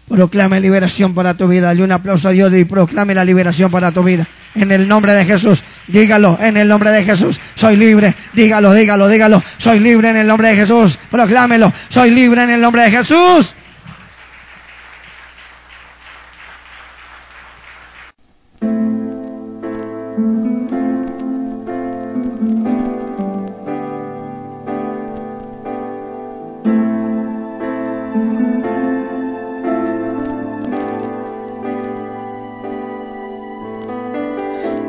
Proclame 0.08 0.60
liberación 0.60 1.14
para 1.14 1.36
tu 1.36 1.48
vida. 1.48 1.68
Dale 1.68 1.84
un 1.84 1.92
aplauso 1.92 2.30
a 2.30 2.32
Dios 2.32 2.52
y 2.56 2.66
proclame 2.66 3.14
la 3.14 3.26
liberación 3.26 3.70
para 3.70 3.92
tu 3.92 4.04
vida. 4.04 4.28
En 4.56 4.72
el 4.72 4.88
nombre 4.88 5.14
de 5.14 5.26
Jesús. 5.26 5.62
Dígalo 5.88 6.38
en 6.42 6.58
el 6.58 6.68
nombre 6.68 6.92
de 6.92 7.04
Jesús. 7.04 7.38
Soy 7.56 7.76
libre. 7.76 8.16
Dígalo, 8.34 8.74
dígalo, 8.74 9.08
dígalo. 9.08 9.44
Soy 9.58 9.80
libre 9.80 10.10
en 10.10 10.18
el 10.18 10.28
nombre 10.28 10.50
de 10.50 10.60
Jesús. 10.62 10.98
Proclámelo. 11.12 11.72
Soy 11.90 12.12
libre 12.12 12.44
en 12.44 12.52
el 12.52 12.62
nombre 12.62 12.84
de 12.84 12.92
Jesús. 12.92 13.54